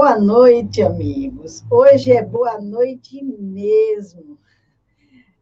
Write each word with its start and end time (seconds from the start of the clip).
Boa 0.00 0.16
noite, 0.16 0.80
amigos. 0.80 1.64
Hoje 1.68 2.12
é 2.12 2.24
boa 2.24 2.60
noite 2.60 3.20
mesmo. 3.20 4.38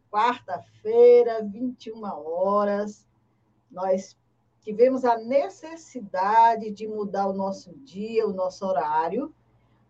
Quarta-feira, 0.09 1.43
21 1.43 2.03
horas. 2.03 3.07
Nós 3.69 4.17
tivemos 4.61 5.05
a 5.05 5.15
necessidade 5.15 6.71
de 6.71 6.87
mudar 6.87 7.27
o 7.27 7.33
nosso 7.33 7.71
dia, 7.85 8.27
o 8.27 8.33
nosso 8.33 8.65
horário, 8.65 9.31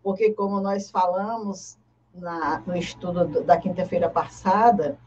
porque, 0.04 0.34
como 0.34 0.60
nós 0.60 0.92
falamos 0.92 1.78
na, 2.14 2.60
no 2.68 2.76
estudo 2.76 3.42
da 3.46 3.56
quinta-feira 3.56 4.10
passada, 4.10 5.00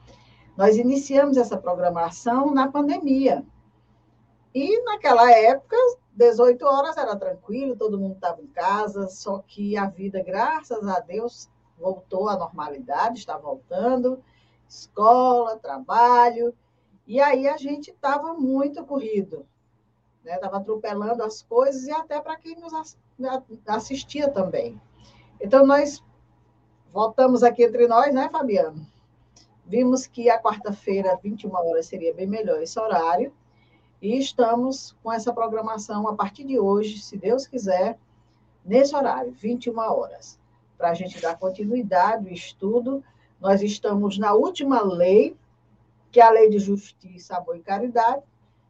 nós 0.57 0.79
iniciamos 0.79 1.37
essa 1.37 1.59
programação 1.59 2.55
na 2.55 2.67
pandemia. 2.67 3.45
E, 4.55 4.83
naquela 4.85 5.31
época, 5.31 5.77
18 6.21 6.63
horas 6.67 6.99
era 6.99 7.17
tranquilo, 7.17 7.75
todo 7.75 7.99
mundo 7.99 8.17
estava 8.17 8.43
em 8.43 8.47
casa, 8.49 9.09
só 9.09 9.39
que 9.39 9.75
a 9.75 9.87
vida, 9.87 10.23
graças 10.23 10.87
a 10.87 11.01
Deus, 11.01 11.49
voltou 11.79 12.29
à 12.29 12.37
normalidade, 12.37 13.19
está 13.19 13.39
voltando, 13.39 14.23
escola, 14.69 15.57
trabalho, 15.57 16.55
e 17.07 17.23
aí 17.23 17.49
a 17.49 17.57
gente 17.57 17.91
estava 17.91 18.35
muito 18.35 18.85
corrido, 18.85 19.47
estava 20.23 20.57
né? 20.57 20.63
atropelando 20.63 21.23
as 21.23 21.41
coisas 21.41 21.85
e 21.85 21.91
até 21.91 22.21
para 22.21 22.37
quem 22.37 22.55
nos 22.55 22.99
assistia 23.67 24.31
também. 24.31 24.79
Então, 25.41 25.67
nós 25.67 26.05
voltamos 26.93 27.43
aqui 27.43 27.65
entre 27.65 27.89
nós, 27.89 28.13
né, 28.13 28.29
Fabiano? 28.31 28.87
Vimos 29.65 30.07
que 30.07 30.29
a 30.29 30.39
quarta-feira, 30.39 31.19
21 31.23 31.51
horas, 31.51 31.87
seria 31.87 32.13
bem 32.13 32.27
melhor 32.27 32.63
esse 32.63 32.79
horário, 32.79 33.33
e 34.01 34.19
estamos 34.19 34.97
com 35.03 35.13
essa 35.13 35.33
programação 35.33 36.09
a 36.09 36.15
partir 36.15 36.45
de 36.45 36.59
hoje, 36.59 36.99
se 36.99 37.17
Deus 37.17 37.47
quiser, 37.47 37.99
nesse 38.65 38.95
horário, 38.97 39.33
21 39.33 39.79
horas, 39.79 40.39
para 40.79 40.91
a 40.91 40.95
gente 40.95 41.21
dar 41.21 41.39
continuidade 41.39 42.29
ao 42.29 42.35
estudo. 42.35 43.05
Nós 43.41 43.63
estamos 43.63 44.19
na 44.19 44.33
última 44.33 44.83
lei, 44.83 45.37
que 46.11 46.21
é 46.21 46.25
a 46.25 46.31
Lei 46.31 46.49
de 46.49 46.59
Justiça, 46.59 47.37
Amor 47.37 47.57
e 47.57 47.61
Caridade. 47.61 48.23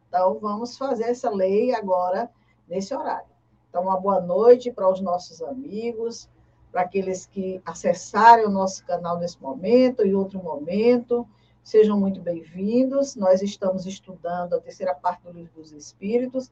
Então, 0.07 0.37
vamos 0.39 0.77
fazer 0.77 1.05
essa 1.05 1.29
lei 1.29 1.73
agora, 1.73 2.29
nesse 2.67 2.93
horário. 2.93 3.31
Então, 3.69 3.83
uma 3.83 3.97
boa 3.97 4.19
noite 4.19 4.69
para 4.69 4.89
os 4.89 4.99
nossos 4.99 5.41
amigos, 5.41 6.29
para 6.71 6.81
aqueles 6.81 7.25
que 7.25 7.61
acessarem 7.65 8.45
o 8.45 8.49
nosso 8.49 8.85
canal 8.85 9.17
nesse 9.17 9.41
momento 9.41 10.05
e 10.05 10.13
outro 10.13 10.43
momento. 10.43 11.25
Sejam 11.63 11.99
muito 11.99 12.19
bem-vindos. 12.19 13.15
Nós 13.15 13.41
estamos 13.41 13.85
estudando 13.85 14.55
a 14.55 14.59
terceira 14.59 14.95
parte 14.95 15.21
do 15.23 15.31
Livro 15.31 15.61
dos 15.61 15.71
Espíritos. 15.71 16.51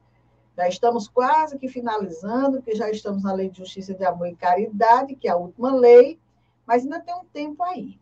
Já 0.56 0.68
estamos 0.68 1.08
quase 1.08 1.58
que 1.58 1.68
finalizando, 1.68 2.58
porque 2.58 2.76
já 2.76 2.88
estamos 2.90 3.24
na 3.24 3.32
Lei 3.32 3.50
de 3.50 3.58
Justiça 3.58 3.92
de 3.92 4.04
Amor 4.04 4.28
e 4.28 4.36
Caridade, 4.36 5.16
que 5.16 5.26
é 5.26 5.32
a 5.32 5.36
última 5.36 5.74
lei, 5.74 6.18
mas 6.64 6.84
ainda 6.84 7.00
tem 7.00 7.14
um 7.14 7.24
tempo 7.24 7.62
aí. 7.64 7.98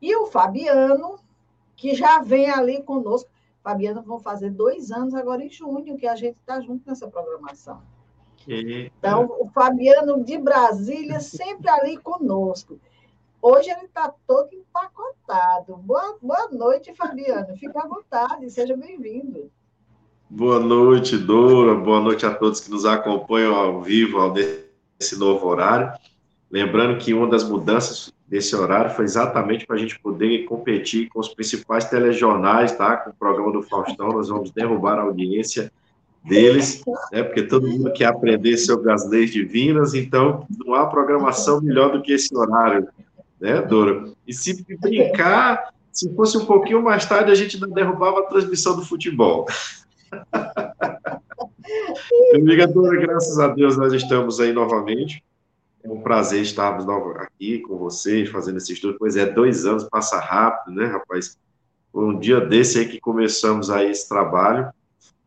E 0.00 0.16
o 0.16 0.26
Fabiano, 0.26 1.18
que 1.76 1.94
já 1.94 2.22
vem 2.22 2.50
ali 2.50 2.82
conosco. 2.82 3.30
Fabiano, 3.62 4.02
vão 4.02 4.18
fazer 4.18 4.50
dois 4.50 4.90
anos 4.90 5.14
agora 5.14 5.44
em 5.44 5.50
junho, 5.50 5.98
que 5.98 6.06
a 6.06 6.16
gente 6.16 6.38
está 6.38 6.58
junto 6.60 6.88
nessa 6.88 7.06
programação. 7.06 7.82
Então, 8.48 9.36
o 9.38 9.46
Fabiano 9.50 10.24
de 10.24 10.38
Brasília 10.38 11.20
sempre 11.20 11.68
ali 11.68 11.98
conosco. 11.98 12.80
Hoje 13.42 13.70
ele 13.70 13.86
está 13.86 14.12
todo 14.26 14.50
empacotado. 14.52 15.76
Boa, 15.78 16.18
boa 16.20 16.48
noite, 16.52 16.94
Fabiano. 16.94 17.56
Fica 17.56 17.80
à 17.80 17.86
vontade, 17.86 18.50
seja 18.50 18.76
bem-vindo. 18.76 19.50
Boa 20.28 20.60
noite, 20.60 21.16
Dora. 21.16 21.74
Boa 21.74 22.00
noite 22.00 22.26
a 22.26 22.34
todos 22.34 22.60
que 22.60 22.70
nos 22.70 22.84
acompanham 22.84 23.54
ao 23.54 23.80
vivo 23.80 24.18
nesse 24.32 25.18
novo 25.18 25.46
horário. 25.46 25.90
Lembrando 26.50 26.98
que 26.98 27.14
uma 27.14 27.28
das 27.28 27.42
mudanças 27.42 28.12
desse 28.28 28.54
horário 28.54 28.94
foi 28.94 29.06
exatamente 29.06 29.66
para 29.66 29.76
a 29.76 29.78
gente 29.78 29.98
poder 29.98 30.44
competir 30.44 31.08
com 31.08 31.18
os 31.18 31.28
principais 31.28 31.86
telejornais, 31.86 32.76
tá? 32.76 32.98
Com 32.98 33.10
o 33.10 33.14
programa 33.14 33.52
do 33.52 33.62
Faustão, 33.62 34.08
nós 34.08 34.28
vamos 34.28 34.50
derrubar 34.50 34.98
a 34.98 35.02
audiência 35.02 35.72
deles, 36.22 36.82
né? 37.10 37.22
Porque 37.22 37.42
todo 37.42 37.66
mundo 37.66 37.90
quer 37.92 38.06
aprender 38.06 38.58
sobre 38.58 38.92
as 38.92 39.08
leis 39.08 39.30
divinas, 39.30 39.94
então 39.94 40.46
não 40.58 40.74
há 40.74 40.86
programação 40.86 41.60
melhor 41.62 41.90
do 41.90 42.02
que 42.02 42.12
esse 42.12 42.36
horário 42.36 42.86
né, 43.40 43.62
Dora? 43.62 44.12
E 44.26 44.34
se 44.34 44.64
brincar, 44.80 45.72
se 45.92 46.12
fosse 46.14 46.36
um 46.36 46.44
pouquinho 46.44 46.82
mais 46.82 47.06
tarde, 47.06 47.30
a 47.30 47.34
gente 47.34 47.58
não 47.60 47.70
derrubava 47.70 48.20
a 48.20 48.24
transmissão 48.24 48.76
do 48.76 48.84
futebol. 48.84 49.46
amiga 52.34 52.66
Dora, 52.66 53.00
graças 53.00 53.38
a 53.38 53.48
Deus 53.48 53.76
nós 53.76 53.92
estamos 53.92 54.40
aí 54.40 54.52
novamente. 54.52 55.22
É 55.82 55.88
um 55.88 56.00
prazer 56.00 56.42
estarmos 56.42 56.86
aqui 57.16 57.60
com 57.60 57.78
vocês, 57.78 58.28
fazendo 58.28 58.58
esse 58.58 58.72
estudo. 58.72 58.96
Pois 58.98 59.16
é, 59.16 59.24
dois 59.24 59.64
anos 59.64 59.84
passa 59.84 60.18
rápido, 60.20 60.76
né, 60.76 60.86
rapaz? 60.86 61.38
Foi 61.92 62.04
um 62.04 62.18
dia 62.18 62.40
desse 62.40 62.78
aí 62.78 62.88
que 62.88 63.00
começamos 63.00 63.70
aí 63.70 63.90
esse 63.90 64.08
trabalho 64.08 64.70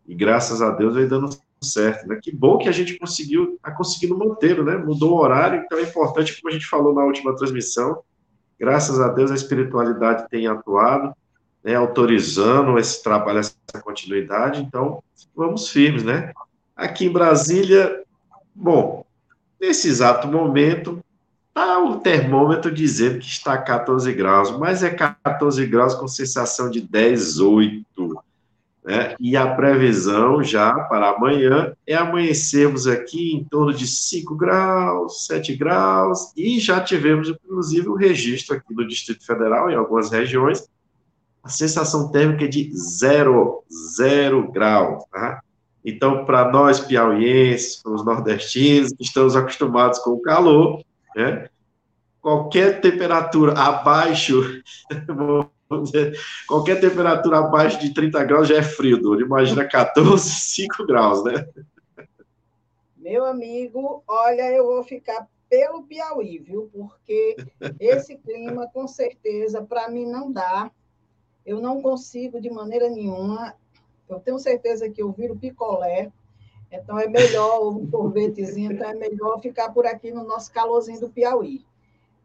e 0.07 0.13
graças 0.13 0.61
a 0.61 0.69
Deus 0.69 0.95
vem 0.95 1.07
dando 1.07 1.29
certo, 1.63 2.07
né? 2.07 2.19
Que 2.21 2.35
bom 2.35 2.57
que 2.57 2.69
a 2.69 2.71
gente 2.71 2.97
conseguiu, 2.97 3.57
tá 3.61 3.71
conseguindo 3.71 4.17
manter, 4.17 4.63
né? 4.63 4.77
Mudou 4.77 5.13
o 5.13 5.21
horário, 5.21 5.63
então 5.65 5.77
é 5.77 5.83
importante, 5.83 6.39
como 6.39 6.51
a 6.51 6.53
gente 6.53 6.67
falou 6.67 6.93
na 6.93 7.03
última 7.03 7.35
transmissão, 7.35 8.01
graças 8.59 8.99
a 8.99 9.07
Deus 9.07 9.31
a 9.31 9.35
espiritualidade 9.35 10.29
tem 10.29 10.47
atuado, 10.47 11.13
né, 11.63 11.75
autorizando 11.75 12.77
esse 12.77 13.01
trabalho, 13.01 13.39
essa 13.39 13.55
continuidade, 13.81 14.61
então 14.61 15.01
vamos 15.35 15.69
firmes, 15.69 16.03
né? 16.03 16.33
Aqui 16.75 17.05
em 17.05 17.11
Brasília, 17.11 18.03
bom, 18.53 19.05
nesse 19.59 19.87
exato 19.87 20.27
momento, 20.27 21.03
está 21.47 21.79
o 21.79 21.99
termômetro 21.99 22.71
dizendo 22.71 23.19
que 23.19 23.27
está 23.27 23.57
14 23.57 24.11
graus, 24.13 24.51
mas 24.57 24.83
é 24.83 24.89
14 24.89 25.65
graus 25.67 25.93
com 25.93 26.07
sensação 26.07 26.69
de 26.69 26.81
10, 26.81 27.39
8. 27.39 28.23
Né? 28.83 29.15
E 29.19 29.37
a 29.37 29.55
previsão 29.55 30.43
já 30.43 30.73
para 30.73 31.11
amanhã 31.11 31.73
é 31.87 31.95
amanhecermos 31.95 32.85
aqui 32.85 33.33
em 33.33 33.43
torno 33.43 33.73
de 33.73 33.87
5 33.87 34.35
graus, 34.35 35.25
7 35.25 35.55
graus, 35.55 36.33
e 36.35 36.59
já 36.59 36.81
tivemos, 36.81 37.29
inclusive, 37.29 37.87
o 37.87 37.95
registro 37.95 38.55
aqui 38.55 38.73
no 38.73 38.87
Distrito 38.87 39.25
Federal, 39.25 39.69
em 39.69 39.75
algumas 39.75 40.11
regiões, 40.11 40.67
a 41.41 41.49
sensação 41.49 42.09
térmica 42.11 42.45
é 42.45 42.47
de 42.47 42.71
zero, 42.75 43.63
zero 43.95 44.51
grau, 44.51 45.07
tá? 45.11 45.41
Então, 45.85 46.23
para 46.25 46.49
nós 46.49 46.79
piauienses, 46.79 47.81
para 47.81 47.91
os 47.91 48.05
nordestinos, 48.05 48.93
que 48.93 49.03
estamos 49.03 49.35
acostumados 49.35 49.99
com 49.99 50.11
o 50.11 50.21
calor, 50.21 50.81
né? 51.15 51.49
qualquer 52.21 52.79
temperatura 52.79 53.51
abaixo, 53.51 54.63
qualquer 56.47 56.79
temperatura 56.79 57.39
abaixo 57.39 57.79
de 57.79 57.93
30 57.93 58.23
graus 58.23 58.47
já 58.47 58.57
é 58.57 58.63
frio, 58.63 59.01
Duro. 59.01 59.21
Imagina 59.21 59.65
14, 59.65 60.29
5 60.29 60.85
graus, 60.87 61.23
né? 61.23 61.47
Meu 62.97 63.25
amigo, 63.25 64.03
olha, 64.07 64.51
eu 64.51 64.65
vou 64.65 64.83
ficar 64.83 65.27
pelo 65.49 65.83
Piauí, 65.83 66.39
viu? 66.39 66.69
Porque 66.73 67.35
esse 67.79 68.17
clima, 68.17 68.67
com 68.73 68.87
certeza, 68.87 69.61
para 69.61 69.89
mim 69.89 70.05
não 70.05 70.31
dá. 70.31 70.71
Eu 71.45 71.59
não 71.59 71.81
consigo 71.81 72.39
de 72.39 72.49
maneira 72.49 72.89
nenhuma. 72.89 73.53
Eu 74.09 74.19
tenho 74.19 74.39
certeza 74.39 74.89
que 74.89 75.03
eu 75.03 75.11
viro 75.11 75.35
picolé. 75.35 76.11
Então 76.71 76.97
é 76.97 77.07
melhor 77.07 77.67
um 77.67 77.87
sorvetezinho, 77.87 78.71
então 78.71 78.89
é 78.89 78.95
melhor 78.95 79.39
ficar 79.39 79.69
por 79.69 79.85
aqui 79.85 80.11
no 80.11 80.23
nosso 80.23 80.51
calorzinho 80.51 80.99
do 80.99 81.09
Piauí. 81.09 81.63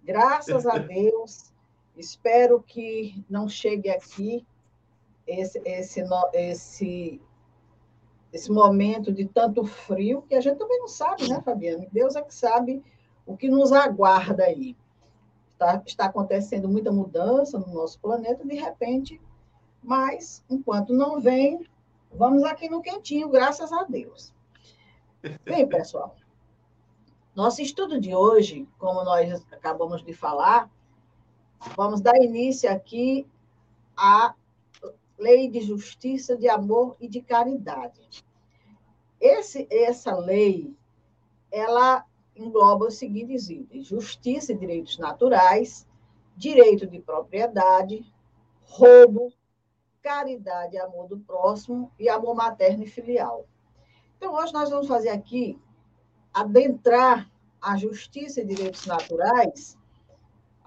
Graças 0.02 0.66
a 0.66 0.78
Deus, 0.78 1.52
Espero 1.98 2.62
que 2.62 3.24
não 3.28 3.48
chegue 3.48 3.90
aqui 3.90 4.46
esse, 5.26 5.60
esse, 5.64 6.04
esse, 6.32 7.20
esse 8.32 8.52
momento 8.52 9.12
de 9.12 9.26
tanto 9.26 9.64
frio, 9.64 10.22
que 10.22 10.36
a 10.36 10.40
gente 10.40 10.58
também 10.58 10.78
não 10.78 10.86
sabe, 10.86 11.28
né, 11.28 11.42
Fabiana? 11.42 11.86
Deus 11.90 12.14
é 12.14 12.22
que 12.22 12.32
sabe 12.32 12.82
o 13.26 13.36
que 13.36 13.48
nos 13.48 13.72
aguarda 13.72 14.44
aí. 14.44 14.76
Tá, 15.58 15.82
está 15.84 16.06
acontecendo 16.06 16.68
muita 16.68 16.92
mudança 16.92 17.58
no 17.58 17.66
nosso 17.74 17.98
planeta, 17.98 18.46
de 18.46 18.54
repente, 18.54 19.20
mas 19.82 20.44
enquanto 20.48 20.94
não 20.94 21.20
vem, 21.20 21.66
vamos 22.12 22.44
aqui 22.44 22.68
no 22.68 22.80
quentinho, 22.80 23.28
graças 23.28 23.72
a 23.72 23.82
Deus. 23.82 24.32
Bem, 25.44 25.66
pessoal, 25.68 26.14
nosso 27.34 27.60
estudo 27.60 28.00
de 28.00 28.14
hoje, 28.14 28.68
como 28.78 29.02
nós 29.02 29.44
acabamos 29.50 30.04
de 30.04 30.12
falar, 30.12 30.70
Vamos 31.76 32.00
dar 32.00 32.16
início 32.16 32.70
aqui 32.70 33.26
à 33.96 34.34
lei 35.18 35.48
de 35.48 35.60
justiça, 35.60 36.36
de 36.36 36.48
amor 36.48 36.96
e 37.00 37.08
de 37.08 37.20
caridade. 37.20 38.24
Esse, 39.20 39.66
essa 39.70 40.16
lei, 40.16 40.72
ela 41.50 42.04
engloba 42.36 42.86
os 42.86 42.94
seguintes 42.94 43.48
itens: 43.50 43.86
justiça 43.86 44.52
e 44.52 44.58
direitos 44.58 44.98
naturais, 44.98 45.86
direito 46.36 46.86
de 46.86 47.00
propriedade, 47.00 48.04
roubo, 48.62 49.32
caridade 50.02 50.76
e 50.76 50.78
amor 50.78 51.08
do 51.08 51.18
próximo 51.18 51.90
e 51.98 52.08
amor 52.08 52.34
materno 52.34 52.84
e 52.84 52.86
filial. 52.86 53.46
Então, 54.16 54.34
hoje 54.34 54.52
nós 54.52 54.70
vamos 54.70 54.88
fazer 54.88 55.10
aqui, 55.10 55.58
adentrar 56.32 57.30
a 57.60 57.76
justiça 57.76 58.40
e 58.40 58.44
direitos 58.44 58.86
naturais, 58.86 59.77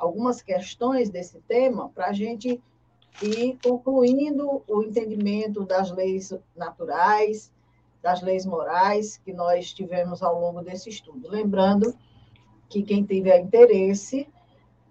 algumas 0.02 0.42
questões 0.42 1.12
desse 1.12 1.40
tema, 1.42 1.90
para 1.90 2.08
a 2.08 2.14
gente 2.14 2.60
ir 3.22 3.60
concluindo 3.64 4.64
o 4.68 4.82
entendimento 4.82 5.64
das 5.64 5.92
leis 5.92 6.34
naturais, 6.56 7.54
das 8.02 8.20
leis 8.24 8.44
morais 8.44 9.18
que 9.24 9.32
nós 9.32 9.72
tivemos 9.72 10.24
ao 10.24 10.42
longo 10.42 10.64
desse 10.64 10.90
estudo. 10.90 11.30
Lembrando 11.30 11.96
que 12.68 12.82
quem 12.82 13.06
tiver 13.06 13.42
interesse, 13.42 14.28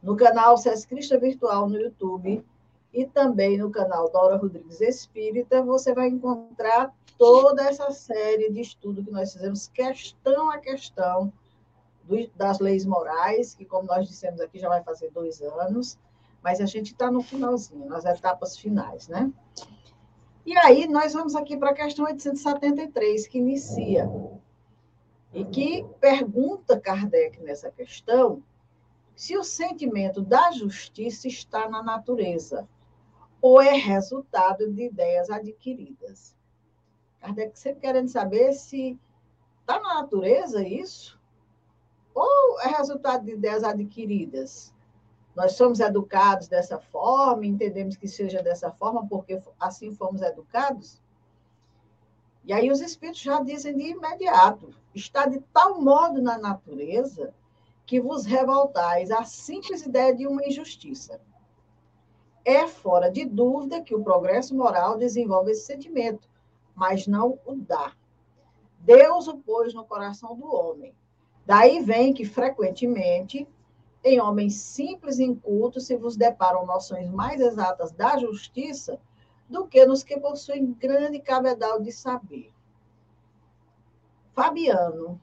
no 0.00 0.14
canal 0.14 0.56
SES 0.56 0.86
Crista 0.86 1.18
Virtual 1.18 1.68
no 1.68 1.76
YouTube 1.76 2.44
e 2.94 3.04
também 3.04 3.58
no 3.58 3.70
canal 3.70 4.10
Dora 4.12 4.36
Rodrigues 4.36 4.80
Espírita, 4.80 5.60
você 5.60 5.92
vai 5.92 6.06
encontrar 6.06 6.94
toda 7.18 7.64
essa 7.64 7.90
série 7.90 8.50
de 8.52 8.60
estudo 8.60 9.04
que 9.04 9.10
nós 9.10 9.32
fizemos, 9.32 9.66
questão 9.66 10.50
a 10.50 10.58
questão, 10.58 11.32
do, 12.10 12.30
das 12.36 12.58
leis 12.58 12.84
morais, 12.84 13.54
que, 13.54 13.64
como 13.64 13.86
nós 13.86 14.08
dissemos 14.08 14.40
aqui, 14.40 14.58
já 14.58 14.68
vai 14.68 14.82
fazer 14.82 15.10
dois 15.10 15.40
anos, 15.40 15.98
mas 16.42 16.60
a 16.60 16.66
gente 16.66 16.92
está 16.92 17.10
no 17.10 17.22
finalzinho, 17.22 17.86
nas 17.86 18.04
etapas 18.04 18.58
finais, 18.58 19.06
né? 19.08 19.32
E 20.44 20.56
aí, 20.58 20.88
nós 20.88 21.12
vamos 21.12 21.36
aqui 21.36 21.56
para 21.56 21.70
a 21.70 21.74
questão 21.74 22.04
873, 22.06 23.28
que 23.28 23.38
inicia, 23.38 24.10
e 25.32 25.44
que 25.44 25.86
pergunta 26.00 26.80
Kardec 26.80 27.40
nessa 27.40 27.70
questão 27.70 28.42
se 29.14 29.36
o 29.36 29.44
sentimento 29.44 30.22
da 30.22 30.50
justiça 30.50 31.28
está 31.28 31.68
na 31.68 31.82
natureza 31.82 32.66
ou 33.40 33.60
é 33.60 33.74
resultado 33.74 34.68
de 34.72 34.86
ideias 34.86 35.30
adquiridas. 35.30 36.34
Kardec 37.20 37.56
sempre 37.56 37.80
querendo 37.80 38.08
saber 38.08 38.54
se 38.54 38.98
está 39.60 39.78
na 39.78 39.94
natureza 39.94 40.66
isso 40.66 41.19
ou 42.14 42.60
é 42.60 42.68
resultado 42.68 43.24
de 43.24 43.32
ideias 43.32 43.64
adquiridas. 43.64 44.72
Nós 45.34 45.52
somos 45.52 45.80
educados 45.80 46.48
dessa 46.48 46.78
forma, 46.78 47.46
entendemos 47.46 47.96
que 47.96 48.08
seja 48.08 48.42
dessa 48.42 48.70
forma 48.70 49.06
porque 49.06 49.40
assim 49.58 49.94
fomos 49.94 50.22
educados. 50.22 51.00
E 52.44 52.52
aí 52.52 52.70
os 52.70 52.80
espíritos 52.80 53.20
já 53.20 53.40
dizem 53.42 53.76
de 53.76 53.90
imediato: 53.90 54.74
está 54.94 55.26
de 55.26 55.40
tal 55.52 55.80
modo 55.80 56.20
na 56.20 56.38
natureza 56.38 57.32
que 57.86 58.00
vos 58.00 58.24
revoltais 58.24 59.10
à 59.10 59.24
simples 59.24 59.82
ideia 59.82 60.14
de 60.14 60.26
uma 60.26 60.44
injustiça. 60.44 61.20
É 62.44 62.66
fora 62.66 63.10
de 63.10 63.24
dúvida 63.24 63.82
que 63.82 63.94
o 63.94 64.02
progresso 64.02 64.54
moral 64.56 64.96
desenvolve 64.96 65.50
esse 65.50 65.66
sentimento, 65.66 66.28
mas 66.74 67.06
não 67.06 67.38
o 67.44 67.54
dá. 67.56 67.92
Deus 68.80 69.28
o 69.28 69.36
pôs 69.36 69.74
no 69.74 69.84
coração 69.84 70.34
do 70.34 70.46
homem. 70.54 70.94
Daí 71.46 71.80
vem 71.82 72.12
que, 72.12 72.24
frequentemente, 72.24 73.46
em 74.02 74.20
homens 74.20 74.54
simples 74.54 75.18
e 75.18 75.24
incultos 75.24 75.86
se 75.86 75.96
vos 75.96 76.16
deparam 76.16 76.64
noções 76.64 77.08
mais 77.10 77.40
exatas 77.40 77.92
da 77.92 78.18
justiça 78.18 78.98
do 79.48 79.66
que 79.66 79.84
nos 79.84 80.02
que 80.02 80.18
possuem 80.18 80.72
grande 80.72 81.18
cabedal 81.18 81.80
de 81.80 81.92
saber. 81.92 82.52
Fabiano, 84.32 85.12
o 85.12 85.20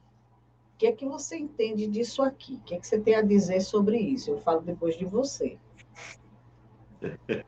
que 0.78 0.86
é 0.86 0.92
que 0.92 1.06
você 1.06 1.36
entende 1.36 1.86
disso 1.86 2.22
aqui? 2.22 2.54
O 2.54 2.60
que 2.60 2.74
é 2.74 2.78
que 2.78 2.86
você 2.86 3.00
tem 3.00 3.14
a 3.14 3.22
dizer 3.22 3.60
sobre 3.62 3.98
isso? 3.98 4.30
Eu 4.30 4.38
falo 4.38 4.60
depois 4.60 4.96
de 4.96 5.04
você. 5.04 5.58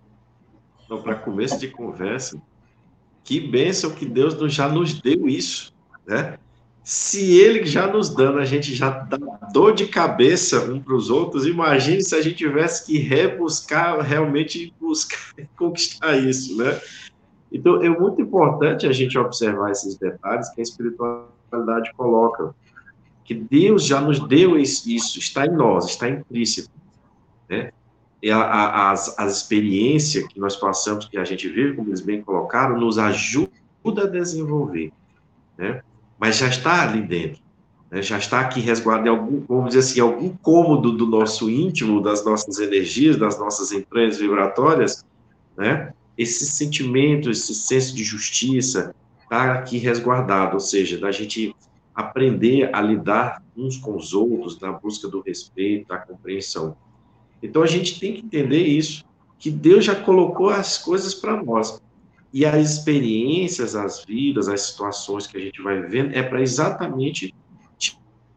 Então, 0.91 1.05
para 1.05 1.15
começo 1.15 1.57
de 1.57 1.71
conversa, 1.71 2.43
que 3.23 3.39
bênção 3.39 3.95
que 3.95 4.05
Deus 4.05 4.35
já 4.53 4.69
nos 4.69 5.01
deu 5.01 5.29
isso, 5.29 5.73
né? 6.05 6.37
Se 6.83 7.39
ele 7.39 7.67
já 7.67 7.87
nos 7.87 8.09
dando, 8.15 8.39
a 8.39 8.45
gente 8.45 8.75
já 8.75 8.91
dá 8.91 9.19
dor 9.53 9.75
de 9.75 9.87
cabeça 9.87 10.65
um 10.71 10.81
para 10.81 10.95
os 10.95 11.11
outros, 11.11 11.47
imagine 11.47 12.03
se 12.03 12.15
a 12.15 12.23
gente 12.23 12.37
tivesse 12.37 12.87
que 12.87 12.99
rebuscar, 12.99 14.01
realmente 14.01 14.75
buscar 14.81 15.19
conquistar 15.57 16.17
isso, 16.17 16.57
né? 16.57 16.81
Então, 17.53 17.83
é 17.83 17.89
muito 17.89 18.23
importante 18.23 18.87
a 18.87 18.93
gente 18.93 19.19
observar 19.19 19.71
esses 19.71 19.97
detalhes 19.97 20.49
que 20.51 20.61
a 20.61 20.63
espiritualidade 20.63 21.93
coloca, 21.97 22.55
que 23.25 23.35
Deus 23.35 23.85
já 23.85 24.01
nos 24.01 24.21
deu 24.21 24.59
isso, 24.59 24.89
está 25.19 25.47
em 25.47 25.53
nós, 25.53 25.91
está 25.91 26.09
implícito, 26.09 26.71
né? 27.49 27.73
E 28.23 28.31
a, 28.31 28.39
a, 28.39 28.91
as, 28.91 29.19
as 29.19 29.37
experiências 29.39 30.27
que 30.29 30.39
nós 30.39 30.55
passamos, 30.57 31.07
que 31.07 31.17
a 31.17 31.25
gente 31.25 31.49
vive, 31.49 31.75
como 31.75 31.89
eles 31.89 32.01
bem 32.01 32.23
colocaram, 32.23 32.79
nos 32.79 32.99
ajuda 32.99 33.51
a 33.85 34.07
desenvolver, 34.07 34.93
né? 35.57 35.83
Mas 36.21 36.37
já 36.37 36.49
está 36.49 36.83
ali 36.83 37.01
dentro, 37.01 37.41
né? 37.91 38.03
já 38.03 38.19
está 38.19 38.41
aqui 38.41 38.61
resguardado 38.61 39.09
em 39.09 39.11
algum, 39.11 39.41
vamos 39.49 39.71
dizer 39.75 39.79
assim, 39.79 40.01
algum 40.01 40.29
cômodo 40.37 40.93
do 40.93 41.07
nosso 41.07 41.49
íntimo, 41.49 42.03
das 42.03 42.23
nossas 42.23 42.59
energias, 42.59 43.17
das 43.17 43.39
nossas 43.39 43.73
entranhas 43.73 44.19
vibratórias, 44.19 45.03
né? 45.57 45.95
Esse 46.19 46.45
sentimento, 46.45 47.31
esse 47.31 47.55
senso 47.55 47.97
de 47.97 48.05
justiça 48.05 48.95
está 49.23 49.55
aqui 49.55 49.79
resguardado, 49.79 50.55
ou 50.55 50.61
seja, 50.61 50.99
da 50.99 51.11
gente 51.11 51.57
aprender 51.95 52.69
a 52.75 52.83
lidar 52.83 53.43
uns 53.57 53.79
com 53.79 53.97
os 53.97 54.13
outros 54.13 54.61
na 54.61 54.73
busca 54.73 55.09
do 55.09 55.23
respeito, 55.23 55.89
da 55.89 55.97
compreensão. 55.97 56.77
Então 57.43 57.63
a 57.63 57.67
gente 57.67 57.99
tem 57.99 58.13
que 58.15 58.27
entender 58.27 58.63
isso, 58.63 59.05
que 59.39 59.51
Deus 59.51 59.87
já 59.87 59.95
colocou 59.95 60.51
as 60.51 60.77
coisas 60.77 61.15
para 61.15 61.43
nós. 61.43 61.81
E 62.33 62.45
as 62.47 62.71
experiências, 62.71 63.75
as 63.75 64.05
vidas, 64.05 64.49
as 64.49 64.63
situações 64.63 65.27
que 65.27 65.37
a 65.37 65.41
gente 65.41 65.61
vai 65.61 65.81
vivendo 65.81 66.15
é 66.15 66.23
para 66.23 66.41
exatamente 66.41 67.35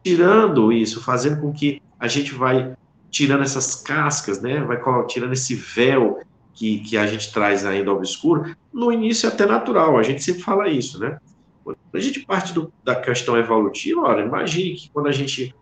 tirando 0.04 0.72
isso, 0.72 1.02
fazendo 1.02 1.40
com 1.40 1.54
que 1.54 1.82
a 2.00 2.08
gente 2.08 2.34
vai 2.34 2.76
tirando 3.10 3.44
essas 3.44 3.76
cascas, 3.76 4.42
né? 4.42 4.62
Vai 4.62 4.80
tirando 5.06 5.34
esse 5.34 5.56
véu 5.56 6.20
que, 6.54 6.80
que 6.80 6.98
a 6.98 7.08
gente 7.08 7.32
traz 7.32 7.66
ainda 7.66 7.92
obscuro. 7.92 8.56
No 8.72 8.92
início 8.92 9.28
é 9.28 9.32
até 9.32 9.46
natural, 9.46 9.98
a 9.98 10.04
gente 10.04 10.24
sempre 10.24 10.42
fala 10.42 10.68
isso, 10.68 11.00
né? 11.00 11.18
Quando 11.64 11.78
a 11.94 12.00
gente 12.00 12.26
parte 12.26 12.54
do, 12.54 12.74
da 12.84 12.96
questão 12.96 13.38
evolutiva, 13.38 14.02
olha, 14.02 14.24
imagine 14.24 14.76
que 14.76 14.90
quando 14.90 15.08
a 15.08 15.12
gente 15.12 15.56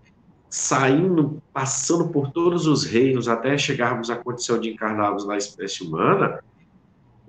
saindo, 0.49 1.41
passando 1.53 2.09
por 2.09 2.31
todos 2.31 2.67
os 2.67 2.83
reinos 2.83 3.27
até 3.27 3.57
chegarmos 3.57 4.09
à 4.09 4.15
condição 4.17 4.59
de 4.59 4.69
encarnarmos 4.69 5.25
na 5.25 5.37
espécie 5.37 5.83
humana, 5.83 6.43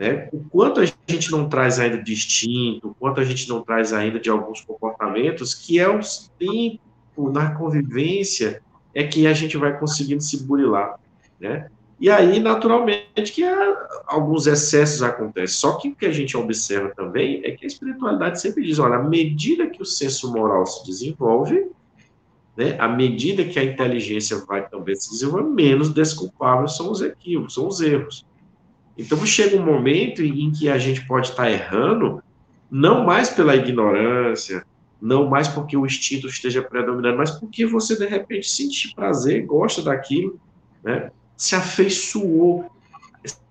né? 0.03 0.29
O 0.33 0.41
quanto 0.51 0.81
a 0.81 0.85
gente 0.85 1.31
não 1.31 1.49
traz 1.49 1.79
ainda 1.79 2.03
de 2.03 2.13
instinto, 2.13 2.89
o 2.89 2.95
quanto 2.95 3.21
a 3.21 3.25
gente 3.25 3.49
não 3.49 3.63
traz 3.63 3.93
ainda 3.93 4.19
de 4.19 4.29
alguns 4.29 4.61
comportamentos, 4.61 5.55
que 5.55 5.79
é 5.79 5.89
o 5.89 6.01
tempo 6.37 7.31
na 7.31 7.55
convivência 7.55 8.61
é 8.93 9.05
que 9.05 9.29
a 9.29 9.33
gente 9.33 9.57
vai 9.57 9.79
conseguindo 9.79 10.21
se 10.21 10.43
burilar, 10.43 10.99
né? 11.39 11.71
E 12.01 12.11
aí, 12.11 12.41
naturalmente, 12.41 13.33
que 13.33 13.45
alguns 14.09 14.49
excessos 14.49 15.05
acontecem. 15.05 15.57
Só 15.57 15.75
que 15.75 15.91
o 15.91 15.95
que 15.95 16.07
a 16.07 16.11
gente 16.11 16.37
observa 16.37 16.89
também 16.97 17.41
é 17.45 17.53
que 17.53 17.65
a 17.65 17.69
espiritualidade 17.69 18.41
sempre 18.41 18.65
diz, 18.65 18.81
olha, 18.81 18.97
à 18.97 19.03
medida 19.05 19.71
que 19.71 19.81
o 19.81 19.87
senso 19.87 20.33
moral 20.33 20.67
se 20.67 20.85
desenvolve, 20.85 21.71
né, 22.57 22.77
à 22.81 22.89
medida 22.89 23.45
que 23.45 23.57
a 23.57 23.63
inteligência 23.63 24.37
vai 24.39 24.69
também 24.69 24.97
se 24.97 25.13
desenvolver, 25.13 25.49
menos 25.49 25.95
desculpáveis 25.95 26.77
são 26.77 26.91
os 26.91 27.01
equívocos, 27.01 27.55
são 27.55 27.69
os 27.69 27.81
erros. 27.81 28.27
Então 29.03 29.27
chega 29.27 29.57
um 29.57 29.65
momento 29.65 30.23
em 30.23 30.53
que 30.53 30.69
a 30.69 30.79
gente 30.79 31.05
pode 31.07 31.31
estar 31.31 31.51
errando, 31.51 32.23
não 32.71 33.05
mais 33.05 33.29
pela 33.29 33.57
ignorância, 33.57 34.65
não 35.01 35.29
mais 35.29 35.49
porque 35.49 35.77
o 35.77 35.85
instinto 35.85 36.29
esteja 36.29 36.63
predominando, 36.63 37.19
mas 37.19 37.33
porque 37.33 37.67
você 37.67 37.99
de 37.99 38.07
repente 38.07 38.49
sente 38.49 38.95
prazer, 38.95 39.45
gosta 39.45 39.83
daquilo, 39.83 40.39
né? 40.85 41.11
se 41.37 41.57
afeiçoou, 41.57 42.71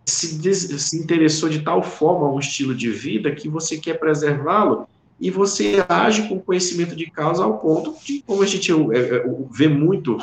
se, 0.05 0.53
se 0.79 0.97
interessou 0.97 1.49
de 1.49 1.59
tal 1.59 1.83
forma 1.83 2.27
a 2.27 2.31
um 2.31 2.39
estilo 2.39 2.73
de 2.73 2.89
vida 2.89 3.35
que 3.35 3.49
você 3.49 3.77
quer 3.77 3.99
preservá-lo 3.99 4.87
e 5.21 5.29
você 5.29 5.85
age 5.87 6.27
com 6.27 6.39
conhecimento 6.39 6.95
de 6.95 7.05
causa 7.05 7.43
ao 7.43 7.59
ponto 7.59 7.95
de, 8.03 8.23
como 8.23 8.41
a 8.41 8.45
gente 8.47 8.71
é, 8.71 8.75
é, 8.97 9.35
vê 9.51 9.67
muito, 9.67 10.17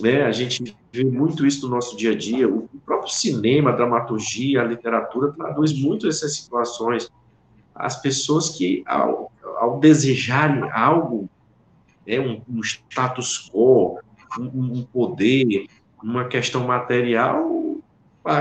né, 0.00 0.24
a 0.24 0.32
gente 0.32 0.76
vê 0.92 1.04
muito 1.04 1.46
isso 1.46 1.68
no 1.68 1.76
nosso 1.76 1.96
dia 1.96 2.10
a 2.10 2.16
dia, 2.16 2.48
o 2.48 2.68
próprio 2.84 3.12
cinema, 3.12 3.70
a 3.70 3.76
dramaturgia, 3.76 4.62
a 4.62 4.64
literatura 4.64 5.30
traduz 5.30 5.72
muito 5.72 6.08
essas 6.08 6.34
situações. 6.34 7.08
As 7.72 8.02
pessoas 8.02 8.48
que, 8.48 8.82
ao, 8.84 9.30
ao 9.58 9.78
desejarem 9.78 10.68
algo, 10.72 11.30
né, 12.04 12.18
um, 12.18 12.42
um 12.48 12.60
status 12.64 13.48
quo, 13.52 14.00
um, 14.40 14.78
um 14.78 14.82
poder, 14.82 15.68
uma 16.02 16.24
questão 16.24 16.66
material, 16.66 17.78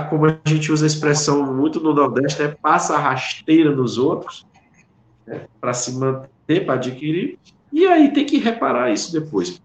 como 0.10 0.26
a 0.26 0.40
gente 0.48 0.72
usa 0.72 0.84
a 0.84 0.88
expressão 0.88 1.54
muito 1.54 1.80
no 1.80 1.94
Nordeste, 1.94 2.42
é 2.42 2.48
passa 2.48 2.96
a 2.96 3.00
rasteira 3.00 3.70
nos 3.70 4.00
outros, 4.00 4.48
né, 5.26 5.48
para 5.60 5.74
se 5.74 5.92
manter, 5.94 6.66
para 6.66 6.76
adquirir, 6.76 7.38
e 7.72 7.86
aí 7.86 8.12
tem 8.14 8.26
que 8.26 8.38
reparar 8.38 8.92
isso 8.92 9.12
depois. 9.12 9.62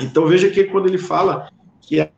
Então 0.00 0.26
veja 0.26 0.50
que 0.50 0.64
quando 0.64 0.86
ele 0.86 0.98
fala 0.98 1.50
que 1.80 2.00
a, 2.00 2.08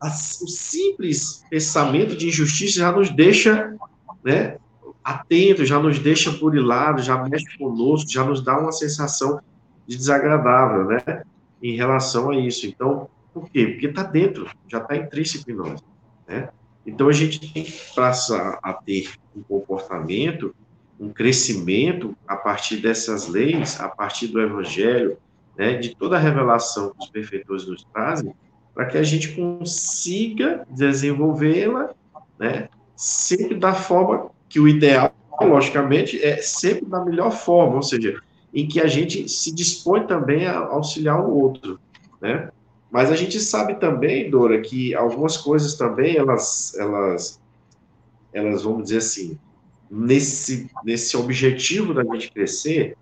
a, 0.00 0.08
o 0.08 0.48
simples 0.48 1.42
pensamento 1.50 2.16
de 2.16 2.28
injustiça 2.28 2.80
já 2.80 2.92
nos 2.92 3.10
deixa 3.10 3.74
né, 4.22 4.58
atentos, 5.02 5.68
já 5.68 5.78
nos 5.78 5.98
deixa 5.98 6.30
burilados, 6.30 7.06
já 7.06 7.22
mexe 7.24 7.56
conosco, 7.56 8.10
já 8.10 8.24
nos 8.24 8.42
dá 8.42 8.58
uma 8.58 8.72
sensação 8.72 9.40
de 9.86 9.96
desagradável, 9.96 10.84
né? 10.84 11.22
em 11.62 11.74
relação 11.74 12.30
a 12.30 12.36
isso. 12.36 12.66
Então, 12.66 13.08
por 13.32 13.48
quê? 13.50 13.66
Porque 13.68 13.86
está 13.86 14.02
dentro, 14.02 14.48
já 14.68 14.78
está 14.78 14.96
intrínseco 14.96 15.50
em 15.50 15.54
nós. 15.54 15.82
Né? 16.26 16.50
Então, 16.86 17.08
a 17.08 17.12
gente 17.12 17.40
tem 17.40 17.64
que 17.64 17.94
passar 17.94 18.58
a 18.62 18.72
ter 18.74 19.10
um 19.34 19.42
comportamento, 19.42 20.54
um 20.98 21.10
crescimento 21.10 22.16
a 22.26 22.36
partir 22.36 22.78
dessas 22.78 23.28
leis, 23.28 23.80
a 23.80 23.88
partir 23.88 24.28
do 24.28 24.40
Evangelho, 24.40 25.16
né, 25.56 25.74
de 25.74 25.94
toda 25.94 26.16
a 26.16 26.20
revelação 26.20 26.90
que 26.90 27.04
os 27.04 27.10
perfeitores 27.10 27.66
nos 27.66 27.84
trazem, 27.84 28.34
para 28.74 28.86
que 28.86 28.98
a 28.98 29.02
gente 29.02 29.32
consiga 29.32 30.66
desenvolvê-la, 30.70 31.90
né, 32.38 32.68
sempre 32.96 33.54
da 33.56 33.74
forma 33.74 34.30
que 34.48 34.58
o 34.60 34.66
ideal, 34.68 35.12
logicamente, 35.40 36.22
é 36.24 36.38
sempre 36.38 36.86
da 36.86 37.04
melhor 37.04 37.30
forma, 37.30 37.76
ou 37.76 37.82
seja, 37.82 38.20
em 38.52 38.66
que 38.66 38.80
a 38.80 38.86
gente 38.86 39.28
se 39.28 39.54
dispõe 39.54 40.06
também 40.06 40.46
a 40.46 40.58
auxiliar 40.58 41.20
o 41.20 41.36
outro, 41.36 41.78
né? 42.20 42.50
Mas 42.90 43.10
a 43.10 43.16
gente 43.16 43.38
sabe 43.38 43.74
também, 43.74 44.30
Dora, 44.30 44.60
que 44.62 44.94
algumas 44.94 45.36
coisas 45.36 45.74
também, 45.74 46.16
elas, 46.16 46.74
elas, 46.78 47.40
elas 48.32 48.62
vamos 48.62 48.84
dizer 48.84 48.98
assim, 48.98 49.38
nesse, 49.90 50.70
nesse 50.84 51.16
objetivo 51.16 51.94
da 51.94 52.04
gente 52.04 52.30
crescer 52.30 52.96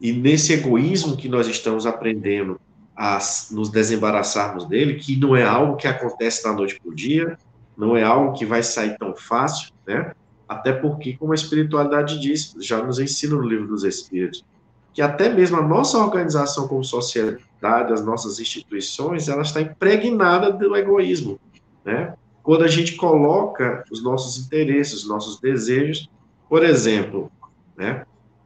e 0.00 0.12
nesse 0.12 0.52
egoísmo 0.52 1.16
que 1.16 1.28
nós 1.28 1.46
estamos 1.46 1.86
aprendendo 1.86 2.60
a 2.96 3.18
nos 3.50 3.70
desembaraçarmos 3.70 4.66
dele, 4.66 4.94
que 4.94 5.16
não 5.16 5.36
é 5.36 5.42
algo 5.42 5.76
que 5.76 5.86
acontece 5.86 6.44
da 6.44 6.52
noite 6.52 6.78
para 6.80 6.90
o 6.90 6.94
dia, 6.94 7.38
não 7.76 7.96
é 7.96 8.02
algo 8.02 8.32
que 8.32 8.44
vai 8.44 8.62
sair 8.62 8.96
tão 8.98 9.14
fácil, 9.14 9.72
né? 9.86 10.12
Até 10.48 10.72
porque, 10.72 11.16
como 11.16 11.32
a 11.32 11.34
espiritualidade 11.34 12.18
diz, 12.18 12.54
já 12.58 12.82
nos 12.82 12.98
ensina 12.98 13.36
no 13.36 13.42
livro 13.42 13.68
dos 13.68 13.84
Espíritos, 13.84 14.44
que 14.92 15.00
até 15.00 15.28
mesmo 15.28 15.56
a 15.56 15.62
nossa 15.62 15.96
organização 15.96 16.66
como 16.66 16.84
sociedade, 16.84 17.92
as 17.92 18.04
nossas 18.04 18.40
instituições, 18.40 19.28
ela 19.28 19.42
está 19.42 19.60
impregnada 19.60 20.52
do 20.52 20.76
egoísmo, 20.76 21.38
né? 21.84 22.14
Quando 22.42 22.64
a 22.64 22.68
gente 22.68 22.96
coloca 22.96 23.84
os 23.90 24.02
nossos 24.02 24.38
interesses, 24.38 25.02
os 25.02 25.08
nossos 25.08 25.38
desejos, 25.40 26.08
por 26.48 26.64
exemplo, 26.64 27.30
né? 27.76 28.04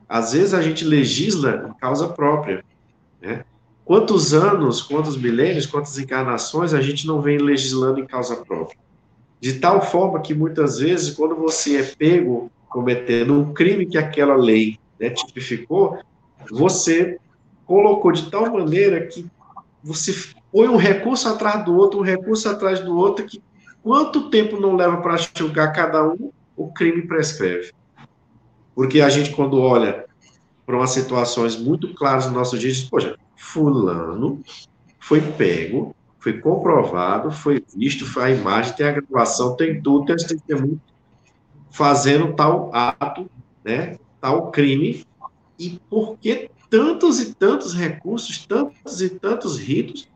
Às 0.08 0.32
vezes 0.32 0.52
a 0.52 0.60
gente 0.60 0.84
legisla 0.84 1.66
em 1.68 1.78
causa 1.78 2.08
própria, 2.08 2.64
né? 3.20 3.44
Quantos 3.84 4.32
anos, 4.32 4.80
quantos 4.82 5.16
milênios, 5.16 5.66
quantas 5.66 5.98
encarnações 5.98 6.72
a 6.72 6.80
gente 6.80 7.06
não 7.06 7.20
vem 7.20 7.38
legislando 7.38 8.00
em 8.00 8.06
causa 8.06 8.36
própria? 8.36 8.78
De 9.40 9.60
tal 9.60 9.82
forma 9.82 10.20
que 10.20 10.34
muitas 10.34 10.78
vezes, 10.78 11.10
quando 11.14 11.36
você 11.36 11.76
é 11.76 11.82
pego 11.82 12.50
cometendo 12.68 13.34
um 13.34 13.52
crime 13.52 13.84
que 13.84 13.98
aquela 13.98 14.34
lei 14.36 14.78
né, 14.98 15.10
tipificou, 15.10 15.98
você 16.50 17.18
colocou 17.66 18.10
de 18.10 18.30
tal 18.30 18.50
maneira 18.50 19.06
que 19.06 19.26
você 19.82 20.14
põe 20.50 20.66
um 20.66 20.76
recurso 20.76 21.28
atrás 21.28 21.62
do 21.64 21.76
outro, 21.76 22.00
um 22.00 22.02
recurso 22.02 22.48
atrás 22.48 22.80
do 22.80 22.96
outro, 22.96 23.26
que 23.26 23.42
quanto 23.84 24.30
tempo 24.30 24.58
não 24.58 24.74
leva 24.74 24.96
para 24.96 25.18
julgar 25.36 25.70
cada 25.74 26.02
um, 26.02 26.32
o 26.56 26.72
crime 26.72 27.02
prescreve. 27.02 27.70
Porque 28.74 29.02
a 29.02 29.10
gente, 29.10 29.30
quando 29.30 29.60
olha 29.60 30.06
para 30.64 30.76
umas 30.76 30.90
situações 30.90 31.54
muito 31.54 31.92
claras 31.94 32.24
no 32.26 32.32
nosso 32.32 32.58
dia, 32.58 32.72
diz, 32.72 32.82
poxa, 32.84 33.14
fulano 33.36 34.42
foi 34.98 35.20
pego, 35.20 35.94
foi 36.18 36.40
comprovado, 36.40 37.30
foi 37.30 37.62
visto, 37.76 38.06
foi 38.06 38.24
a 38.24 38.30
imagem, 38.30 38.74
tem 38.74 38.86
a 38.86 38.92
gravação, 38.92 39.54
tem 39.54 39.82
tudo, 39.82 40.06
tem 40.06 40.16
testemunho 40.16 40.80
fazendo 41.70 42.32
tal 42.32 42.70
ato, 42.72 43.28
né, 43.62 43.98
tal 44.18 44.50
crime, 44.50 45.04
e 45.58 45.78
por 45.90 46.16
que 46.18 46.48
tantos 46.70 47.20
e 47.20 47.34
tantos 47.34 47.74
recursos, 47.74 48.46
tantos 48.46 49.02
e 49.02 49.10
tantos 49.10 49.58
ritos, 49.58 50.08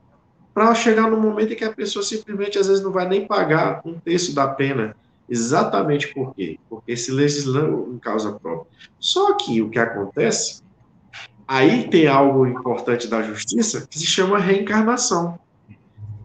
para 0.58 0.74
chegar 0.74 1.08
no 1.08 1.20
momento 1.20 1.52
em 1.52 1.56
que 1.56 1.64
a 1.64 1.72
pessoa 1.72 2.02
simplesmente, 2.02 2.58
às 2.58 2.66
vezes, 2.66 2.82
não 2.82 2.90
vai 2.90 3.08
nem 3.08 3.24
pagar 3.24 3.80
um 3.84 3.94
terço 3.94 4.34
da 4.34 4.48
pena. 4.48 4.96
Exatamente 5.28 6.12
por 6.12 6.34
quê? 6.34 6.58
Porque 6.68 6.96
se 6.96 7.12
legislando 7.12 7.92
em 7.94 7.98
causa 8.00 8.32
própria. 8.32 8.66
Só 8.98 9.36
que 9.36 9.62
o 9.62 9.70
que 9.70 9.78
acontece, 9.78 10.60
aí 11.46 11.86
tem 11.88 12.08
algo 12.08 12.44
importante 12.44 13.06
da 13.06 13.22
justiça 13.22 13.86
que 13.88 13.96
se 13.96 14.06
chama 14.06 14.36
reencarnação. 14.36 15.38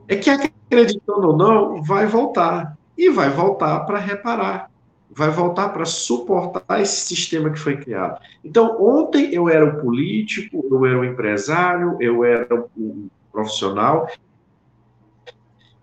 É 0.07 0.15
que 0.15 0.31
acreditando 0.31 1.27
ou 1.27 1.37
não, 1.37 1.83
vai 1.83 2.07
voltar. 2.07 2.75
E 2.97 3.11
vai 3.11 3.29
voltar 3.29 3.81
para 3.81 3.99
reparar 3.99 4.71
vai 5.15 5.29
voltar 5.29 5.69
para 5.69 5.85
suportar 5.85 6.81
esse 6.81 7.05
sistema 7.05 7.51
que 7.51 7.59
foi 7.59 7.77
criado. 7.77 8.19
Então, 8.43 8.81
ontem 8.81 9.31
eu 9.31 9.47
era 9.47 9.63
o 9.63 9.79
político, 9.79 10.65
eu 10.71 10.83
era 10.87 10.99
o 10.99 11.05
empresário, 11.05 11.97
eu 11.99 12.25
era 12.25 12.67
o 12.75 13.11
profissional 13.33 14.07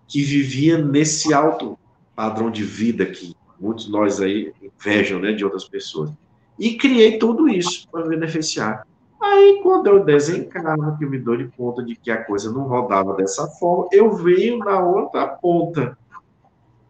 que 0.07 0.23
vivia 0.23 0.77
nesse 0.77 1.33
alto 1.33 1.77
padrão 2.15 2.49
de 2.49 2.63
vida 2.63 3.05
que 3.05 3.35
muitos 3.59 3.85
de 3.85 3.91
nós 3.91 4.19
aí 4.19 4.51
invejam, 4.61 5.19
né, 5.19 5.33
de 5.33 5.45
outras 5.45 5.65
pessoas. 5.65 6.11
E 6.57 6.75
criei 6.75 7.19
tudo 7.19 7.47
isso 7.47 7.87
para 7.89 8.07
beneficiar. 8.07 8.87
Aí, 9.21 9.59
quando 9.61 9.87
eu 9.87 10.03
desencarno, 10.03 10.97
que 10.97 11.05
eu 11.05 11.09
me 11.09 11.19
dou 11.19 11.37
de 11.37 11.47
conta 11.55 11.83
de 11.83 11.95
que 11.95 12.09
a 12.09 12.23
coisa 12.23 12.51
não 12.51 12.63
rodava 12.63 13.13
dessa 13.13 13.47
forma, 13.47 13.87
eu 13.91 14.11
venho 14.13 14.57
na 14.57 14.79
outra 14.79 15.27
ponta. 15.27 15.95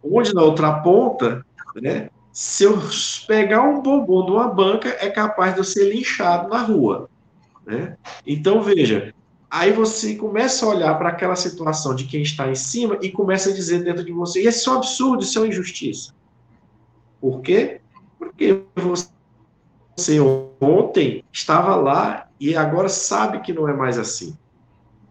Onde 0.02 0.34
na 0.34 0.42
outra 0.42 0.80
ponta, 0.80 1.46
né, 1.76 2.10
se 2.32 2.64
eu 2.64 2.80
pegar 3.28 3.62
um 3.64 3.82
bombom 3.82 4.26
de 4.26 4.32
uma 4.32 4.48
banca, 4.48 4.90
é 5.00 5.10
capaz 5.10 5.54
de 5.54 5.60
eu 5.60 5.64
ser 5.64 5.94
linchado 5.94 6.50
na 6.50 6.62
rua. 6.62 7.10
Né? 7.66 7.98
Então, 8.26 8.62
veja, 8.64 9.14
aí 9.52 9.74
você 9.74 10.16
começa 10.16 10.66
a 10.66 10.70
olhar 10.70 10.98
para 10.98 11.10
aquela 11.10 11.36
situação 11.36 11.94
de 11.94 12.06
quem 12.06 12.22
está 12.22 12.50
em 12.50 12.56
cima 12.56 12.98
e 13.02 13.12
começa 13.12 13.50
a 13.50 13.54
dizer 13.54 13.84
dentro 13.84 14.06
de 14.06 14.14
você, 14.14 14.42
isso 14.42 14.70
é 14.70 14.74
um 14.74 14.78
absurdo, 14.78 15.24
isso 15.24 15.38
é 15.38 15.42
uma 15.42 15.48
injustiça. 15.50 16.14
Por 17.20 17.42
quê? 17.42 17.82
Porque 18.18 18.62
você 19.98 20.20
ontem 20.62 21.26
estava 21.34 21.76
lá 21.76 22.28
e 22.40 22.56
agora 22.56 22.88
sabe 22.88 23.42
que 23.42 23.52
não 23.52 23.68
é 23.68 23.74
mais 23.74 24.00
assim. 24.00 24.38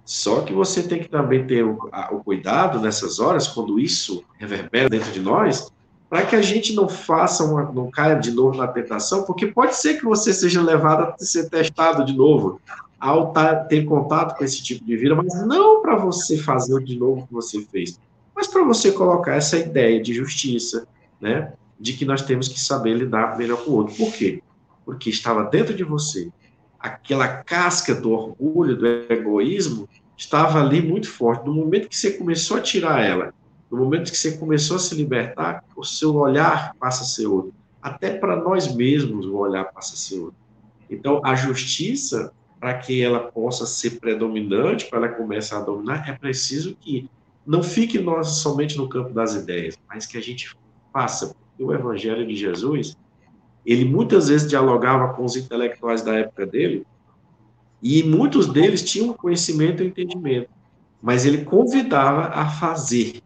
Só 0.05 0.41
que 0.41 0.53
você 0.53 0.83
tem 0.83 1.01
que 1.01 1.09
também 1.09 1.47
ter 1.47 1.65
o, 1.65 1.89
a, 1.93 2.13
o 2.13 2.25
cuidado 2.25 2.81
nessas 2.81 3.21
horas, 3.21 3.47
quando 3.47 3.79
isso 3.79 4.25
reverbera 4.39 4.89
dentro 4.89 5.13
de 5.13 5.21
nós, 5.21 5.71
para 6.09 6.27
que 6.27 6.35
a 6.35 6.43
gente 6.43 6.75
não 6.75 6.89
faça 6.89 7.45
uma, 7.45 7.71
não 7.71 7.89
caia 7.89 8.17
de 8.17 8.33
novo 8.33 8.57
na 8.57 8.67
tentação, 8.67 9.23
porque 9.23 9.47
pode 9.47 9.77
ser 9.77 9.99
que 9.99 10.05
você 10.05 10.33
seja 10.33 10.61
levado 10.61 11.15
a 11.15 11.25
ser 11.25 11.49
testado 11.49 12.05
de 12.05 12.13
novo, 12.13 12.61
ao 13.01 13.33
ter 13.69 13.85
contato 13.85 14.37
com 14.37 14.45
esse 14.45 14.63
tipo 14.63 14.85
de 14.85 14.97
vida, 14.97 15.15
mas 15.15 15.47
não 15.47 15.81
para 15.81 15.97
você 15.97 16.37
fazer 16.37 16.83
de 16.85 16.99
novo 16.99 17.23
o 17.23 17.27
que 17.27 17.33
você 17.33 17.63
fez, 17.63 17.99
mas 18.37 18.47
para 18.47 18.63
você 18.63 18.93
colocar 18.93 19.35
essa 19.35 19.57
ideia 19.57 20.01
de 20.01 20.13
justiça, 20.13 20.87
né, 21.21 21.53
de 21.79 21.95
que 21.95 22.05
nós 22.05 22.23
temos 22.23 22.47
que 22.47 22.61
saber 22.61 22.95
lidar 22.95 23.39
melhor 23.39 23.65
com 23.65 23.71
o 23.71 23.75
outro. 23.75 23.95
Por 23.95 24.13
quê? 24.13 24.43
Porque 24.85 25.09
estava 25.09 25.45
dentro 25.45 25.75
de 25.75 25.83
você 25.83 26.31
aquela 26.79 27.29
casca 27.29 27.95
do 27.95 28.11
orgulho, 28.11 28.77
do 28.77 28.87
egoísmo, 28.87 29.89
estava 30.17 30.61
ali 30.61 30.81
muito 30.81 31.11
forte. 31.11 31.47
No 31.47 31.55
momento 31.55 31.89
que 31.89 31.97
você 31.97 32.13
começou 32.13 32.57
a 32.57 32.61
tirar 32.61 33.05
ela 33.05 33.35
no 33.71 33.79
momento 33.79 34.11
que 34.11 34.19
você 34.19 34.37
começou 34.37 34.77
a 34.77 34.81
se 34.81 34.95
libertar, 34.95 35.65
o 35.77 35.85
seu 35.85 36.17
olhar 36.17 36.75
passa 36.79 37.05
a 37.05 37.07
ser 37.07 37.27
outro. 37.27 37.55
Até 37.81 38.11
para 38.11 38.37
nós 38.37 38.75
mesmos 38.75 39.27
o 39.27 39.37
olhar 39.37 39.65
passa 39.65 39.95
a 39.95 39.97
ser 39.97 40.19
outro. 40.19 40.41
Então, 40.91 41.21
a 41.25 41.37
justiça, 41.37 42.33
para 42.61 42.75
que 42.75 43.03
ela 43.03 43.21
possa 43.21 43.65
ser 43.65 43.99
predominante, 43.99 44.87
para 44.87 44.99
ela 44.99 45.09
começar 45.09 45.59
a 45.59 45.63
dominar, 45.63 46.07
é 46.09 46.13
preciso 46.13 46.77
que 46.77 47.09
não 47.47 47.63
fique 47.63 47.99
nós 47.99 48.29
somente 48.29 48.77
no 48.77 48.89
campo 48.89 49.15
das 49.15 49.35
ideias, 49.35 49.79
mas 49.89 50.07
que 50.07 50.19
a 50.19 50.21
gente 50.21 50.55
faça. 50.93 51.35
O 51.59 51.73
Evangelho 51.73 52.27
de 52.27 52.37
Jesus, 52.37 52.97
ele 53.65 53.85
muitas 53.85 54.29
vezes 54.29 54.49
dialogava 54.49 55.15
com 55.15 55.25
os 55.25 55.37
intelectuais 55.37 56.03
da 56.03 56.15
época 56.15 56.47
dele, 56.47 56.87
e 57.83 58.03
muitos 58.03 58.47
deles 58.47 58.83
tinham 58.83 59.15
conhecimento 59.15 59.83
e 59.83 59.87
entendimento, 59.87 60.51
mas 61.03 61.25
ele 61.25 61.45
convidava 61.45 62.27
a 62.29 62.47
fazer, 62.47 63.23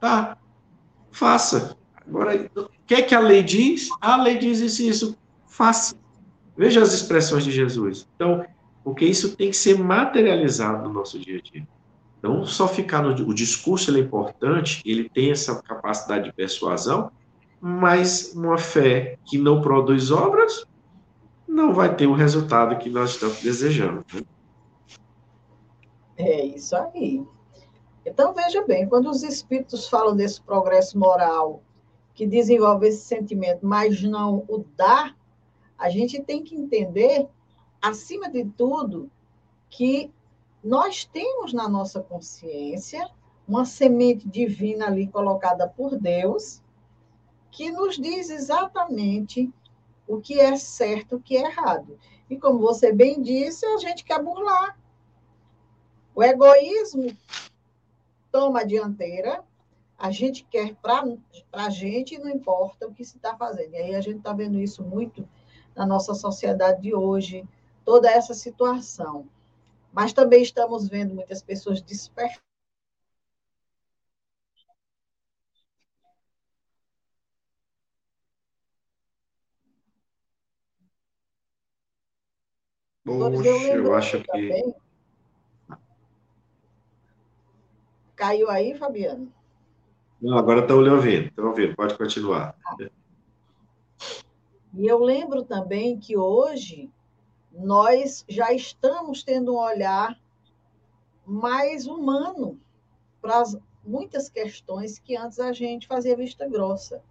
Tá, 0.00 0.38
faça. 1.10 1.76
Agora, 2.06 2.48
o 2.56 2.68
que 2.86 2.94
é 2.94 3.02
que 3.02 3.14
a 3.14 3.20
lei 3.20 3.42
diz? 3.42 3.88
A 4.00 4.16
lei 4.16 4.38
diz 4.38 4.60
isso 4.60 4.82
isso. 4.82 5.18
Faça. 5.46 5.96
Veja 6.58 6.82
as 6.82 6.92
expressões 6.92 7.44
de 7.44 7.52
Jesus. 7.52 8.08
Então, 8.16 8.44
porque 8.82 9.04
isso 9.04 9.36
tem 9.36 9.48
que 9.48 9.56
ser 9.56 9.78
materializado 9.78 10.88
no 10.88 10.92
nosso 10.92 11.16
dia 11.16 11.38
a 11.38 11.40
dia. 11.40 11.66
Não 12.20 12.44
só 12.44 12.66
ficar 12.66 13.00
no 13.00 13.10
o 13.10 13.32
discurso 13.32 13.96
é 13.96 14.00
importante, 14.00 14.82
ele 14.84 15.08
tem 15.08 15.30
essa 15.30 15.62
capacidade 15.62 16.24
de 16.24 16.32
persuasão, 16.32 17.12
mas 17.60 18.32
uma 18.34 18.58
fé 18.58 19.16
que 19.24 19.38
não 19.38 19.62
produz 19.62 20.10
obras 20.10 20.66
não 21.46 21.72
vai 21.72 21.94
ter 21.94 22.08
o 22.08 22.12
resultado 22.12 22.76
que 22.78 22.90
nós 22.90 23.10
estamos 23.10 23.40
desejando. 23.40 24.04
Né? 24.12 24.22
É 26.16 26.44
isso 26.44 26.74
aí. 26.74 27.24
Então, 28.04 28.34
veja 28.34 28.64
bem, 28.66 28.88
quando 28.88 29.08
os 29.08 29.22
espíritos 29.22 29.88
falam 29.88 30.16
desse 30.16 30.42
progresso 30.42 30.98
moral, 30.98 31.62
que 32.14 32.26
desenvolve 32.26 32.88
esse 32.88 33.04
sentimento, 33.04 33.64
mas 33.64 34.02
não 34.02 34.44
o 34.48 34.64
dá, 34.76 35.14
a 35.78 35.88
gente 35.88 36.20
tem 36.22 36.42
que 36.42 36.56
entender, 36.56 37.28
acima 37.80 38.28
de 38.28 38.44
tudo, 38.44 39.10
que 39.70 40.12
nós 40.62 41.04
temos 41.04 41.52
na 41.52 41.68
nossa 41.68 42.02
consciência 42.02 43.08
uma 43.46 43.64
semente 43.64 44.28
divina 44.28 44.86
ali 44.86 45.06
colocada 45.06 45.68
por 45.68 45.96
Deus, 45.96 46.60
que 47.50 47.70
nos 47.70 47.96
diz 47.96 48.28
exatamente 48.28 49.50
o 50.06 50.20
que 50.20 50.40
é 50.40 50.56
certo, 50.56 51.16
o 51.16 51.20
que 51.20 51.36
é 51.36 51.46
errado. 51.46 51.98
E 52.28 52.36
como 52.36 52.58
você 52.58 52.92
bem 52.92 53.22
disse, 53.22 53.64
a 53.64 53.78
gente 53.78 54.04
quer 54.04 54.22
burlar. 54.22 54.78
O 56.14 56.22
egoísmo 56.22 57.16
toma 58.30 58.60
a 58.60 58.64
dianteira, 58.64 59.44
a 59.96 60.10
gente 60.10 60.44
quer 60.44 60.74
para 60.76 61.04
a 61.52 61.70
gente, 61.70 62.18
não 62.18 62.28
importa 62.28 62.86
o 62.86 62.92
que 62.92 63.04
se 63.04 63.16
está 63.16 63.36
fazendo. 63.36 63.72
E 63.72 63.76
aí 63.76 63.94
a 63.94 64.00
gente 64.00 64.18
está 64.18 64.32
vendo 64.32 64.58
isso 64.58 64.82
muito 64.82 65.26
na 65.78 65.86
nossa 65.86 66.12
sociedade 66.12 66.82
de 66.82 66.94
hoje, 66.94 67.48
toda 67.84 68.10
essa 68.10 68.34
situação. 68.34 69.26
Mas 69.92 70.12
também 70.12 70.42
estamos 70.42 70.88
vendo 70.88 71.14
muitas 71.14 71.40
pessoas 71.40 71.80
despertando 71.80 72.42
Poxa, 83.04 83.48
eu, 83.48 83.84
eu 83.84 83.94
acho 83.94 84.22
que. 84.22 84.74
Caiu 88.14 88.50
aí, 88.50 88.76
Fabiano? 88.76 89.32
Não, 90.20 90.36
agora 90.36 90.60
estão 90.60 90.82
lhe 90.82 90.90
ouvindo, 90.90 91.28
estão 91.28 91.46
ouvindo, 91.46 91.74
pode 91.74 91.96
continuar. 91.96 92.54
E 94.78 94.86
eu 94.86 95.00
lembro 95.00 95.42
também 95.42 95.98
que 95.98 96.16
hoje 96.16 96.88
nós 97.50 98.24
já 98.28 98.52
estamos 98.52 99.24
tendo 99.24 99.52
um 99.52 99.58
olhar 99.58 100.16
mais 101.26 101.88
humano 101.88 102.60
para 103.20 103.42
muitas 103.84 104.28
questões 104.28 105.00
que 105.00 105.16
antes 105.16 105.40
a 105.40 105.52
gente 105.52 105.88
fazia 105.88 106.16
vista 106.16 106.48
grossa. 106.48 107.02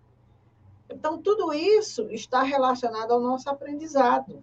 Então, 0.90 1.22
tudo 1.22 1.54
isso 1.54 2.10
está 2.10 2.42
relacionado 2.42 3.12
ao 3.12 3.20
nosso 3.20 3.50
aprendizado. 3.50 4.42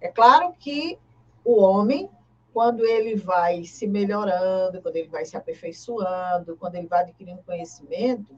É 0.00 0.08
claro 0.08 0.54
que 0.58 0.98
o 1.44 1.60
homem, 1.60 2.08
quando 2.54 2.86
ele 2.86 3.16
vai 3.16 3.64
se 3.64 3.86
melhorando, 3.86 4.80
quando 4.80 4.96
ele 4.96 5.08
vai 5.08 5.26
se 5.26 5.36
aperfeiçoando, 5.36 6.56
quando 6.56 6.76
ele 6.76 6.86
vai 6.86 7.02
adquirindo 7.02 7.42
conhecimento, 7.42 8.34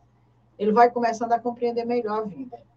ele 0.58 0.72
vai 0.72 0.90
começando 0.90 1.30
a 1.30 1.38
compreender 1.38 1.84
melhor 1.84 2.22
a 2.22 2.24
vida. 2.24 2.71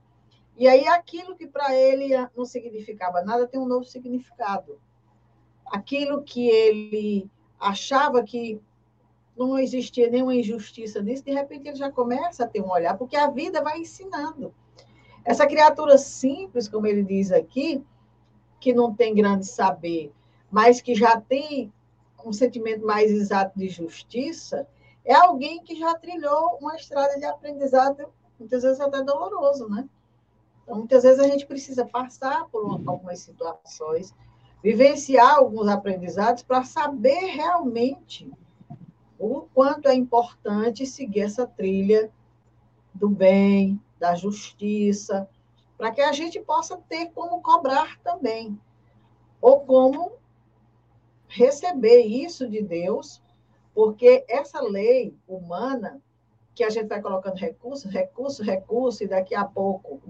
E 0.58 0.68
aí 0.68 0.88
aquilo 0.88 1.36
que 1.36 1.48
para 1.48 1.76
ele 1.76 2.10
não 2.36 2.46
significava 2.46 3.22
nada 3.22 3.48
tem 3.48 3.60
um 3.60 3.68
novo 3.68 3.84
significado. 3.84 4.80
Aquilo 5.68 6.24
que 6.24 6.48
ele 6.48 7.30
achava 7.60 8.24
que 8.24 8.62
não 9.36 9.60
existia 9.60 10.10
nenhuma 10.10 10.36
injustiça 10.36 11.02
nisso, 11.02 11.24
de 11.26 11.32
repente 11.32 11.68
ele 11.68 11.76
já 11.76 11.92
começa 11.92 12.46
a 12.46 12.48
ter 12.48 12.62
um 12.62 12.70
olhar, 12.70 12.98
porque 12.98 13.18
a 13.18 13.30
vida 13.30 13.62
vai 13.62 13.80
ensinando. 13.80 14.54
Essa 15.26 15.46
criatura 15.46 15.98
simples, 15.98 16.70
como 16.70 16.88
ele 16.88 17.04
diz 17.04 17.32
aqui, 17.32 17.84
que 18.60 18.74
não 18.74 18.96
tem 18.96 19.14
grande 19.14 19.46
saber, 19.46 20.14
mas 20.50 20.80
que 20.80 20.96
já 20.96 21.20
tem 21.20 21.74
um 22.24 22.32
sentimento 22.32 22.86
mais 22.86 23.12
exato 23.12 23.58
de 23.58 23.68
justiça, 23.68 24.68
é 25.04 25.14
alguém 25.14 25.62
que 25.62 25.76
já 25.76 25.94
trilhou 25.96 26.58
uma 26.62 26.76
estrada 26.76 27.18
de 27.18 27.26
aprendizado, 27.26 28.08
muitas 28.40 28.64
vezes 28.64 28.80
até 28.80 29.04
doloroso, 29.04 29.70
né? 29.70 29.88
Então, 30.66 30.80
muitas 30.80 31.04
vezes 31.04 31.20
a 31.20 31.28
gente 31.28 31.46
precisa 31.46 31.86
passar 31.86 32.50
por 32.50 32.82
algumas 32.88 33.20
situações, 33.20 34.12
vivenciar 34.64 35.36
alguns 35.36 35.68
aprendizados 35.68 36.42
para 36.42 36.64
saber 36.64 37.20
realmente 37.28 38.32
o 39.20 39.42
quanto 39.54 39.88
é 39.88 39.94
importante 39.94 40.88
seguir 40.88 41.22
essa 41.22 41.46
trilha 41.46 42.12
do 42.96 43.08
bem, 43.08 43.80
da 44.00 44.16
justiça, 44.16 45.30
para 45.78 45.92
que 45.92 46.02
a 46.02 46.12
gente 46.12 46.40
possa 46.40 46.78
ter 46.90 47.12
como 47.12 47.42
cobrar 47.42 48.00
também, 48.00 48.60
ou 49.40 49.60
como 49.60 50.14
receber 51.28 52.02
isso 52.02 52.50
de 52.50 52.64
Deus, 52.64 53.22
porque 53.72 54.26
essa 54.28 54.62
lei 54.62 55.16
humana, 55.28 56.02
que 56.56 56.64
a 56.64 56.70
gente 56.72 56.88
vai 56.88 57.02
colocando 57.02 57.36
recurso, 57.36 57.88
recurso, 57.88 58.42
recurso, 58.42 59.04
e 59.04 59.08
daqui 59.08 59.36
a 59.36 59.46
pouco 59.46 60.02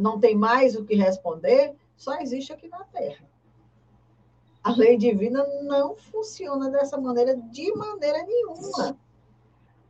não 0.00 0.18
tem 0.18 0.34
mais 0.34 0.74
o 0.74 0.84
que 0.84 0.94
responder, 0.94 1.74
só 1.96 2.18
existe 2.20 2.52
aqui 2.52 2.68
na 2.68 2.84
Terra. 2.84 3.28
A 4.62 4.72
lei 4.72 4.96
divina 4.96 5.46
não 5.62 5.96
funciona 5.96 6.70
dessa 6.70 6.98
maneira 6.98 7.36
de 7.36 7.72
maneira 7.74 8.22
nenhuma. 8.24 8.98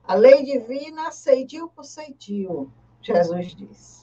A 0.04 0.14
lei 0.14 0.44
divina, 0.44 1.08
aceitiu 1.08 1.68
por 1.68 1.84
ceitiu, 1.84 2.70
Jesus 3.02 3.54
disse 3.54 4.00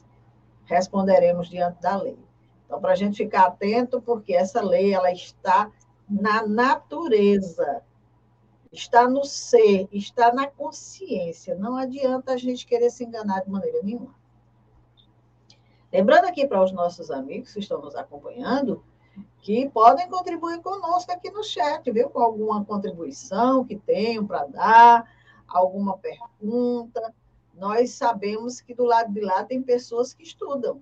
responderemos 0.67 1.49
diante 1.49 1.81
da 1.81 1.95
lei. 1.95 2.17
Então, 2.65 2.79
para 2.79 2.91
a 2.91 2.95
gente 2.95 3.17
ficar 3.17 3.47
atento, 3.47 4.01
porque 4.01 4.33
essa 4.33 4.61
lei 4.61 4.93
ela 4.93 5.11
está 5.11 5.71
na 6.07 6.45
natureza, 6.45 7.81
está 8.71 9.09
no 9.09 9.23
ser, 9.23 9.87
está 9.91 10.33
na 10.33 10.45
consciência. 10.45 11.55
Não 11.55 11.77
adianta 11.77 12.33
a 12.33 12.37
gente 12.37 12.67
querer 12.67 12.89
se 12.89 13.05
enganar 13.05 13.41
de 13.41 13.49
maneira 13.49 13.81
nenhuma. 13.81 14.15
Lembrando 15.91 16.25
aqui 16.25 16.47
para 16.47 16.63
os 16.63 16.71
nossos 16.71 17.09
amigos 17.09 17.53
que 17.53 17.59
estão 17.59 17.81
nos 17.81 17.95
acompanhando, 17.95 18.83
que 19.39 19.69
podem 19.69 20.09
contribuir 20.09 20.61
conosco 20.61 21.11
aqui 21.11 21.31
no 21.31 21.43
chat, 21.43 21.89
viu? 21.91 22.09
Com 22.09 22.19
alguma 22.19 22.63
contribuição 22.65 23.63
que 23.63 23.77
tenham 23.77 24.25
para 24.25 24.45
dar, 24.45 25.11
alguma 25.47 25.97
pergunta 25.97 27.13
nós 27.57 27.91
sabemos 27.91 28.61
que 28.61 28.73
do 28.73 28.85
lado 28.85 29.11
de 29.11 29.19
lá 29.19 29.43
tem 29.43 29.61
pessoas 29.61 30.13
que 30.13 30.23
estudam. 30.23 30.81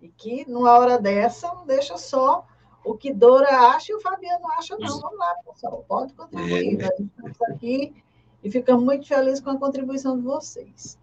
E 0.00 0.08
que, 0.08 0.48
numa 0.48 0.72
hora 0.78 0.98
dessa, 0.98 1.54
não 1.54 1.66
deixa 1.66 1.98
só 1.98 2.46
o 2.82 2.96
que 2.96 3.12
Dora 3.12 3.74
acha 3.74 3.92
e 3.92 3.94
o 3.94 4.00
Fabiano 4.00 4.50
acha, 4.52 4.76
não. 4.78 5.00
Vamos 5.00 5.18
lá, 5.18 5.34
pessoal, 5.44 5.84
pode 5.86 6.14
contribuir. 6.14 6.78
Nós 6.78 6.98
estamos 6.98 7.42
aqui 7.42 8.02
e 8.42 8.50
ficamos 8.50 8.82
muito 8.82 9.06
felizes 9.06 9.40
com 9.40 9.50
a 9.50 9.58
contribuição 9.58 10.16
de 10.16 10.24
vocês. 10.24 10.98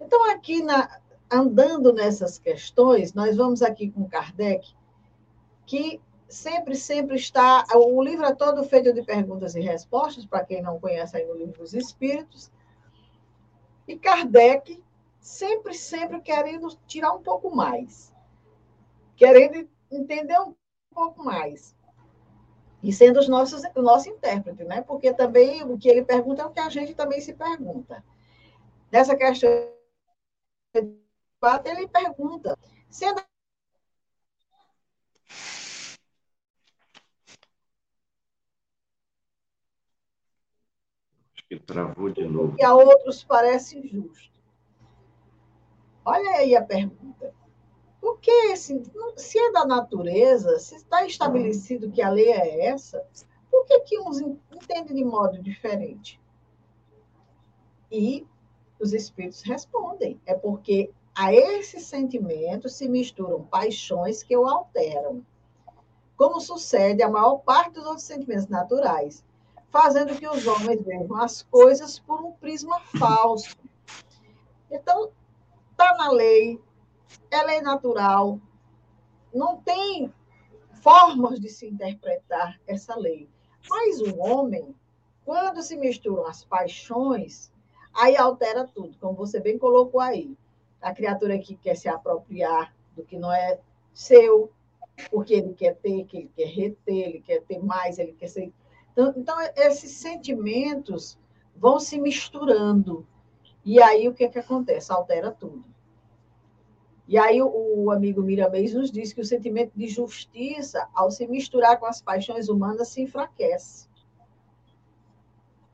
Então, 0.00 0.30
aqui, 0.30 0.62
na, 0.62 0.88
andando 1.30 1.92
nessas 1.92 2.38
questões, 2.38 3.14
nós 3.14 3.36
vamos 3.36 3.62
aqui 3.62 3.90
com 3.90 4.08
Kardec, 4.08 4.74
que 5.66 6.00
sempre, 6.28 6.74
sempre 6.74 7.16
está. 7.16 7.64
O 7.74 8.02
livro 8.02 8.24
é 8.24 8.34
todo 8.34 8.64
feito 8.64 8.92
de 8.92 9.02
perguntas 9.02 9.54
e 9.54 9.60
respostas, 9.60 10.26
para 10.26 10.44
quem 10.44 10.62
não 10.62 10.80
conhece 10.80 11.16
aí 11.16 11.26
no 11.26 11.34
livro 11.34 11.58
dos 11.58 11.74
Espíritos. 11.74 12.50
E 13.86 13.96
Kardec 13.96 14.82
sempre, 15.20 15.74
sempre 15.74 16.20
querendo 16.20 16.68
tirar 16.86 17.12
um 17.12 17.22
pouco 17.22 17.54
mais, 17.54 18.12
querendo 19.16 19.68
entender 19.90 20.38
um 20.40 20.54
pouco 20.92 21.24
mais. 21.24 21.76
E 22.82 22.92
sendo 22.92 23.20
os 23.20 23.28
nossos, 23.28 23.62
o 23.74 23.82
nosso 23.82 24.08
intérprete, 24.08 24.64
né? 24.64 24.80
Porque 24.80 25.12
também 25.12 25.62
o 25.62 25.76
que 25.76 25.88
ele 25.88 26.02
pergunta 26.02 26.42
é 26.42 26.46
o 26.46 26.50
que 26.50 26.60
a 26.60 26.70
gente 26.70 26.94
também 26.94 27.20
se 27.20 27.34
pergunta. 27.34 28.02
Nessa 28.90 29.14
questão, 29.14 29.50
ele 31.64 31.88
pergunta, 31.88 32.58
sendo 32.88 33.22
que 41.48 41.58
travou 41.58 42.10
de 42.10 42.24
novo. 42.28 42.54
E 42.58 42.64
a 42.64 42.72
outros 42.72 43.24
parece 43.24 43.80
justo. 43.88 44.30
Olha 46.04 46.30
aí 46.36 46.54
a 46.54 46.62
pergunta. 46.62 47.34
Por 48.00 48.20
que, 48.20 48.30
esse, 48.52 48.80
se 49.16 49.38
é 49.38 49.52
da 49.52 49.66
natureza, 49.66 50.58
se 50.58 50.76
está 50.76 51.04
estabelecido 51.04 51.90
que 51.90 52.00
a 52.00 52.08
lei 52.08 52.30
é 52.30 52.66
essa, 52.66 53.04
por 53.50 53.66
que, 53.66 53.80
que 53.80 53.98
uns 53.98 54.20
entendem 54.20 54.94
de 54.94 55.04
modo 55.04 55.42
diferente? 55.42 56.20
E 57.90 58.24
os 58.78 58.92
espíritos 58.92 59.42
respondem. 59.42 60.20
É 60.24 60.34
porque 60.34 60.90
a 61.14 61.32
esse 61.32 61.80
sentimento 61.80 62.68
se 62.68 62.88
misturam 62.88 63.42
paixões 63.44 64.22
que 64.22 64.36
o 64.36 64.46
alteram. 64.46 65.24
Como 66.16 66.40
sucede 66.40 67.02
a 67.02 67.08
maior 67.08 67.38
parte 67.38 67.74
dos 67.74 67.84
outros 67.84 68.04
sentimentos 68.04 68.46
naturais, 68.46 69.24
fazendo 69.70 70.16
que 70.16 70.28
os 70.28 70.46
homens 70.46 70.82
vejam 70.82 71.16
as 71.16 71.42
coisas 71.42 71.98
por 71.98 72.20
um 72.20 72.32
prisma 72.32 72.80
falso. 72.98 73.56
Então, 74.70 75.10
está 75.70 75.94
na 75.96 76.10
lei, 76.10 76.60
é 77.30 77.42
lei 77.42 77.60
natural, 77.60 78.38
não 79.32 79.56
tem 79.56 80.12
formas 80.82 81.40
de 81.40 81.48
se 81.48 81.66
interpretar 81.66 82.60
essa 82.66 82.96
lei. 82.96 83.28
Mas 83.68 84.00
o 84.00 84.18
homem, 84.18 84.74
quando 85.24 85.62
se 85.62 85.76
misturam 85.76 86.26
as 86.26 86.44
paixões, 86.44 87.52
aí 87.94 88.16
altera 88.16 88.66
tudo, 88.66 88.96
como 88.98 89.14
você 89.14 89.40
bem 89.40 89.58
colocou 89.58 90.00
aí. 90.00 90.36
A 90.80 90.94
criatura 90.94 91.38
que 91.38 91.54
quer 91.56 91.76
se 91.76 91.88
apropriar 91.88 92.74
do 92.96 93.04
que 93.04 93.18
não 93.18 93.32
é 93.32 93.58
seu, 93.92 94.50
porque 95.10 95.34
ele 95.34 95.54
quer 95.54 95.76
ter, 95.76 96.04
que 96.04 96.16
ele 96.16 96.30
quer 96.34 96.46
reter, 96.46 97.08
ele 97.08 97.20
quer 97.20 97.42
ter 97.42 97.58
mais, 97.58 97.98
ele 97.98 98.12
quer 98.12 98.28
ser. 98.28 98.52
Então, 98.92 99.12
então 99.16 99.36
esses 99.56 99.92
sentimentos 99.92 101.18
vão 101.54 101.78
se 101.78 102.00
misturando. 102.00 103.06
E 103.64 103.80
aí 103.80 104.08
o 104.08 104.14
que, 104.14 104.24
é 104.24 104.28
que 104.28 104.38
acontece? 104.38 104.92
Altera 104.92 105.30
tudo. 105.30 105.64
E 107.06 107.18
aí 107.18 107.42
o, 107.42 107.50
o 107.84 107.90
amigo 107.90 108.22
Miramês 108.22 108.72
nos 108.72 108.90
diz 108.90 109.12
que 109.12 109.20
o 109.20 109.24
sentimento 109.24 109.72
de 109.74 109.88
justiça, 109.88 110.88
ao 110.94 111.10
se 111.10 111.26
misturar 111.26 111.78
com 111.78 111.86
as 111.86 112.00
paixões 112.00 112.48
humanas, 112.48 112.88
se 112.88 113.02
enfraquece. 113.02 113.88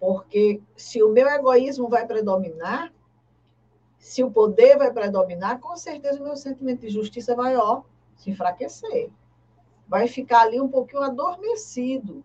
Porque 0.00 0.62
se 0.74 1.02
o 1.02 1.12
meu 1.12 1.28
egoísmo 1.28 1.88
vai 1.88 2.06
predominar, 2.06 2.92
se 4.06 4.22
o 4.22 4.30
poder 4.30 4.78
vai 4.78 4.92
predominar, 4.92 5.58
com 5.58 5.76
certeza 5.76 6.20
o 6.20 6.22
meu 6.22 6.36
sentimento 6.36 6.82
de 6.82 6.90
justiça 6.90 7.34
vai 7.34 7.56
ó, 7.56 7.82
se 8.14 8.30
enfraquecer. 8.30 9.10
Vai 9.88 10.06
ficar 10.06 10.42
ali 10.42 10.60
um 10.60 10.68
pouquinho 10.68 11.02
adormecido. 11.02 12.24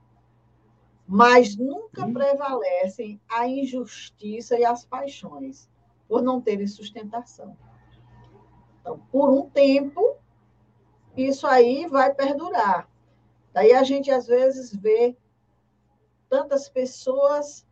Mas 1.07 1.57
nunca 1.57 2.05
hum. 2.05 2.13
prevalecem 2.13 3.19
a 3.27 3.47
injustiça 3.47 4.59
e 4.59 4.63
as 4.63 4.85
paixões, 4.85 5.67
por 6.07 6.21
não 6.21 6.39
terem 6.39 6.67
sustentação. 6.67 7.57
Então, 8.79 8.99
por 9.11 9.31
um 9.31 9.49
tempo, 9.49 10.17
isso 11.17 11.47
aí 11.47 11.87
vai 11.87 12.13
perdurar. 12.13 12.87
Daí 13.53 13.73
a 13.73 13.81
gente, 13.81 14.11
às 14.11 14.27
vezes, 14.27 14.71
vê 14.71 15.17
tantas 16.29 16.69
pessoas 16.69 17.65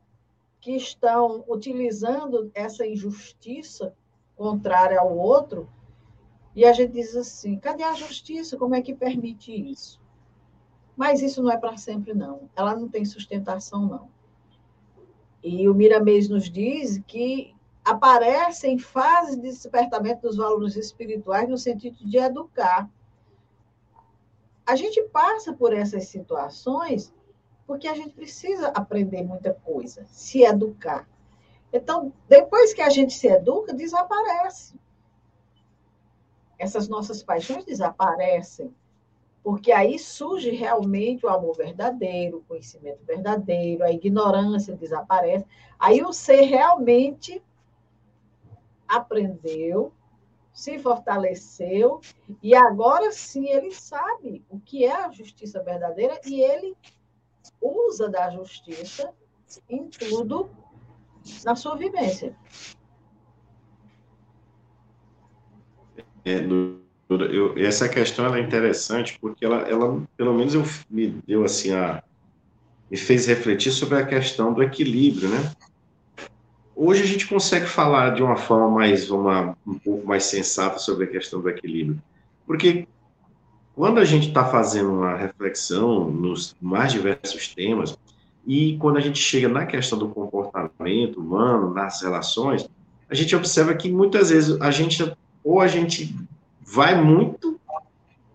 que 0.60 0.76
estão 0.76 1.46
utilizando 1.48 2.50
essa 2.56 2.88
injustiça 2.88 3.96
contrária 4.40 4.98
ao 4.98 5.18
outro, 5.18 5.70
e 6.56 6.64
a 6.64 6.72
gente 6.72 6.94
diz 6.94 7.14
assim: 7.14 7.60
cadê 7.60 7.84
a 7.84 7.94
justiça? 7.94 8.58
Como 8.58 8.74
é 8.74 8.82
que 8.82 8.96
permite 8.96 9.52
isso? 9.52 10.02
Mas 10.96 11.22
isso 11.22 11.44
não 11.44 11.52
é 11.52 11.58
para 11.58 11.76
sempre, 11.76 12.14
não. 12.14 12.50
Ela 12.56 12.74
não 12.74 12.88
tem 12.88 13.04
sustentação, 13.04 13.86
não. 13.86 14.10
E 15.44 15.68
o 15.68 15.74
Miramês 15.74 16.30
nos 16.30 16.50
diz 16.50 17.02
que 17.06 17.54
aparecem 17.84 18.78
fases 18.78 19.36
de 19.36 19.42
despertamento 19.42 20.22
dos 20.22 20.38
valores 20.38 20.76
espirituais 20.78 21.50
no 21.50 21.58
sentido 21.58 21.98
de 22.06 22.18
educar. 22.18 22.90
A 24.66 24.76
gente 24.76 25.02
passa 25.10 25.54
por 25.54 25.74
essas 25.74 26.08
situações 26.08 27.14
porque 27.68 27.88
a 27.88 27.96
gente 27.96 28.14
precisa 28.14 28.70
aprender 28.70 29.24
muita 29.24 29.54
coisa, 29.54 30.06
se 30.08 30.44
educar. 30.44 31.08
Então, 31.72 32.12
depois 32.28 32.74
que 32.74 32.82
a 32.82 32.90
gente 32.90 33.14
se 33.14 33.28
educa, 33.28 33.74
desaparece. 33.74 34.80
Essas 36.58 36.90
nossas 36.90 37.24
paixões 37.24 37.64
desaparecem, 37.64 38.74
porque 39.44 39.72
aí 39.72 39.98
surge 39.98 40.52
realmente 40.52 41.26
o 41.26 41.30
amor 41.30 41.56
verdadeiro, 41.56 42.38
o 42.38 42.44
conhecimento 42.44 43.06
verdadeiro, 43.06 43.84
a 43.84 43.92
ignorância 43.92 44.76
desaparece. 44.76 45.46
Aí 45.78 46.04
o 46.04 46.12
ser 46.12 46.42
realmente 46.42 47.42
aprendeu, 48.88 49.94
se 50.52 50.78
fortaleceu, 50.80 52.02
e 52.44 52.54
agora 52.56 53.12
sim 53.12 53.48
ele 53.48 53.72
sabe 53.72 54.44
o 54.50 54.60
que 54.60 54.84
é 54.84 54.92
a 54.92 55.12
justiça 55.12 55.64
verdadeira 55.64 56.20
e 56.26 56.42
ele 56.42 56.76
usa 57.62 58.10
da 58.10 58.30
justiça 58.30 59.14
em 59.70 59.88
tudo 59.88 60.50
na 61.44 61.56
sua 61.56 61.76
vivência. 61.76 62.36
É, 66.26 66.46
eu, 67.10 67.58
essa 67.58 67.90
questão 67.90 68.34
é 68.34 68.40
interessante 68.40 69.18
porque 69.20 69.44
ela, 69.44 69.62
ela, 69.68 70.02
pelo 70.16 70.34
menos, 70.34 70.54
eu, 70.54 70.64
me 70.90 71.08
deu 71.26 71.44
assim 71.44 71.74
a 71.74 72.04
me 72.90 72.98
fez 72.98 73.28
refletir 73.28 73.72
sobre 73.72 74.00
a 74.00 74.06
questão 74.06 74.52
do 74.52 74.64
equilíbrio, 74.64 75.30
né? 75.30 75.52
Hoje 76.76 77.04
a 77.04 77.06
gente 77.06 77.28
consegue 77.28 77.68
falar 77.68 78.16
de 78.16 78.24
uma 78.24 78.36
forma 78.36 78.70
mais 78.70 79.12
uma, 79.12 79.56
um 79.68 79.78
pouco 79.78 80.08
mais 80.08 80.24
sensata 80.24 80.80
sobre 80.80 81.06
a 81.06 81.08
questão 81.08 81.42
do 81.42 81.50
equilíbrio, 81.50 82.02
porque 82.48 82.88
quando 83.76 84.00
a 84.00 84.06
gente 84.06 84.30
está 84.30 84.46
fazendo 84.46 84.92
uma 84.92 85.16
reflexão 85.16 86.10
nos 86.10 86.56
mais 86.60 86.92
diversos 86.92 87.54
temas, 87.54 87.98
e 88.50 88.78
quando 88.80 88.98
a 88.98 89.00
gente 89.00 89.20
chega 89.20 89.48
na 89.48 89.64
questão 89.64 89.96
do 89.96 90.10
comportamento 90.10 91.20
humano, 91.20 91.72
nas 91.72 92.02
relações, 92.02 92.68
a 93.08 93.14
gente 93.14 93.36
observa 93.36 93.76
que 93.76 93.92
muitas 93.92 94.32
vezes 94.32 94.60
a 94.60 94.72
gente, 94.72 95.14
ou 95.44 95.62
a 95.62 95.68
gente 95.68 96.16
vai 96.60 97.00
muito, 97.00 97.60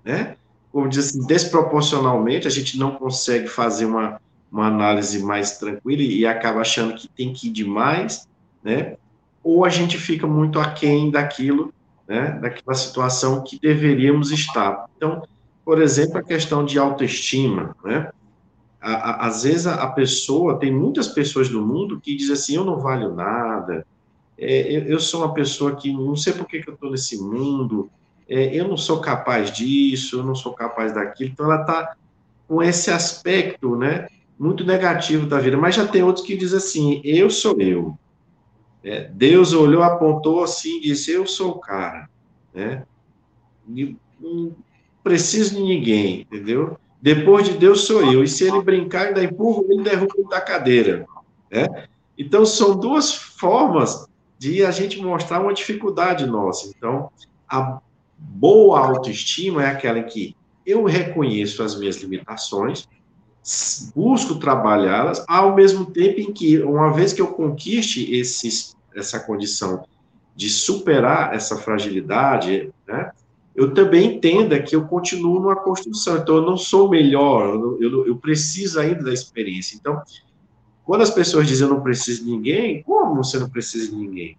né, 0.04 0.36
como 0.70 0.88
diz 0.88 1.08
assim, 1.08 1.26
desproporcionalmente, 1.26 2.46
a 2.46 2.50
gente 2.50 2.78
não 2.78 2.92
consegue 2.92 3.48
fazer 3.48 3.86
uma, 3.86 4.20
uma 4.52 4.68
análise 4.68 5.20
mais 5.20 5.58
tranquila 5.58 6.02
e 6.02 6.24
acaba 6.24 6.60
achando 6.60 6.94
que 6.94 7.08
tem 7.08 7.32
que 7.32 7.48
ir 7.48 7.50
demais, 7.50 8.28
né, 8.62 8.96
ou 9.42 9.64
a 9.64 9.68
gente 9.68 9.98
fica 9.98 10.28
muito 10.28 10.60
aquém 10.60 11.10
daquilo, 11.10 11.74
né, 12.06 12.38
daquela 12.40 12.76
situação 12.76 13.42
que 13.42 13.58
deveríamos 13.58 14.30
estar. 14.30 14.86
Então, 14.96 15.24
por 15.64 15.82
exemplo, 15.82 16.18
a 16.18 16.22
questão 16.22 16.64
de 16.64 16.78
autoestima, 16.78 17.74
né? 17.84 18.12
Às 18.84 19.44
vezes 19.44 19.66
a, 19.66 19.86
pessoa, 19.86 20.58
tem 20.58 20.70
muitas 20.70 21.08
pessoas 21.08 21.48
no 21.48 21.66
mundo 21.66 21.98
que 21.98 22.14
dizem 22.14 22.34
assim, 22.34 22.56
eu 22.56 22.64
não 22.64 22.78
valho 22.78 23.14
nada, 23.14 23.86
é, 24.36 24.76
eu, 24.76 24.82
eu, 24.82 25.00
sou 25.00 25.22
uma 25.22 25.32
pessoa 25.32 25.74
que 25.74 25.90
não 25.90 26.14
sei 26.14 26.34
por 26.34 26.46
que, 26.46 26.60
que 26.60 26.68
eu 26.68 26.74
estou 26.74 26.90
nesse 26.90 27.16
mundo, 27.18 27.88
é, 28.28 28.54
eu 28.54 28.68
não 28.68 28.76
sou 28.76 29.00
capaz 29.00 29.50
disso, 29.50 30.18
eu 30.18 30.22
não 30.22 30.34
sou 30.34 30.52
capaz 30.52 30.92
daquilo, 30.92 31.30
então 31.30 31.46
ela 31.46 31.62
está 31.62 31.96
com 32.46 32.62
esse 32.62 32.90
aspecto, 32.90 33.74
né, 33.74 34.06
muito 34.38 34.64
negativo 34.64 35.26
da 35.26 35.38
vida, 35.38 35.56
mas 35.56 35.74
já 35.74 35.86
tem 35.86 36.02
outros 36.02 36.26
que 36.26 36.36
dizem 36.36 36.58
assim, 36.58 37.00
eu 37.04 37.30
sou 37.30 37.58
eu, 37.58 37.98
é, 38.82 39.04
Deus 39.04 39.54
olhou, 39.54 39.82
apontou 39.82 40.44
assim 40.44 40.78
disse, 40.78 41.10
eu 41.10 41.26
sou 41.26 41.52
o 41.52 41.58
cara, 41.58 42.10
né, 42.52 42.84
e, 43.66 43.96
preciso 45.02 45.54
de 45.54 45.62
ninguém, 45.62 46.20
entendeu? 46.20 46.78
Depois 47.04 47.46
de 47.46 47.52
Deus 47.52 47.82
sou 47.82 48.00
eu. 48.10 48.24
E 48.24 48.28
se 48.28 48.44
ele 48.44 48.62
brincar, 48.62 49.08
ainda 49.08 49.22
empurro 49.22 49.66
ele 49.68 49.82
derruba 49.82 50.26
da 50.30 50.40
cadeira. 50.40 51.04
Né? 51.50 51.86
Então, 52.16 52.46
são 52.46 52.74
duas 52.74 53.14
formas 53.14 54.08
de 54.38 54.64
a 54.64 54.70
gente 54.70 55.02
mostrar 55.02 55.42
uma 55.42 55.52
dificuldade 55.52 56.24
nossa. 56.24 56.72
Então, 56.74 57.10
a 57.46 57.78
boa 58.16 58.80
autoestima 58.80 59.62
é 59.62 59.66
aquela 59.66 59.98
em 59.98 60.06
que 60.06 60.34
eu 60.64 60.82
reconheço 60.84 61.62
as 61.62 61.78
minhas 61.78 61.98
limitações, 61.98 62.88
busco 63.94 64.36
trabalhá-las, 64.36 65.22
ao 65.28 65.54
mesmo 65.54 65.84
tempo 65.84 66.18
em 66.20 66.32
que, 66.32 66.58
uma 66.60 66.90
vez 66.90 67.12
que 67.12 67.20
eu 67.20 67.26
conquiste 67.26 68.18
essa 68.94 69.20
condição 69.20 69.84
de 70.34 70.48
superar 70.48 71.34
essa 71.34 71.58
fragilidade, 71.58 72.72
né, 72.88 73.10
eu 73.54 73.72
também 73.72 74.16
entenda 74.16 74.60
que 74.60 74.74
eu 74.74 74.84
continuo 74.84 75.38
numa 75.38 75.56
construção, 75.56 76.18
então 76.18 76.36
eu 76.36 76.42
não 76.42 76.56
sou 76.56 76.88
melhor, 76.88 77.54
eu, 77.54 77.80
eu, 77.80 78.06
eu 78.06 78.16
preciso 78.16 78.80
ainda 78.80 79.04
da 79.04 79.12
experiência. 79.12 79.76
Então, 79.76 80.02
quando 80.84 81.02
as 81.02 81.10
pessoas 81.10 81.46
dizem 81.46 81.68
eu 81.68 81.74
não 81.74 81.82
preciso 81.82 82.24
de 82.24 82.30
ninguém, 82.30 82.82
como 82.82 83.14
você 83.14 83.38
não 83.38 83.48
precisa 83.48 83.90
de 83.90 83.96
ninguém? 83.96 84.36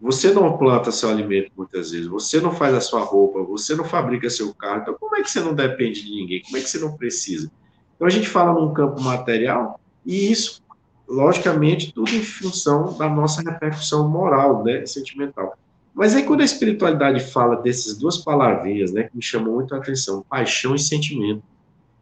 Você 0.00 0.32
não 0.32 0.56
planta 0.56 0.92
seu 0.92 1.08
alimento 1.08 1.50
muitas 1.56 1.90
vezes, 1.90 2.06
você 2.06 2.40
não 2.40 2.52
faz 2.52 2.74
a 2.74 2.80
sua 2.80 3.00
roupa, 3.00 3.42
você 3.42 3.74
não 3.74 3.84
fabrica 3.84 4.30
seu 4.30 4.54
carro, 4.54 4.82
então 4.82 4.96
como 5.00 5.16
é 5.16 5.22
que 5.22 5.30
você 5.30 5.40
não 5.40 5.54
depende 5.54 6.02
de 6.02 6.10
ninguém? 6.10 6.42
Como 6.42 6.56
é 6.56 6.60
que 6.60 6.68
você 6.68 6.78
não 6.78 6.96
precisa? 6.96 7.50
Então 7.96 8.06
a 8.06 8.10
gente 8.10 8.28
fala 8.28 8.52
num 8.52 8.72
campo 8.72 9.00
material 9.00 9.80
e 10.06 10.30
isso, 10.30 10.62
logicamente, 11.08 11.92
tudo 11.92 12.10
em 12.10 12.22
função 12.22 12.96
da 12.96 13.08
nossa 13.08 13.42
repercussão 13.42 14.08
moral, 14.08 14.62
né, 14.62 14.86
sentimental. 14.86 15.56
Mas 15.94 16.14
aí 16.14 16.24
quando 16.24 16.40
a 16.40 16.44
espiritualidade 16.44 17.20
fala 17.20 17.56
dessas 17.56 17.96
duas 17.96 18.18
palavrinhas, 18.18 18.92
né, 18.92 19.04
que 19.04 19.16
me 19.16 19.22
chamou 19.22 19.54
muito 19.54 19.74
a 19.74 19.78
atenção, 19.78 20.24
paixão 20.28 20.74
e 20.74 20.78
sentimento, 20.78 21.42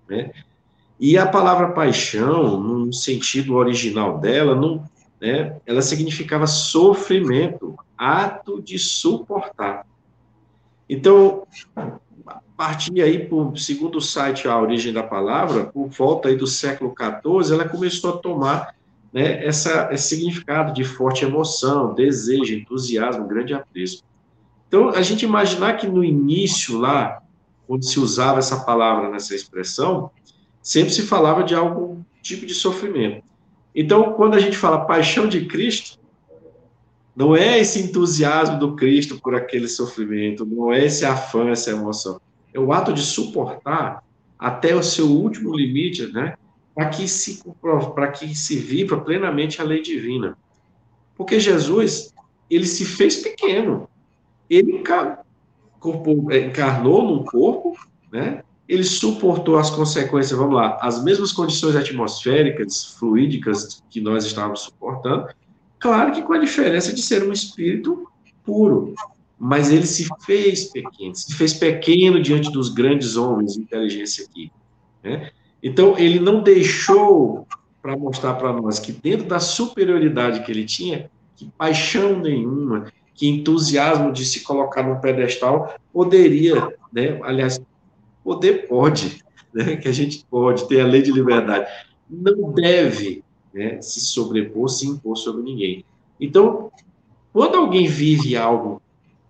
né? 0.09 0.33
E 0.99 1.19
a 1.19 1.27
palavra 1.27 1.73
paixão, 1.73 2.59
no 2.59 2.93
sentido 2.93 3.55
original 3.55 4.19
dela, 4.19 4.55
não, 4.55 4.89
né, 5.21 5.57
ela 5.67 5.83
significava 5.83 6.47
sofrimento, 6.47 7.77
ato 7.99 8.63
de 8.63 8.79
suportar. 8.79 9.85
Então, 10.89 11.47
partir 12.57 13.03
aí, 13.03 13.27
por, 13.27 13.59
segundo 13.59 13.99
o 13.99 14.01
site 14.01 14.47
A 14.47 14.57
Origem 14.57 14.93
da 14.93 15.03
Palavra, 15.03 15.65
por 15.65 15.89
volta 15.89 16.29
aí 16.29 16.37
do 16.37 16.47
século 16.47 16.95
XIV, 16.97 17.55
ela 17.55 17.69
começou 17.69 18.15
a 18.15 18.19
tomar 18.19 18.75
né, 19.13 19.45
essa, 19.45 19.91
esse 19.93 20.09
significado 20.09 20.73
de 20.73 20.85
forte 20.85 21.25
emoção, 21.25 21.95
desejo, 21.95 22.55
entusiasmo, 22.55 23.27
grande 23.27 23.53
apreço. 23.53 24.03
Então, 24.67 24.89
a 24.89 25.03
gente 25.03 25.25
imaginar 25.25 25.77
que 25.77 25.87
no 25.87 26.03
início 26.03 26.79
lá, 26.79 27.23
quando 27.67 27.85
se 27.85 28.01
usava 28.01 28.39
essa 28.39 28.65
palavra 28.65 29.11
nessa 29.11 29.35
expressão, 29.35 30.11
sempre 30.63 30.93
se 30.93 31.03
falava 31.03 31.45
de 31.45 31.55
algum 31.55 32.01
tipo 32.23 32.47
de 32.47 32.55
sofrimento. 32.55 33.23
Então, 33.75 34.15
quando 34.15 34.35
a 34.35 34.41
gente 34.41 34.57
fala 34.57 34.87
paixão 34.87 35.29
de 35.29 35.45
Cristo, 35.45 35.99
não 37.15 37.37
é 37.37 37.59
esse 37.59 37.81
entusiasmo 37.81 38.59
do 38.59 38.75
Cristo 38.75 39.21
por 39.21 39.35
aquele 39.35 39.69
sofrimento, 39.69 40.47
não 40.47 40.73
é 40.73 40.87
esse 40.87 41.05
afã, 41.05 41.51
essa 41.51 41.71
emoção, 41.71 42.19
é 42.55 42.59
o 42.59 42.73
ato 42.73 42.93
de 42.93 43.03
suportar 43.03 44.03
até 44.39 44.75
o 44.75 44.83
seu 44.83 45.07
último 45.07 45.55
limite, 45.55 46.07
né? 46.07 46.35
Para 46.75 46.89
que 46.89 47.07
se 47.07 47.43
para 47.95 48.11
que 48.13 48.35
se 48.35 48.57
viva 48.57 48.99
plenamente 49.01 49.61
a 49.61 49.65
lei 49.65 49.83
divina. 49.83 50.37
Porque 51.17 51.39
Jesus, 51.39 52.15
ele 52.51 52.67
se 52.67 52.85
fez 52.85 53.17
pequeno. 53.17 53.89
Ele 54.49 54.83
é, 56.31 56.39
encarnou 56.39 57.03
num 57.03 57.25
corpo, 57.25 57.77
né? 58.11 58.43
Ele 58.69 58.85
suportou 58.85 59.59
as 59.59 59.71
consequências, 59.71 60.39
vamos 60.39 60.55
lá, 60.55 60.79
as 60.81 61.03
mesmas 61.03 61.33
condições 61.33 61.77
atmosféricas, 61.77 62.95
fluídicas 62.99 63.83
que 63.91 64.01
nós 64.01 64.25
estávamos 64.25 64.61
suportando, 64.61 65.29
claro 65.79 66.13
que 66.13 66.23
com 66.23 66.33
a 66.33 66.39
diferença 66.39 66.93
de 66.93 67.03
ser 67.03 67.25
um 67.25 67.33
espírito 67.33 68.09
puro, 68.45 68.95
mas 69.39 69.71
ele 69.73 69.87
se 69.87 70.09
fez 70.25 70.67
pequeno, 70.67 71.15
se 71.15 71.35
fez 71.35 71.53
pequeno 71.53 72.23
diante 72.23 72.51
dos 72.51 72.69
grandes 72.69 73.17
homens 73.17 73.55
de 73.55 73.61
inteligência 73.61 74.25
aqui. 74.25 74.51
Né? 75.03 75.33
Então, 75.63 75.97
ele 75.99 76.19
não 76.19 76.43
deixou 76.43 77.47
para 77.81 77.97
mostrar 77.97 78.35
para 78.35 78.53
nós 78.53 78.79
que 78.79 78.93
dentro 78.93 79.27
da 79.27 79.41
superioridade 79.41 80.45
que 80.45 80.51
ele 80.51 80.65
tinha, 80.65 81.11
que 81.37 81.51
paixão 81.57 82.19
nenhuma, 82.19 82.93
que 83.15 83.29
entusiasmo 83.29 84.13
de 84.13 84.25
se 84.25 84.41
colocar 84.41 84.83
num 84.83 85.01
pedestal 85.01 85.75
poderia, 85.93 86.77
né? 86.93 87.21
aliás, 87.23 87.61
poder 88.25 88.69
pode, 88.69 89.23
né? 89.53 89.77
que 89.77 89.89
a 89.89 89.93
gente 89.93 90.25
pode 90.31 90.67
ter 90.69 90.81
a 90.81 90.87
lei 90.87 91.03
de 91.03 91.13
liberdade, 91.13 91.67
não 92.09 92.53
deve 92.53 93.25
né? 93.53 93.81
se 93.81 94.01
sobrepor, 94.01 94.69
se 94.69 94.87
impor 94.87 95.17
sobre 95.17 95.43
ninguém. 95.43 95.85
Então, 96.21 96.71
quando 97.33 97.57
alguém 97.57 97.87
vive 97.87 98.37
algo 98.37 98.81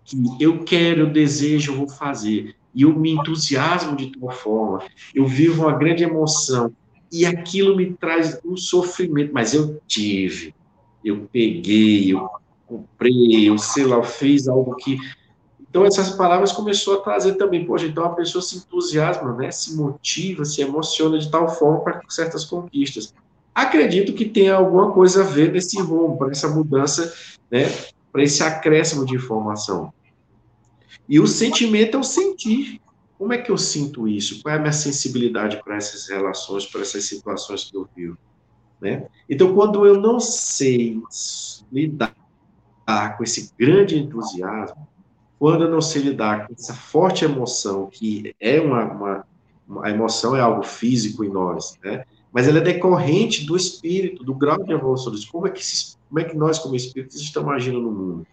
que 0.05 0.17
eu 0.41 0.65
quero, 0.65 1.03
eu 1.03 1.11
desejo, 1.11 1.73
eu 1.73 1.77
vou 1.77 1.89
fazer, 1.89 2.55
e 2.75 2.83
eu 2.83 2.95
me 2.95 3.13
entusiasmo 3.13 3.97
de 3.97 4.13
tal 4.19 4.31
forma, 4.31 4.83
eu 5.15 5.27
vivo 5.27 5.63
uma 5.63 5.77
grande 5.77 6.03
emoção, 6.05 6.73
e 7.13 7.27
aquilo 7.27 7.77
me 7.77 7.93
traz 7.93 8.41
um 8.43 8.57
sofrimento, 8.57 9.35
mas 9.35 9.53
eu 9.53 9.81
tive, 9.87 10.55
eu 11.05 11.29
peguei, 11.31 12.15
eu 12.15 12.31
comprei, 12.67 13.49
eu 13.49 13.59
sei 13.59 13.85
lá, 13.85 13.97
eu 13.97 14.03
fiz 14.03 14.49
algo 14.49 14.75
que. 14.77 14.97
Então, 15.61 15.85
essas 15.85 16.11
palavras 16.11 16.53
começou 16.53 16.99
a 16.99 17.03
trazer 17.03 17.35
também, 17.35 17.67
poxa, 17.67 17.87
então 17.87 18.05
a 18.05 18.11
pessoa 18.11 18.41
se 18.41 18.57
entusiasma, 18.57 19.35
né, 19.35 19.51
se 19.51 19.75
motiva, 19.75 20.45
se 20.45 20.63
emociona 20.63 21.19
de 21.19 21.31
tal 21.31 21.49
forma 21.49 21.81
para 21.81 22.01
certas 22.09 22.45
conquistas. 22.45 23.15
Acredito 23.55 24.15
que 24.15 24.25
tem 24.25 24.49
alguma 24.49 24.93
coisa 24.93 25.23
a 25.23 25.27
ver 25.27 25.53
nesse 25.53 25.79
rumo, 25.81 26.17
para 26.17 26.31
essa 26.31 26.49
mudança, 26.49 27.13
né, 27.51 27.65
para 28.11 28.23
esse 28.23 28.43
acréscimo 28.43 29.05
de 29.05 29.17
informação. 29.17 29.93
E 31.13 31.21
o 31.21 31.27
sentimento 31.27 31.95
é 31.95 32.01
o 32.01 32.03
sentir. 32.03 32.81
Como 33.19 33.35
é 33.35 33.37
que 33.37 33.51
eu 33.51 33.59
sinto 33.59 34.09
isso? 34.09 34.43
Qual 34.43 34.55
é 34.55 34.57
a 34.57 34.59
minha 34.59 34.73
sensibilidade 34.73 35.63
para 35.63 35.77
essas 35.77 36.09
relações, 36.09 36.65
para 36.65 36.81
essas 36.81 37.05
situações 37.05 37.71
que 37.71 37.77
eu 37.77 37.87
vivo? 37.95 38.17
Né? 38.81 39.07
Então, 39.29 39.55
quando 39.55 39.85
eu 39.85 40.01
não 40.01 40.19
sei 40.19 41.03
lidar 41.71 42.15
com 43.19 43.23
esse 43.23 43.53
grande 43.59 43.99
entusiasmo, 43.99 44.89
quando 45.39 45.65
eu 45.65 45.71
não 45.71 45.83
sei 45.83 46.01
lidar 46.01 46.47
com 46.47 46.55
essa 46.55 46.73
forte 46.73 47.27
emoção, 47.27 47.91
que 47.91 48.35
é 48.41 48.59
uma, 48.59 48.85
uma, 48.85 49.27
uma 49.69 49.87
a 49.87 49.91
emoção 49.91 50.35
é 50.35 50.41
algo 50.41 50.63
físico 50.63 51.23
em 51.23 51.29
nós, 51.29 51.79
né? 51.85 52.07
mas 52.33 52.49
ela 52.49 52.57
é 52.57 52.63
decorrente 52.63 53.45
do 53.45 53.55
espírito, 53.55 54.25
do 54.25 54.35
grau 54.35 54.65
de 54.65 54.73
evolução 54.73 55.13
Como 55.31 55.47
é 55.47 55.51
que, 55.51 55.63
se, 55.63 55.95
como 56.09 56.21
é 56.21 56.25
que 56.25 56.35
nós, 56.35 56.59
como 56.59 56.75
espíritos, 56.75 57.21
estamos 57.21 57.53
agindo 57.53 57.83
no 57.83 57.93
mundo? 57.93 58.27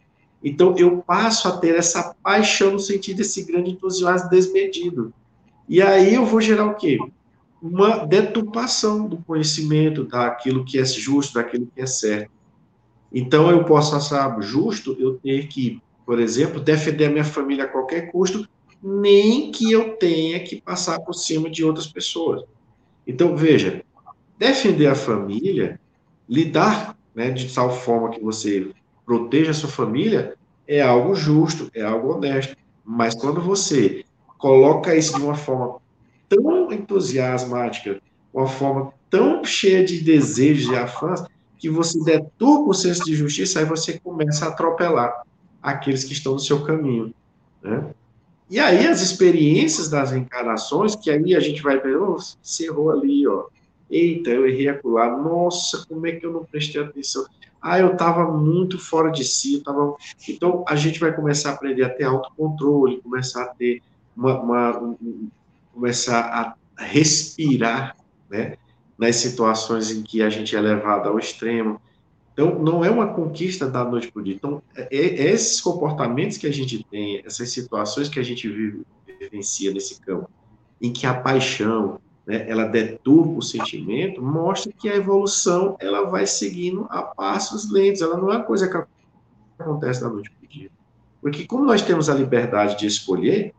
Então, 0.43 0.75
eu 0.77 0.99
passo 0.99 1.47
a 1.47 1.57
ter 1.57 1.75
essa 1.75 2.15
paixão 2.23 2.71
no 2.71 2.79
sentido 2.79 3.17
desse 3.17 3.43
grande 3.43 3.71
entusiasmo 3.71 4.29
desmedido. 4.29 5.13
E 5.67 5.81
aí 5.81 6.15
eu 6.15 6.25
vou 6.25 6.39
gerar 6.39 6.65
o 6.65 6.75
quê? 6.75 6.97
Uma 7.61 8.05
deturpação 8.05 9.07
do 9.07 9.17
conhecimento, 9.17 10.05
daquilo 10.05 10.63
que 10.63 10.79
é 10.79 10.85
justo, 10.85 11.33
daquilo 11.33 11.67
que 11.75 11.81
é 11.81 11.85
certo. 11.85 12.31
Então, 13.11 13.49
eu 13.49 13.63
posso 13.65 13.95
achar 13.95 14.39
justo 14.41 14.95
eu 14.99 15.17
ter 15.17 15.47
que, 15.47 15.81
por 16.05 16.19
exemplo, 16.19 16.59
defender 16.59 17.05
a 17.05 17.11
minha 17.11 17.25
família 17.25 17.65
a 17.65 17.67
qualquer 17.67 18.11
custo, 18.11 18.47
nem 18.81 19.51
que 19.51 19.71
eu 19.71 19.97
tenha 19.97 20.39
que 20.39 20.61
passar 20.61 20.99
por 20.99 21.13
cima 21.13 21.49
de 21.49 21.65
outras 21.65 21.87
pessoas. 21.87 22.43
Então, 23.05 23.35
veja, 23.35 23.83
defender 24.37 24.87
a 24.87 24.95
família, 24.95 25.79
lidar 26.27 26.97
né, 27.13 27.29
de 27.31 27.53
tal 27.53 27.75
forma 27.75 28.11
que 28.11 28.21
você 28.21 28.71
proteja 29.09 29.49
a 29.49 29.55
sua 29.55 29.69
família, 29.69 30.35
é 30.67 30.81
algo 30.81 31.15
justo, 31.15 31.67
é 31.73 31.81
algo 31.81 32.13
honesto. 32.13 32.55
Mas 32.85 33.15
quando 33.15 33.41
você 33.41 34.05
coloca 34.37 34.95
isso 34.95 35.15
de 35.15 35.23
uma 35.23 35.33
forma 35.33 35.77
tão 36.29 36.71
entusiasmática, 36.71 37.99
uma 38.31 38.45
forma 38.45 38.93
tão 39.09 39.43
cheia 39.43 39.83
de 39.83 39.99
desejos 40.01 40.71
e 40.71 40.75
afãs, 40.75 41.25
que 41.57 41.71
você 41.71 41.99
deturpa 42.03 42.69
o 42.69 42.73
senso 42.75 43.03
de 43.03 43.15
justiça, 43.15 43.57
aí 43.57 43.65
você 43.65 43.99
começa 43.99 44.45
a 44.45 44.49
atropelar 44.49 45.23
aqueles 45.59 46.03
que 46.03 46.13
estão 46.13 46.33
no 46.33 46.39
seu 46.39 46.63
caminho. 46.63 47.11
Né? 47.63 47.89
E 48.47 48.59
aí 48.59 48.85
as 48.85 49.01
experiências 49.01 49.89
das 49.89 50.13
encarnações, 50.13 50.95
que 50.95 51.09
aí 51.09 51.35
a 51.35 51.39
gente 51.39 51.63
vai 51.63 51.79
ver, 51.79 51.97
oh, 51.97 52.19
você 52.43 52.67
errou 52.67 52.91
ali, 52.91 53.27
ó. 53.27 53.45
Eita, 53.89 54.29
eu 54.29 54.47
errei 54.47 54.69
acolá. 54.69 55.17
Nossa, 55.17 55.83
como 55.87 56.05
é 56.05 56.11
que 56.11 56.23
eu 56.27 56.31
não 56.31 56.45
prestei 56.45 56.79
atenção? 56.79 57.25
Ah, 57.61 57.79
eu 57.79 57.93
estava 57.93 58.31
muito 58.31 58.79
fora 58.79 59.11
de 59.11 59.23
si. 59.23 59.61
Tava... 59.61 59.95
Então, 60.27 60.63
a 60.67 60.75
gente 60.75 60.99
vai 60.99 61.13
começar 61.13 61.51
a 61.51 61.53
aprender 61.53 61.83
a 61.83 61.89
ter 61.89 62.05
autocontrole, 62.05 63.01
começar 63.01 63.43
a 63.43 63.47
ter 63.47 63.81
uma, 64.15 64.39
uma 64.39 64.77
um, 64.79 65.29
começar 65.73 66.21
a 66.77 66.83
respirar, 66.83 67.95
né? 68.29 68.55
nas 68.97 69.15
situações 69.15 69.91
em 69.91 70.03
que 70.03 70.21
a 70.21 70.29
gente 70.29 70.53
é 70.55 70.59
levado 70.59 71.07
ao 71.07 71.17
extremo. 71.17 71.81
Então, 72.33 72.59
não 72.59 72.83
é 72.83 72.89
uma 72.89 73.13
conquista 73.13 73.69
da 73.69 73.83
noite 73.83 74.11
para 74.11 74.21
o 74.21 74.23
dia. 74.23 74.35
Então, 74.35 74.61
é, 74.75 74.87
é, 74.91 75.31
esses 75.31 75.61
comportamentos 75.61 76.37
que 76.37 76.47
a 76.47 76.51
gente 76.51 76.83
tem, 76.83 77.21
essas 77.25 77.49
situações 77.49 78.09
que 78.09 78.19
a 78.19 78.23
gente 78.23 78.47
vive, 78.47 78.83
vivencia 79.19 79.71
nesse 79.71 79.99
campo, 80.01 80.29
em 80.81 80.91
que 80.91 81.05
a 81.05 81.13
paixão, 81.13 81.99
né, 82.29 82.45
ela 82.47 82.65
deturpa 82.65 83.39
o 83.39 83.41
sentimento, 83.41 84.21
mostra 84.21 84.71
que 84.71 84.87
a 84.87 84.95
evolução 84.95 85.75
ela 85.79 86.03
vai 86.03 86.27
seguindo 86.27 86.85
a 86.91 87.01
passos 87.01 87.71
lentos. 87.71 88.03
Ela 88.03 88.17
não 88.17 88.31
é 88.31 88.37
uma 88.37 88.43
coisa 88.43 88.69
que 88.69 88.77
acontece 89.57 89.99
da 89.99 90.09
noite 90.09 90.29
para 90.29 90.45
o 90.45 90.47
dia. 90.47 90.69
Porque 91.19 91.47
como 91.47 91.65
nós 91.65 91.81
temos 91.81 92.07
a 92.07 92.13
liberdade 92.13 92.77
de 92.77 92.85
escolher, 92.85 93.51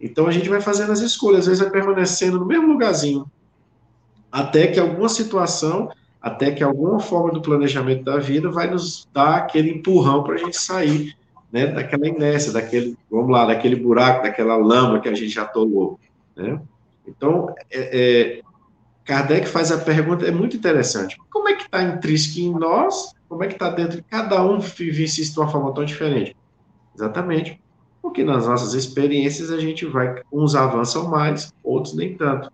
então 0.00 0.28
a 0.28 0.30
gente 0.30 0.48
vai 0.48 0.60
fazendo 0.60 0.92
as 0.92 1.00
escolhas, 1.00 1.40
às 1.40 1.46
vezes 1.46 1.62
vai 1.62 1.70
permanecendo 1.72 2.38
no 2.38 2.46
mesmo 2.46 2.68
lugarzinho, 2.68 3.26
até 4.30 4.68
que 4.68 4.78
alguma 4.78 5.08
situação, 5.08 5.90
até 6.20 6.52
que 6.52 6.62
alguma 6.62 7.00
forma 7.00 7.32
do 7.32 7.42
planejamento 7.42 8.04
da 8.04 8.18
vida 8.18 8.48
vai 8.52 8.70
nos 8.70 9.08
dar 9.12 9.38
aquele 9.38 9.70
empurrão 9.70 10.22
para 10.22 10.36
a 10.36 10.38
gente 10.38 10.56
sair 10.56 11.16
né, 11.50 11.66
daquela 11.66 12.06
inércia, 12.06 12.52
daquele, 12.52 12.96
vamos 13.10 13.32
lá, 13.32 13.46
daquele 13.46 13.74
buraco, 13.74 14.22
daquela 14.22 14.54
lama 14.54 15.00
que 15.00 15.08
a 15.08 15.14
gente 15.14 15.30
já 15.30 15.42
atolou. 15.42 15.98
Né? 16.36 16.60
Então, 17.06 17.54
é, 17.70 18.40
é, 18.40 18.42
Kardec 19.04 19.48
faz 19.48 19.72
a 19.72 19.78
pergunta, 19.78 20.26
é 20.26 20.30
muito 20.30 20.56
interessante. 20.56 21.16
Como 21.30 21.48
é 21.48 21.54
que 21.54 21.64
está 21.64 21.82
intrínseco 21.82 22.40
em 22.40 22.52
nós? 22.52 23.12
Como 23.28 23.42
é 23.42 23.46
que 23.46 23.54
está 23.54 23.70
dentro 23.70 23.96
de 23.96 24.02
cada 24.02 24.44
um 24.44 24.60
vive 24.60 25.04
isso 25.04 25.32
de 25.32 25.38
uma 25.38 25.48
forma 25.48 25.72
tão 25.74 25.84
diferente? 25.84 26.36
Exatamente. 26.94 27.60
Porque 28.00 28.24
nas 28.24 28.46
nossas 28.46 28.74
experiências 28.74 29.50
a 29.50 29.58
gente 29.58 29.86
vai, 29.86 30.22
uns 30.32 30.54
avançam 30.54 31.08
mais, 31.08 31.52
outros 31.62 31.94
nem 31.94 32.16
tanto. 32.16 32.50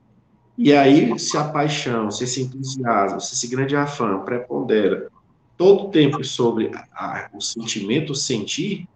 E 0.56 0.72
aí, 0.72 1.16
se 1.18 1.36
a 1.36 1.44
paixão, 1.44 2.10
se 2.10 2.24
esse 2.24 2.42
entusiasmo, 2.42 3.20
se 3.20 3.34
esse 3.34 3.46
grande 3.46 3.76
afã 3.76 4.18
prepondera 4.20 5.08
todo 5.56 5.84
o 5.84 5.90
tempo 5.90 6.22
sobre 6.24 6.70
a, 6.92 7.28
o 7.32 7.40
sentimento, 7.40 8.12
o 8.12 8.16
sentir, 8.16 8.88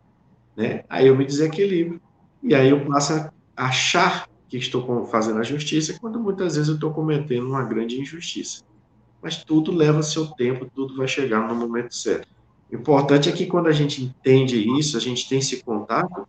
né, 0.56 0.84
aí 0.88 1.06
eu 1.06 1.16
me 1.16 1.24
desequilibro. 1.24 2.00
E 2.42 2.54
aí 2.54 2.70
eu 2.70 2.84
passo 2.84 3.12
a 3.12 3.30
achar 3.56 4.28
que 4.58 4.64
estou 4.64 5.06
fazendo 5.06 5.38
a 5.38 5.42
justiça, 5.42 5.98
quando 6.00 6.20
muitas 6.20 6.56
vezes 6.56 6.68
eu 6.68 6.74
estou 6.74 6.92
cometendo 6.92 7.46
uma 7.46 7.62
grande 7.62 8.00
injustiça. 8.00 8.62
Mas 9.20 9.42
tudo 9.42 9.72
leva 9.72 10.02
seu 10.02 10.26
tempo, 10.26 10.70
tudo 10.74 10.96
vai 10.96 11.08
chegar 11.08 11.48
no 11.48 11.54
momento 11.54 11.94
certo. 11.94 12.28
O 12.70 12.74
importante 12.74 13.28
é 13.28 13.32
que 13.32 13.46
quando 13.46 13.68
a 13.68 13.72
gente 13.72 14.02
entende 14.02 14.58
isso, 14.78 14.96
a 14.96 15.00
gente 15.00 15.28
tem 15.28 15.38
esse 15.38 15.62
contato, 15.62 16.26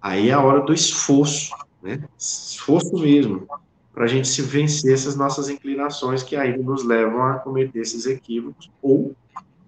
aí 0.00 0.30
é 0.30 0.32
a 0.32 0.42
hora 0.42 0.60
do 0.60 0.72
esforço, 0.72 1.54
né? 1.82 2.02
Esforço 2.18 2.94
mesmo 2.94 3.46
para 3.92 4.04
a 4.04 4.08
gente 4.08 4.26
se 4.26 4.42
vencer 4.42 4.94
essas 4.94 5.16
nossas 5.16 5.48
inclinações 5.48 6.22
que 6.22 6.34
aí 6.34 6.56
nos 6.56 6.82
levam 6.82 7.22
a 7.22 7.38
cometer 7.38 7.80
esses 7.80 8.06
equívocos, 8.06 8.70
ou, 8.80 9.14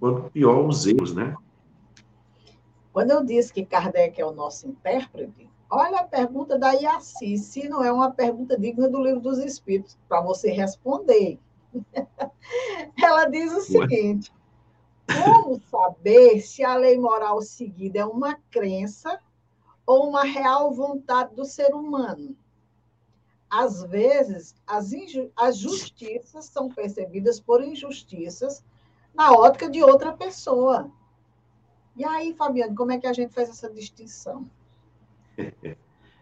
quanto 0.01 0.31
pior, 0.31 0.67
os 0.67 0.87
erros, 0.87 1.14
né? 1.14 1.35
Quando 2.93 3.11
eu 3.11 3.25
disse 3.25 3.53
que 3.53 3.64
Kardec 3.64 4.21
é 4.21 4.25
o 4.25 4.33
nosso 4.33 4.67
intérprete, 4.69 5.49
olha 5.74 6.00
a 6.00 6.04
pergunta 6.04 6.58
da 6.58 6.72
Iaci, 6.72 7.37
se 7.38 7.68
não 7.68 7.82
é 7.82 7.92
uma 7.92 8.10
pergunta 8.10 8.58
digna 8.58 8.88
do 8.88 9.02
livro 9.02 9.20
dos 9.20 9.38
Espíritos, 9.38 9.98
para 10.08 10.20
você 10.20 10.50
responder. 10.50 11.38
Ela 13.02 13.26
diz 13.26 13.52
o 13.52 13.60
seguinte: 13.60 14.32
como 15.06 15.60
saber 15.60 16.40
se 16.40 16.64
a 16.64 16.76
lei 16.76 16.98
moral 16.98 17.42
seguida 17.42 18.00
é 18.00 18.04
uma 18.04 18.34
crença 18.50 19.20
ou 19.87 20.08
uma 20.08 20.22
real 20.22 20.72
vontade 20.72 21.34
do 21.34 21.44
ser 21.44 21.74
humano? 21.74 22.37
às 23.54 23.84
vezes, 23.84 24.52
as, 24.66 24.90
as 25.37 25.56
justiças 25.56 26.46
são 26.46 26.68
percebidas 26.68 27.38
por 27.38 27.62
injustiças 27.62 28.64
na 29.14 29.30
ótica 29.30 29.70
de 29.70 29.80
outra 29.80 30.12
pessoa. 30.12 30.90
E 31.94 32.04
aí, 32.04 32.34
Fabiano, 32.34 32.74
como 32.74 32.90
é 32.90 32.98
que 32.98 33.06
a 33.06 33.12
gente 33.12 33.32
faz 33.32 33.48
essa 33.48 33.70
distinção? 33.70 34.44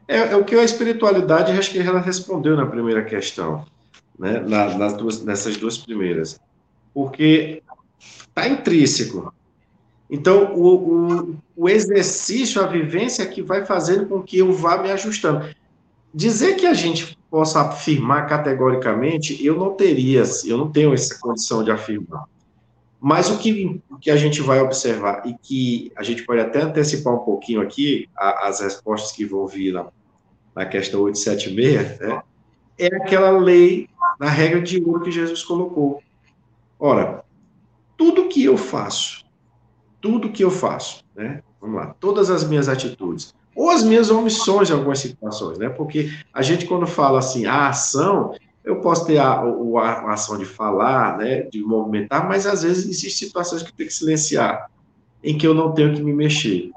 É, 0.08 0.32
é 0.32 0.36
o 0.36 0.44
que 0.44 0.54
a 0.54 0.64
espiritualidade, 0.64 1.52
acho 1.52 1.70
que 1.70 1.78
ela 1.78 2.00
respondeu 2.00 2.56
na 2.56 2.66
primeira 2.66 3.04
questão, 3.04 3.64
né? 4.18 4.40
Na, 4.40 4.76
nas 4.76 4.94
duas, 4.94 5.24
nessas 5.24 5.56
duas 5.56 5.78
primeiras. 5.78 6.40
Porque 6.92 7.62
está 7.98 8.48
intrínseco. 8.48 9.32
Então, 10.10 10.54
o, 10.54 10.74
o, 10.74 11.36
o, 11.56 11.68
exercício, 11.68 12.62
a 12.62 12.66
vivência 12.66 13.22
é 13.22 13.26
que 13.26 13.40
vai 13.40 13.64
fazendo 13.64 14.06
com 14.06 14.22
que 14.22 14.38
eu 14.38 14.52
vá 14.52 14.76
me 14.76 14.90
ajustando. 14.90 15.48
Dizer 16.12 16.56
que 16.56 16.66
a 16.66 16.74
gente 16.74 17.16
possa 17.30 17.62
afirmar 17.62 18.26
categoricamente, 18.26 19.42
eu 19.44 19.56
não 19.56 19.74
teria, 19.74 20.22
eu 20.44 20.58
não 20.58 20.70
tenho 20.70 20.92
essa 20.92 21.18
condição 21.18 21.64
de 21.64 21.70
afirmar. 21.70 22.24
Mas 23.04 23.28
o 23.28 23.38
que, 23.38 23.82
o 23.90 23.98
que 23.98 24.12
a 24.12 24.16
gente 24.16 24.40
vai 24.40 24.60
observar, 24.60 25.26
e 25.26 25.34
que 25.34 25.90
a 25.96 26.04
gente 26.04 26.22
pode 26.22 26.40
até 26.40 26.62
antecipar 26.62 27.12
um 27.12 27.24
pouquinho 27.24 27.60
aqui, 27.60 28.08
a, 28.16 28.46
as 28.46 28.60
respostas 28.60 29.10
que 29.10 29.24
vão 29.24 29.44
vir 29.44 29.72
na, 29.72 29.88
na 30.54 30.64
questão 30.64 31.00
876, 31.00 31.98
né, 31.98 32.22
é 32.78 32.86
aquela 32.86 33.30
lei, 33.30 33.88
na 34.20 34.28
regra 34.28 34.62
de 34.62 34.80
ouro 34.80 35.00
que 35.00 35.10
Jesus 35.10 35.42
colocou. 35.42 36.00
Ora, 36.78 37.24
tudo 37.96 38.28
que 38.28 38.44
eu 38.44 38.56
faço, 38.56 39.24
tudo 40.00 40.30
que 40.30 40.44
eu 40.44 40.50
faço, 40.52 41.04
né, 41.12 41.42
vamos 41.60 41.74
lá, 41.74 41.96
todas 41.98 42.30
as 42.30 42.44
minhas 42.44 42.68
atitudes, 42.68 43.34
ou 43.56 43.68
as 43.68 43.82
minhas 43.82 44.10
omissões 44.10 44.70
em 44.70 44.74
algumas 44.74 45.00
situações, 45.00 45.58
né? 45.58 45.68
Porque 45.68 46.10
a 46.32 46.40
gente, 46.40 46.66
quando 46.66 46.86
fala 46.86 47.18
assim, 47.18 47.46
a 47.46 47.68
ação, 47.68 48.34
eu 48.64 48.80
posso 48.80 49.06
ter 49.06 49.18
a, 49.18 49.32
a, 49.32 49.80
a 49.80 50.12
ação 50.12 50.38
de 50.38 50.44
falar, 50.44 51.18
né, 51.18 51.42
de 51.42 51.62
movimentar, 51.62 52.28
mas 52.28 52.46
às 52.46 52.62
vezes 52.62 52.84
existem 52.84 53.10
situações 53.10 53.62
que 53.62 53.72
tenho 53.72 53.88
que 53.88 53.94
silenciar, 53.94 54.70
em 55.22 55.36
que 55.36 55.46
eu 55.46 55.54
não 55.54 55.72
tenho 55.72 55.94
que 55.94 56.02
me 56.02 56.12
mexer. 56.12 56.70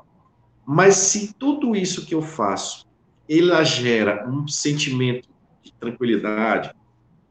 Mas 0.65 0.95
se 0.95 1.34
tudo 1.34 1.76
isso 1.76 2.06
que 2.06 2.15
eu 2.15 2.21
faço, 2.21 2.88
ela 3.30 3.63
gera 3.63 4.28
um 4.28 4.48
sentimento 4.48 5.30
de 5.62 5.71
tranquilidade, 5.74 6.74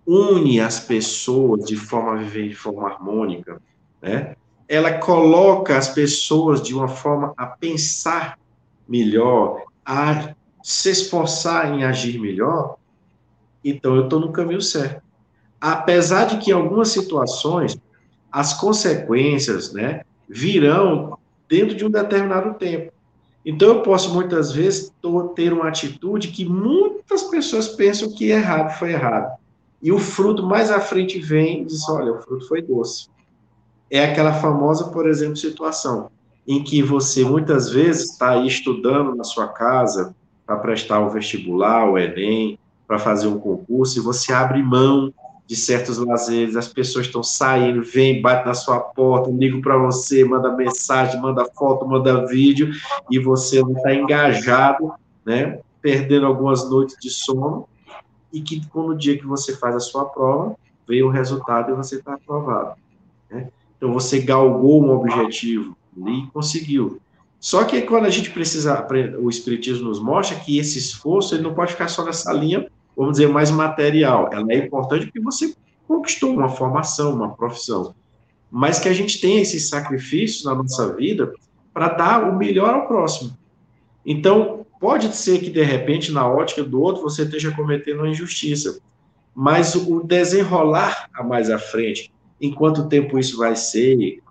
une 0.06 0.60
as 0.60 0.78
pessoas 0.80 1.64
de 1.64 1.76
forma 1.76 2.12
a 2.12 2.16
viver 2.16 2.48
de 2.48 2.54
forma 2.54 2.88
harmônica, 2.88 3.60
né? 4.00 4.36
Ela 4.68 4.98
coloca 4.98 5.76
as 5.76 5.88
pessoas 5.88 6.62
de 6.62 6.74
uma 6.74 6.88
forma 6.88 7.34
a 7.36 7.46
pensar 7.46 8.38
melhor, 8.88 9.62
a 9.84 10.34
se 10.62 10.90
esforçar 10.90 11.74
em 11.74 11.84
agir 11.84 12.18
melhor, 12.18 12.76
então 13.64 13.96
eu 13.96 14.04
estou 14.04 14.20
no 14.20 14.32
caminho 14.32 14.60
certo. 14.60 15.02
Apesar 15.60 16.26
de 16.26 16.38
que 16.38 16.50
em 16.50 16.54
algumas 16.54 16.88
situações 16.88 17.78
as 18.30 18.52
consequências, 18.52 19.72
né, 19.72 20.02
virão 20.28 21.16
dentro 21.48 21.74
de 21.74 21.84
um 21.84 21.90
determinado 21.90 22.54
tempo. 22.54 22.92
Então 23.44 23.68
eu 23.68 23.82
posso 23.82 24.12
muitas 24.12 24.52
vezes 24.52 24.92
ter 25.36 25.52
uma 25.52 25.68
atitude 25.68 26.28
que 26.28 26.44
muitas 26.44 27.22
pessoas 27.24 27.68
pensam 27.68 28.10
que 28.12 28.30
errado 28.30 28.76
foi 28.78 28.92
errado. 28.92 29.38
E 29.82 29.92
o 29.92 29.98
fruto 29.98 30.42
mais 30.42 30.70
à 30.70 30.80
frente 30.80 31.20
vem 31.20 31.62
e 31.62 31.64
diz: 31.66 31.88
olha, 31.88 32.12
o 32.12 32.22
fruto 32.22 32.48
foi 32.48 32.62
doce. 32.62 33.08
É 33.90 34.04
aquela 34.04 34.32
famosa, 34.32 34.88
por 34.88 35.06
exemplo, 35.06 35.36
situação 35.36 36.10
em 36.46 36.62
que 36.62 36.82
você 36.82 37.24
muitas 37.24 37.70
vezes 37.70 38.10
está 38.10 38.30
aí 38.30 38.46
estudando 38.46 39.14
na 39.14 39.24
sua 39.24 39.48
casa 39.48 40.14
para 40.46 40.56
prestar 40.56 41.00
o 41.00 41.10
vestibular, 41.10 41.88
o 41.88 41.98
Enem, 41.98 42.58
para 42.86 42.98
fazer 42.98 43.26
um 43.26 43.38
concurso, 43.38 43.98
e 43.98 44.02
você 44.02 44.32
abre 44.32 44.62
mão 44.62 45.12
de 45.46 45.56
certos 45.56 45.98
lazeres, 45.98 46.56
as 46.56 46.68
pessoas 46.68 47.06
estão 47.06 47.22
saindo, 47.22 47.82
vem, 47.82 48.22
bate 48.22 48.46
na 48.46 48.54
sua 48.54 48.80
porta, 48.80 49.30
ligam 49.30 49.60
para 49.60 49.76
você, 49.76 50.24
manda 50.24 50.56
mensagem, 50.56 51.20
manda 51.20 51.44
foto, 51.44 51.86
manda 51.86 52.26
vídeo, 52.26 52.70
e 53.10 53.18
você 53.18 53.60
não 53.60 53.72
está 53.72 53.94
engajado, 53.94 54.92
né, 55.24 55.58
perdendo 55.82 56.26
algumas 56.26 56.68
noites 56.68 56.96
de 56.98 57.10
sono, 57.10 57.68
e 58.32 58.40
que 58.40 58.62
no 58.74 58.96
dia 58.96 59.18
que 59.18 59.26
você 59.26 59.54
faz 59.56 59.76
a 59.76 59.80
sua 59.80 60.06
prova, 60.06 60.56
veio 60.88 61.06
o 61.06 61.10
resultado 61.10 61.70
e 61.70 61.74
você 61.74 61.96
está 61.96 62.14
aprovado. 62.14 62.74
Né? 63.30 63.48
Então, 63.76 63.92
você 63.92 64.20
galgou 64.20 64.82
um 64.82 64.90
objetivo, 64.90 65.76
e 65.96 66.26
conseguiu. 66.32 67.00
Só 67.44 67.62
que 67.64 67.82
quando 67.82 68.06
a 68.06 68.10
gente 68.10 68.30
precisa, 68.30 68.88
o 69.20 69.28
Espiritismo 69.28 69.86
nos 69.90 70.00
mostra 70.00 70.40
que 70.40 70.58
esse 70.58 70.78
esforço 70.78 71.34
ele 71.34 71.42
não 71.42 71.52
pode 71.52 71.72
ficar 71.72 71.88
só 71.88 72.02
nessa 72.02 72.32
linha, 72.32 72.66
vamos 72.96 73.12
dizer, 73.12 73.28
mais 73.28 73.50
material. 73.50 74.30
Ela 74.32 74.50
é 74.50 74.64
importante 74.64 75.04
porque 75.04 75.20
você 75.20 75.54
conquistou 75.86 76.32
uma 76.32 76.48
formação, 76.48 77.12
uma 77.12 77.34
profissão. 77.34 77.94
Mas 78.50 78.78
que 78.78 78.88
a 78.88 78.94
gente 78.94 79.20
tenha 79.20 79.42
esses 79.42 79.68
sacrifícios 79.68 80.42
na 80.42 80.54
nossa 80.54 80.94
vida 80.94 81.34
para 81.70 81.88
dar 81.88 82.30
o 82.30 82.34
melhor 82.34 82.72
ao 82.72 82.88
próximo. 82.88 83.36
Então, 84.06 84.64
pode 84.80 85.14
ser 85.14 85.40
que, 85.40 85.50
de 85.50 85.62
repente, 85.62 86.10
na 86.10 86.26
ótica 86.26 86.64
do 86.64 86.80
outro, 86.80 87.02
você 87.02 87.24
esteja 87.24 87.50
cometendo 87.50 87.98
uma 87.98 88.08
injustiça. 88.08 88.80
Mas 89.34 89.74
o 89.74 90.02
desenrolar 90.02 91.10
a 91.12 91.22
mais 91.22 91.50
à 91.50 91.58
frente, 91.58 92.10
em 92.40 92.50
quanto 92.50 92.88
tempo 92.88 93.18
isso 93.18 93.36
vai 93.36 93.54
ser, 93.54 94.22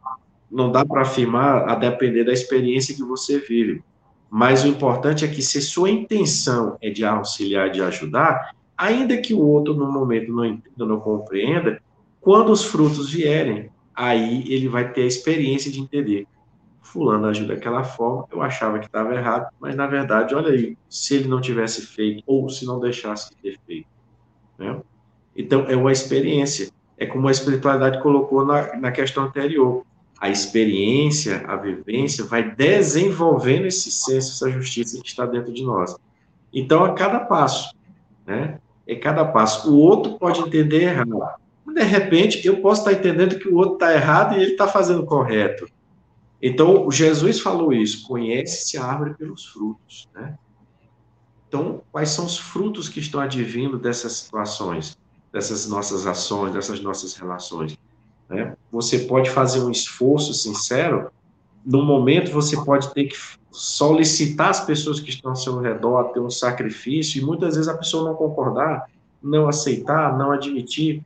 não 0.53 0.71
dá 0.71 0.85
para 0.85 1.01
afirmar 1.01 1.67
a 1.67 1.75
depender 1.75 2.23
da 2.23 2.31
experiência 2.31 2.95
que 2.95 3.03
você 3.03 3.39
vive. 3.39 3.83
Mas 4.29 4.63
o 4.63 4.67
importante 4.67 5.25
é 5.25 5.27
que 5.27 5.41
se 5.41 5.61
sua 5.61 5.89
intenção 5.89 6.77
é 6.81 6.89
de 6.89 7.03
auxiliar, 7.03 7.71
de 7.71 7.81
ajudar, 7.81 8.55
ainda 8.77 9.17
que 9.17 9.33
o 9.33 9.39
outro 9.39 9.73
no 9.73 9.91
momento 9.91 10.31
não 10.31 10.45
entenda, 10.45 10.85
não 10.85 10.99
compreenda, 10.99 11.81
quando 12.21 12.51
os 12.51 12.63
frutos 12.63 13.11
vierem, 13.11 13.69
aí 13.95 14.43
ele 14.47 14.67
vai 14.67 14.91
ter 14.91 15.01
a 15.01 15.07
experiência 15.07 15.71
de 15.71 15.79
entender. 15.79 16.27
Fulano 16.81 17.27
ajuda 17.27 17.55
daquela 17.55 17.83
forma, 17.83 18.27
eu 18.31 18.41
achava 18.41 18.77
que 18.77 18.85
estava 18.85 19.15
errado, 19.15 19.51
mas 19.59 19.75
na 19.75 19.87
verdade, 19.87 20.35
olha 20.35 20.51
aí, 20.51 20.77
se 20.87 21.15
ele 21.15 21.27
não 21.27 21.41
tivesse 21.41 21.85
feito, 21.87 22.23
ou 22.27 22.47
se 22.49 22.65
não 22.65 22.79
deixasse 22.79 23.31
de 23.31 23.37
ter 23.37 23.59
feito. 23.65 23.87
Né? 24.57 24.79
Então, 25.35 25.65
é 25.67 25.75
uma 25.75 25.91
experiência. 25.91 26.69
É 26.97 27.07
como 27.07 27.27
a 27.27 27.31
espiritualidade 27.31 28.01
colocou 28.01 28.45
na, 28.45 28.75
na 28.77 28.91
questão 28.91 29.23
anterior 29.23 29.83
a 30.23 30.29
experiência, 30.29 31.43
a 31.49 31.57
vivência, 31.57 32.23
vai 32.23 32.49
desenvolvendo 32.55 33.65
esse 33.65 33.91
senso, 33.91 34.31
essa 34.31 34.49
justiça 34.49 35.01
que 35.01 35.05
está 35.09 35.25
dentro 35.25 35.51
de 35.51 35.61
nós. 35.65 35.97
Então, 36.53 36.85
a 36.85 36.93
cada 36.93 37.19
passo, 37.19 37.75
né? 38.25 38.57
É 38.87 38.95
cada 38.95 39.25
passo. 39.25 39.69
O 39.69 39.77
outro 39.77 40.17
pode 40.17 40.39
entender 40.39 40.83
errado. 40.83 41.41
De 41.67 41.83
repente, 41.83 42.47
eu 42.47 42.61
posso 42.61 42.87
estar 42.87 42.93
entendendo 42.93 43.37
que 43.37 43.49
o 43.49 43.57
outro 43.57 43.73
está 43.73 43.93
errado 43.93 44.37
e 44.37 44.41
ele 44.41 44.51
está 44.53 44.65
fazendo 44.65 45.05
correto. 45.05 45.67
Então, 46.41 46.89
Jesus 46.89 47.41
falou 47.41 47.73
isso: 47.73 48.07
conhece-se 48.07 48.77
a 48.77 48.85
árvore 48.85 49.15
pelos 49.15 49.47
frutos, 49.47 50.07
né? 50.15 50.37
Então, 51.49 51.81
quais 51.91 52.07
são 52.11 52.25
os 52.25 52.37
frutos 52.37 52.87
que 52.87 53.01
estão 53.01 53.19
advindo 53.19 53.77
dessas 53.77 54.13
situações, 54.13 54.97
dessas 55.33 55.67
nossas 55.67 56.07
ações, 56.07 56.53
dessas 56.53 56.79
nossas 56.79 57.13
relações? 57.13 57.77
Né? 58.29 58.55
Você 58.71 58.99
pode 58.99 59.29
fazer 59.29 59.61
um 59.61 59.71
esforço 59.71 60.33
sincero, 60.33 61.11
no 61.65 61.83
momento 61.83 62.31
você 62.31 62.61
pode 62.63 62.93
ter 62.93 63.05
que 63.05 63.17
solicitar 63.51 64.49
as 64.49 64.65
pessoas 64.65 64.99
que 64.99 65.09
estão 65.09 65.31
ao 65.31 65.35
seu 65.35 65.59
redor 65.59 65.99
a 65.99 66.03
ter 66.05 66.19
um 66.19 66.29
sacrifício, 66.29 67.21
e 67.21 67.25
muitas 67.25 67.55
vezes 67.55 67.69
a 67.69 67.77
pessoa 67.77 68.09
não 68.09 68.15
concordar, 68.15 68.89
não 69.21 69.47
aceitar, 69.47 70.17
não 70.17 70.31
admitir, 70.31 71.03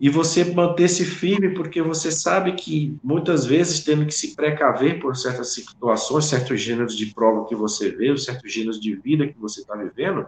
e 0.00 0.08
você 0.08 0.44
manter-se 0.44 1.04
firme, 1.04 1.50
porque 1.50 1.80
você 1.80 2.10
sabe 2.10 2.52
que 2.52 2.96
muitas 3.02 3.46
vezes 3.46 3.80
tendo 3.80 4.04
que 4.04 4.12
se 4.12 4.34
precaver 4.34 5.00
por 5.00 5.16
certas 5.16 5.54
situações, 5.54 6.26
certos 6.26 6.60
gêneros 6.60 6.96
de 6.96 7.06
prova 7.06 7.46
que 7.46 7.54
você 7.54 7.90
vê, 7.90 8.16
certos 8.18 8.52
gêneros 8.52 8.80
de 8.80 8.94
vida 8.94 9.26
que 9.26 9.38
você 9.38 9.60
está 9.60 9.74
vivendo, 9.76 10.26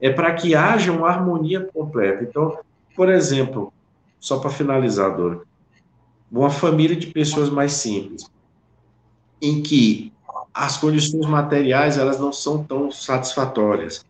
é 0.00 0.10
para 0.10 0.32
que 0.34 0.54
haja 0.54 0.92
uma 0.92 1.08
harmonia 1.08 1.60
completa. 1.60 2.24
Então, 2.24 2.58
por 2.96 3.08
exemplo, 3.08 3.72
só 4.22 4.38
para 4.38 4.50
finalizar, 4.50 5.16
Dora, 5.16 5.40
uma 6.30 6.48
família 6.48 6.94
de 6.94 7.08
pessoas 7.08 7.50
mais 7.50 7.72
simples, 7.72 8.30
em 9.42 9.60
que 9.60 10.12
as 10.54 10.76
condições 10.76 11.26
materiais 11.26 11.98
elas 11.98 12.20
não 12.20 12.32
são 12.32 12.62
tão 12.62 12.92
satisfatórias. 12.92 14.06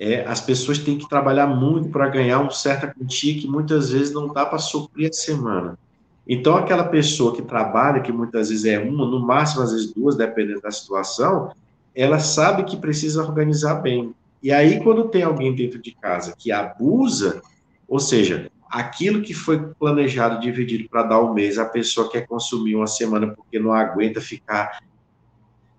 É, 0.00 0.26
as 0.26 0.40
pessoas 0.40 0.80
têm 0.80 0.98
que 0.98 1.08
trabalhar 1.08 1.46
muito 1.46 1.90
para 1.90 2.08
ganhar 2.08 2.40
uma 2.40 2.50
certa 2.50 2.88
quantia 2.88 3.40
que 3.40 3.46
muitas 3.46 3.90
vezes 3.90 4.12
não 4.12 4.26
dá 4.26 4.44
para 4.44 4.58
suprir 4.58 5.08
a 5.08 5.12
semana. 5.12 5.78
Então, 6.26 6.56
aquela 6.56 6.84
pessoa 6.84 7.32
que 7.32 7.42
trabalha, 7.42 8.00
que 8.00 8.10
muitas 8.10 8.48
vezes 8.48 8.64
é 8.64 8.80
uma, 8.80 9.06
no 9.06 9.20
máximo 9.20 9.62
às 9.62 9.70
vezes 9.70 9.92
duas, 9.92 10.16
dependendo 10.16 10.60
da 10.60 10.72
situação, 10.72 11.52
ela 11.94 12.18
sabe 12.18 12.64
que 12.64 12.76
precisa 12.76 13.22
organizar 13.22 13.76
bem. 13.76 14.12
E 14.42 14.50
aí, 14.50 14.82
quando 14.82 15.08
tem 15.08 15.22
alguém 15.22 15.54
dentro 15.54 15.80
de 15.80 15.92
casa 15.92 16.34
que 16.36 16.50
abusa, 16.50 17.40
ou 17.86 18.00
seja, 18.00 18.50
aquilo 18.72 19.20
que 19.20 19.34
foi 19.34 19.58
planejado, 19.74 20.40
dividido 20.40 20.88
para 20.88 21.02
dar 21.02 21.20
um 21.20 21.34
mês, 21.34 21.58
a 21.58 21.66
pessoa 21.66 22.10
quer 22.10 22.26
consumir 22.26 22.74
uma 22.74 22.86
semana 22.86 23.28
porque 23.28 23.58
não 23.58 23.72
aguenta 23.72 24.20
ficar 24.20 24.80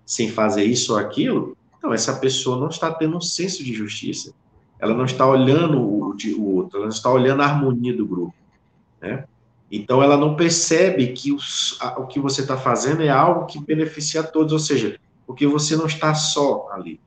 sem 0.06 0.30
fazer 0.30 0.64
isso 0.64 0.92
ou 0.92 0.98
aquilo, 0.98 1.56
então 1.76 1.92
essa 1.92 2.14
pessoa 2.14 2.58
não 2.58 2.68
está 2.68 2.92
tendo 2.92 3.16
um 3.16 3.20
senso 3.20 3.64
de 3.64 3.74
justiça. 3.74 4.32
ela 4.78 4.94
não 4.94 5.04
está 5.04 5.26
olhando 5.26 5.80
o, 5.80 6.14
o 6.14 6.54
outro, 6.54 6.76
ela 6.76 6.86
não 6.86 6.92
está 6.92 7.10
olhando 7.10 7.42
a 7.42 7.46
harmonia 7.46 7.96
do 7.96 8.06
grupo, 8.06 8.34
né? 9.00 9.24
Então, 9.70 10.00
ela 10.00 10.16
não 10.16 10.36
percebe 10.36 11.08
que 11.08 11.32
os, 11.32 11.76
a, 11.80 11.98
o 11.98 12.06
que 12.06 12.20
você 12.20 12.42
está 12.42 12.56
fazendo 12.56 13.02
é 13.02 13.08
algo 13.08 13.46
que 13.46 13.58
beneficia 13.58 14.20
a 14.20 14.24
todos, 14.24 14.52
ou 14.52 14.58
seja, 14.58 15.00
porque 15.26 15.46
você 15.48 15.74
não 15.74 15.86
está 15.86 16.14
só 16.14 16.68
ali. 16.70 17.00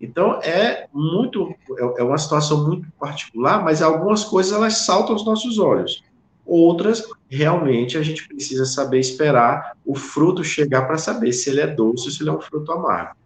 Então, 0.00 0.40
é 0.42 0.88
muito, 0.92 1.54
é, 1.78 2.00
é 2.00 2.02
uma 2.02 2.18
situação 2.18 2.66
muito 2.66 2.90
particular, 2.98 3.62
mas 3.62 3.80
algumas 3.80 4.24
coisas 4.24 4.52
elas 4.52 4.78
saltam 4.78 5.14
aos 5.14 5.24
nossos 5.24 5.58
olhos. 5.58 6.02
Outras, 6.44 7.08
realmente, 7.28 7.96
a 7.96 8.02
gente 8.02 8.28
precisa 8.28 8.66
saber 8.66 9.00
esperar 9.00 9.76
o 9.84 9.94
fruto 9.94 10.44
chegar 10.44 10.86
para 10.86 10.98
saber 10.98 11.32
se 11.32 11.48
ele 11.48 11.60
é 11.60 11.66
doce 11.66 12.06
ou 12.06 12.10
se 12.10 12.22
ele 12.22 12.30
é 12.30 12.32
um 12.32 12.40
fruto 12.40 12.70
amargo. 12.70 13.16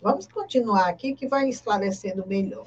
Vamos 0.00 0.26
continuar 0.26 0.88
aqui 0.88 1.14
que 1.14 1.28
vai 1.28 1.48
esclarecendo 1.48 2.26
melhor. 2.26 2.66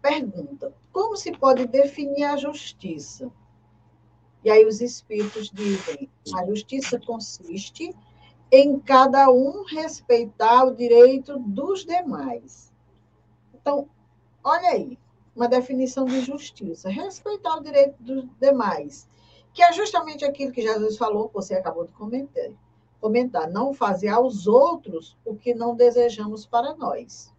Pergunta: 0.00 0.72
como 0.92 1.16
se 1.16 1.32
pode 1.32 1.66
definir 1.66 2.24
a 2.24 2.36
justiça? 2.36 3.30
E 4.44 4.50
aí 4.50 4.64
os 4.66 4.80
espíritos 4.80 5.50
dizem: 5.50 6.08
a 6.34 6.46
justiça 6.46 6.98
consiste 7.00 7.94
em 8.50 8.78
cada 8.78 9.30
um 9.30 9.64
respeitar 9.64 10.64
o 10.64 10.74
direito 10.74 11.38
dos 11.38 11.84
demais. 11.84 12.72
Então, 13.54 13.88
olha 14.42 14.70
aí, 14.70 14.98
uma 15.34 15.48
definição 15.48 16.04
de 16.04 16.20
justiça: 16.20 16.88
respeitar 16.88 17.56
o 17.56 17.62
direito 17.62 18.02
dos 18.02 18.24
demais, 18.40 19.08
que 19.52 19.62
é 19.62 19.72
justamente 19.72 20.24
aquilo 20.24 20.52
que 20.52 20.62
Jesus 20.62 20.96
falou, 20.96 21.28
que 21.28 21.34
você 21.34 21.54
acabou 21.54 21.84
de 21.84 21.92
comentar 21.92 22.50
comentar, 23.00 23.48
não 23.48 23.72
fazer 23.72 24.08
aos 24.08 24.46
outros 24.46 25.16
o 25.24 25.34
que 25.34 25.54
não 25.54 25.74
desejamos 25.74 26.46
para 26.46 26.74
nós. 26.74 27.32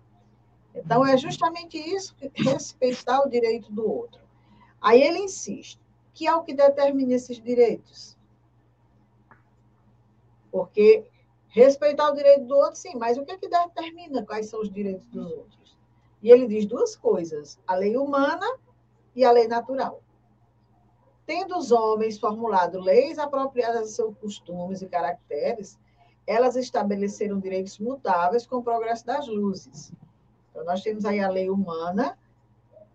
Então, 0.74 1.06
é 1.06 1.18
justamente 1.18 1.78
isso, 1.78 2.16
respeitar 2.34 3.22
o 3.22 3.30
direito 3.30 3.72
do 3.72 3.90
outro. 3.90 4.22
Aí 4.82 5.02
ele 5.02 5.20
insiste, 5.20 5.80
que 6.14 6.28
é 6.28 6.36
o 6.36 6.44
que 6.44 6.54
determina 6.54 7.14
esses 7.14 7.42
direitos. 7.42 8.18
Porque 10.52 11.06
respeitar 11.48 12.10
o 12.10 12.16
direito 12.16 12.46
do 12.46 12.56
outro, 12.56 12.76
sim, 12.76 12.96
mas 12.96 13.18
o 13.18 13.26
que 13.26 13.32
é 13.32 13.38
que 13.38 13.50
determina 13.50 14.26
quais 14.26 14.48
são 14.48 14.62
os 14.62 14.72
direitos 14.72 15.08
dos 15.08 15.32
outros? 15.32 15.78
E 16.22 16.32
ele 16.32 16.48
diz 16.48 16.66
duas 16.66 16.96
coisas: 16.96 17.60
a 17.66 17.76
lei 17.76 17.98
humana 17.98 18.46
e 19.16 19.24
a 19.24 19.32
lei 19.32 19.48
natural 19.48 20.02
tendo 21.30 21.60
os 21.60 21.72
homens 21.72 22.18
formulado 22.18 22.80
leis 22.80 23.20
apropriadas 23.20 23.84
a 23.84 23.94
seus 23.94 24.18
costumes 24.18 24.82
e 24.82 24.88
caracteres, 24.88 25.78
elas 26.26 26.56
estabeleceram 26.56 27.40
direitos 27.40 27.78
mutáveis 27.78 28.48
com 28.48 28.56
o 28.56 28.64
progresso 28.64 29.06
das 29.06 29.28
luzes. 29.28 29.94
Então, 30.50 30.66
nós 30.66 30.82
temos 30.82 31.06
aí 31.06 31.20
a 31.20 31.30
lei 31.30 31.48
humana, 31.48 32.18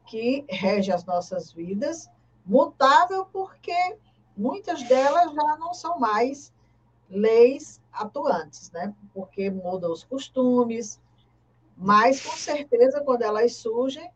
que 0.05 0.45
rege 0.49 0.91
as 0.91 1.05
nossas 1.05 1.53
vidas, 1.53 2.11
mutável 2.45 3.25
porque 3.27 3.97
muitas 4.37 4.83
delas 4.83 5.33
já 5.33 5.57
não 5.57 5.73
são 5.73 6.01
mais 6.01 6.53
leis 7.15 7.81
atuantes, 7.93 8.71
né? 8.73 8.95
Porque 9.13 9.51
mudam 9.51 9.93
os 9.93 10.05
costumes, 10.05 11.01
mas 11.77 12.21
com 12.25 12.37
certeza 12.37 13.01
quando 13.01 13.23
elas 13.23 13.55
surgem, 13.57 14.11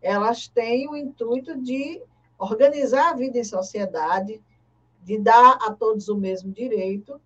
elas 0.00 0.48
têm 0.48 0.88
o 0.88 0.96
intuito 0.96 1.60
de 1.60 2.02
organizar 2.38 3.10
a 3.10 3.16
vida 3.16 3.38
em 3.38 3.44
sociedade, 3.44 4.42
de 5.02 5.18
dar 5.18 5.58
a 5.62 5.72
todos 5.72 6.08
o 6.08 6.16
mesmo 6.16 6.52
direito. 6.52 7.20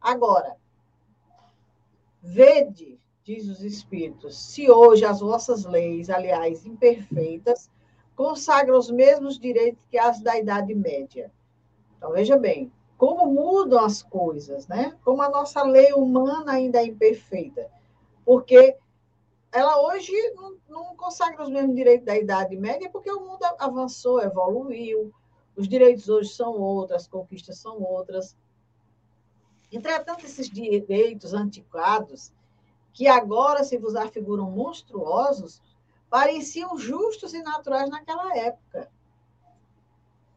Agora, 0.00 0.56
vede, 2.20 2.98
diz 3.24 3.48
os 3.48 3.62
Espíritos, 3.62 4.36
se 4.36 4.70
hoje 4.70 5.04
as 5.04 5.20
vossas 5.20 5.64
leis, 5.64 6.10
aliás, 6.10 6.66
imperfeitas, 6.66 7.70
consagram 8.14 8.78
os 8.78 8.90
mesmos 8.90 9.38
direitos 9.38 9.82
que 9.90 9.98
as 9.98 10.20
da 10.20 10.38
Idade 10.38 10.74
Média. 10.74 11.32
Então, 11.96 12.12
veja 12.12 12.36
bem, 12.36 12.72
como 13.02 13.26
mudam 13.26 13.84
as 13.84 14.00
coisas, 14.00 14.68
né? 14.68 14.96
Como 15.04 15.20
a 15.22 15.28
nossa 15.28 15.64
lei 15.64 15.92
humana 15.92 16.52
ainda 16.52 16.78
é 16.78 16.86
imperfeita. 16.86 17.68
Porque 18.24 18.76
ela 19.50 19.82
hoje 19.88 20.12
não, 20.36 20.56
não 20.68 20.94
consagra 20.94 21.42
os 21.42 21.50
mesmos 21.50 21.74
direitos 21.74 22.06
da 22.06 22.16
Idade 22.16 22.56
Média, 22.56 22.88
porque 22.88 23.10
o 23.10 23.18
mundo 23.18 23.44
avançou, 23.58 24.22
evoluiu, 24.22 25.12
os 25.56 25.66
direitos 25.66 26.08
hoje 26.08 26.28
são 26.32 26.52
outros, 26.52 26.98
as 26.98 27.08
conquistas 27.08 27.58
são 27.58 27.82
outras. 27.82 28.36
Entretanto, 29.72 30.24
esses 30.24 30.48
direitos 30.48 31.34
antiquados, 31.34 32.32
que 32.92 33.08
agora 33.08 33.64
se 33.64 33.76
vos 33.78 33.96
afiguram 33.96 34.48
monstruosos, 34.48 35.60
pareciam 36.08 36.78
justos 36.78 37.34
e 37.34 37.42
naturais 37.42 37.90
naquela 37.90 38.38
época. 38.38 38.91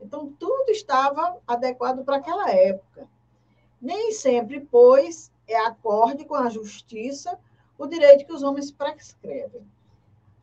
Então, 0.06 0.32
tudo 0.39 0.70
estava 0.70 1.38
adequado 1.47 2.06
para 2.06 2.18
aquela 2.18 2.51
época. 2.51 3.10
Nem 3.82 4.12
sempre, 4.12 4.60
pois, 4.60 5.32
é 5.47 5.58
acorde 5.58 6.26
com 6.26 6.36
a 6.36 6.47
justiça 6.47 7.39
o 7.76 7.88
direito 7.88 8.26
que 8.26 8.32
os 8.32 8.43
homens 8.43 8.72
prescrevem. 8.72 9.66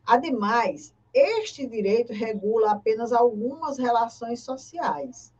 Ademais, 0.05 0.93
este 1.13 1.65
direito 1.65 2.11
regula 2.11 2.71
apenas 2.71 3.13
algumas 3.13 3.77
relações 3.77 4.41
sociais, 4.41 5.33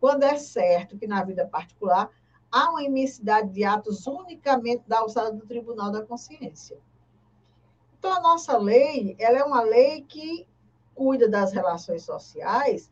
quando 0.00 0.22
é 0.22 0.38
certo 0.38 0.96
que 0.96 1.06
na 1.06 1.22
vida 1.22 1.46
particular 1.46 2.10
há 2.50 2.70
uma 2.70 2.82
imensidade 2.82 3.50
de 3.50 3.62
atos 3.62 4.06
unicamente 4.06 4.84
da 4.88 5.00
alçada 5.00 5.32
do 5.32 5.46
Tribunal 5.46 5.90
da 5.90 6.02
Consciência. 6.02 6.78
Então, 7.98 8.12
a 8.14 8.20
nossa 8.20 8.56
lei, 8.56 9.14
ela 9.18 9.36
é 9.36 9.44
uma 9.44 9.60
lei 9.60 10.02
que 10.02 10.48
cuida 10.94 11.28
das 11.28 11.52
relações 11.52 12.04
sociais, 12.04 12.90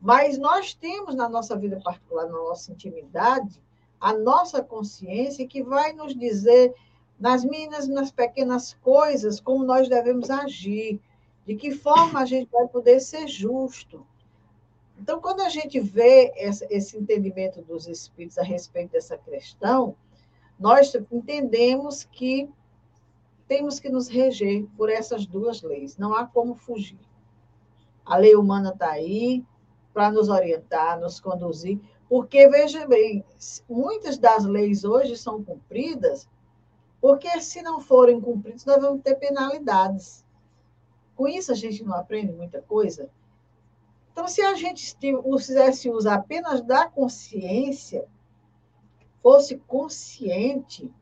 mas 0.00 0.38
nós 0.38 0.72
temos 0.72 1.14
na 1.14 1.28
nossa 1.28 1.56
vida 1.56 1.78
particular, 1.80 2.26
na 2.26 2.32
nossa 2.32 2.72
intimidade, 2.72 3.60
a 4.00 4.14
nossa 4.14 4.62
consciência 4.62 5.46
que 5.46 5.62
vai 5.62 5.92
nos 5.92 6.16
dizer 6.16 6.74
nas 7.18 7.44
mínimas, 7.44 7.86
nas 7.86 8.10
pequenas 8.10 8.72
coisas, 8.82 9.38
como 9.38 9.62
nós 9.62 9.88
devemos 9.88 10.30
agir, 10.30 10.98
de 11.46 11.54
que 11.54 11.70
forma 11.70 12.20
a 12.20 12.24
gente 12.24 12.48
vai 12.50 12.66
poder 12.66 13.00
ser 13.00 13.28
justo. 13.28 14.06
Então, 14.98 15.20
quando 15.20 15.42
a 15.42 15.50
gente 15.50 15.78
vê 15.78 16.32
esse 16.36 16.96
entendimento 16.96 17.60
dos 17.60 17.86
espíritos 17.86 18.38
a 18.38 18.42
respeito 18.42 18.92
dessa 18.92 19.18
questão, 19.18 19.94
nós 20.58 20.94
entendemos 21.10 22.04
que 22.04 22.48
temos 23.46 23.80
que 23.80 23.90
nos 23.90 24.08
reger 24.08 24.66
por 24.76 24.88
essas 24.88 25.26
duas 25.26 25.60
leis, 25.60 25.98
não 25.98 26.14
há 26.14 26.26
como 26.26 26.54
fugir. 26.54 27.00
A 28.04 28.16
lei 28.16 28.34
humana 28.34 28.70
está 28.70 28.90
aí 28.90 29.44
para 29.92 30.10
nos 30.10 30.28
orientar, 30.28 30.98
nos 31.00 31.20
conduzir, 31.20 31.80
porque, 32.08 32.48
veja 32.48 32.86
bem, 32.86 33.24
muitas 33.68 34.18
das 34.18 34.44
leis 34.44 34.84
hoje 34.84 35.16
são 35.16 35.42
cumpridas 35.42 36.28
porque 37.00 37.40
se 37.40 37.62
não 37.62 37.80
forem 37.80 38.20
cumpridos, 38.20 38.64
nós 38.66 38.80
vamos 38.80 39.02
ter 39.02 39.14
penalidades. 39.14 40.24
Com 41.16 41.26
isso, 41.26 41.50
a 41.50 41.54
gente 41.54 41.82
não 41.82 41.94
aprende 41.94 42.32
muita 42.32 42.60
coisa. 42.60 43.08
Então, 44.12 44.28
se 44.28 44.42
a 44.42 44.54
gente 44.54 44.96
fizesse 45.38 45.88
uso 45.88 46.10
apenas 46.10 46.60
da 46.60 46.86
consciência, 46.86 48.06
fosse 49.22 49.56
consciente, 49.66 50.92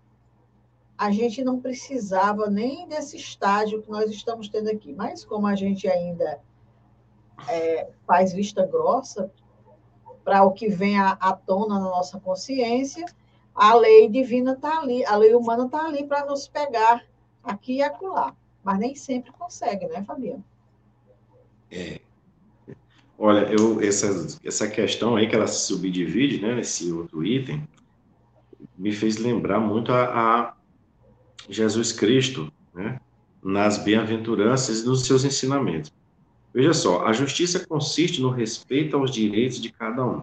a 0.97 1.11
gente 1.11 1.43
não 1.43 1.61
precisava 1.61 2.49
nem 2.49 2.87
desse 2.87 3.17
estágio 3.17 3.83
que 3.83 3.91
nós 3.91 4.11
estamos 4.11 4.49
tendo 4.49 4.71
aqui. 4.71 4.93
Mas, 4.93 5.25
como 5.25 5.47
a 5.47 5.57
gente 5.57 5.89
ainda 5.89 6.41
é, 7.49 7.89
faz 8.07 8.33
vista 8.33 8.67
grossa 8.67 9.31
para 10.25 10.45
o 10.45 10.53
que 10.53 10.69
vem 10.69 10.99
à, 10.99 11.13
à 11.13 11.33
tona 11.33 11.79
na 11.79 11.87
nossa 11.87 12.21
consciência, 12.21 13.05
a 13.55 13.75
lei 13.75 14.09
divina 14.09 14.53
está 14.53 14.81
ali, 14.81 15.05
a 15.05 15.17
lei 15.17 15.35
humana 15.35 15.67
está 15.67 15.85
ali 15.87 16.07
para 16.07 16.27
nos 16.27 16.47
pegar 16.47 17.05
aqui 17.43 17.77
e 17.77 17.83
acolá. 17.83 18.35
Mas 18.63 18.79
nem 18.79 18.95
sempre 18.95 19.33
consegue, 19.33 19.87
né, 19.87 20.05
Fabiano? 20.05 20.45
É. 21.71 22.01
Olha, 23.19 23.51
eu, 23.51 23.81
essa, 23.81 24.39
essa 24.45 24.69
questão 24.69 25.17
aí 25.17 25.27
que 25.27 25.35
ela 25.35 25.47
se 25.47 25.67
subdivide, 25.67 26.41
né, 26.41 26.55
nesse 26.55 26.93
outro 26.93 27.25
item, 27.25 27.67
me 28.77 28.93
fez 28.93 29.17
lembrar 29.17 29.59
muito 29.59 29.93
a, 29.93 30.05
a 30.05 30.55
Jesus 31.49 31.91
Cristo, 31.91 32.53
né, 32.73 33.01
nas 33.43 33.79
bem-aventuranças 33.79 34.83
e 34.83 34.87
nos 34.87 35.05
seus 35.05 35.25
ensinamentos. 35.25 35.93
Veja 36.53 36.73
só, 36.73 37.05
a 37.05 37.13
justiça 37.13 37.65
consiste 37.67 38.21
no 38.21 38.31
respeito 38.31 38.97
aos 38.97 39.11
direitos 39.11 39.61
de 39.61 39.71
cada 39.71 40.05
um. 40.05 40.23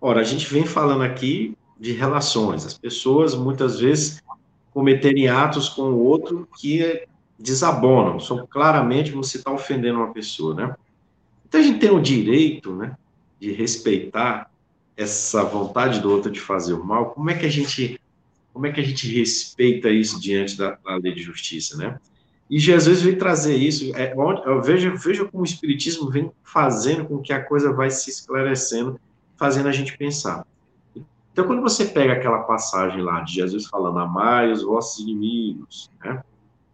Ora, 0.00 0.20
a 0.20 0.24
gente 0.24 0.46
vem 0.46 0.64
falando 0.64 1.02
aqui 1.02 1.56
de 1.78 1.92
relações. 1.92 2.64
As 2.64 2.76
pessoas 2.76 3.34
muitas 3.34 3.78
vezes 3.78 4.22
cometerem 4.72 5.28
atos 5.28 5.68
com 5.68 5.90
o 5.90 6.04
outro 6.04 6.48
que 6.58 7.06
desabonam, 7.38 8.18
são 8.18 8.46
claramente 8.46 9.12
você 9.12 9.36
está 9.36 9.52
ofendendo 9.52 9.98
uma 9.98 10.12
pessoa, 10.12 10.54
né? 10.54 10.74
Então 11.48 11.60
a 11.60 11.64
gente 11.64 11.78
tem 11.78 11.90
o 11.90 12.00
direito, 12.00 12.74
né, 12.74 12.96
de 13.40 13.52
respeitar 13.52 14.50
essa 14.96 15.44
vontade 15.44 16.00
do 16.00 16.10
outro 16.10 16.30
de 16.30 16.40
fazer 16.40 16.74
o 16.74 16.84
mal. 16.84 17.10
Como 17.10 17.30
é 17.30 17.34
que 17.34 17.46
a 17.46 17.50
gente 17.50 18.00
como 18.52 18.66
é 18.66 18.72
que 18.72 18.80
a 18.80 18.84
gente 18.84 19.06
respeita 19.16 19.88
isso 19.88 20.20
diante 20.20 20.56
da, 20.56 20.76
da 20.84 20.96
lei 20.96 21.14
de 21.14 21.22
justiça, 21.22 21.76
né? 21.76 21.96
E 22.50 22.58
Jesus 22.58 23.02
vem 23.02 23.16
trazer 23.16 23.56
isso. 23.56 23.94
É, 23.94 24.14
veja, 24.62 24.94
veja 24.94 25.24
como 25.24 25.42
o 25.42 25.46
Espiritismo 25.46 26.10
vem 26.10 26.30
fazendo 26.42 27.04
com 27.04 27.18
que 27.18 27.32
a 27.32 27.42
coisa 27.42 27.72
vai 27.72 27.90
se 27.90 28.08
esclarecendo, 28.08 28.98
fazendo 29.36 29.68
a 29.68 29.72
gente 29.72 29.96
pensar. 29.96 30.46
Então, 31.32 31.46
quando 31.46 31.62
você 31.62 31.84
pega 31.84 32.14
aquela 32.14 32.40
passagem 32.40 33.00
lá 33.00 33.20
de 33.20 33.34
Jesus 33.34 33.66
falando, 33.66 33.98
amai 33.98 34.50
os 34.50 34.62
vossos 34.62 34.98
inimigos, 34.98 35.90
né? 36.02 36.22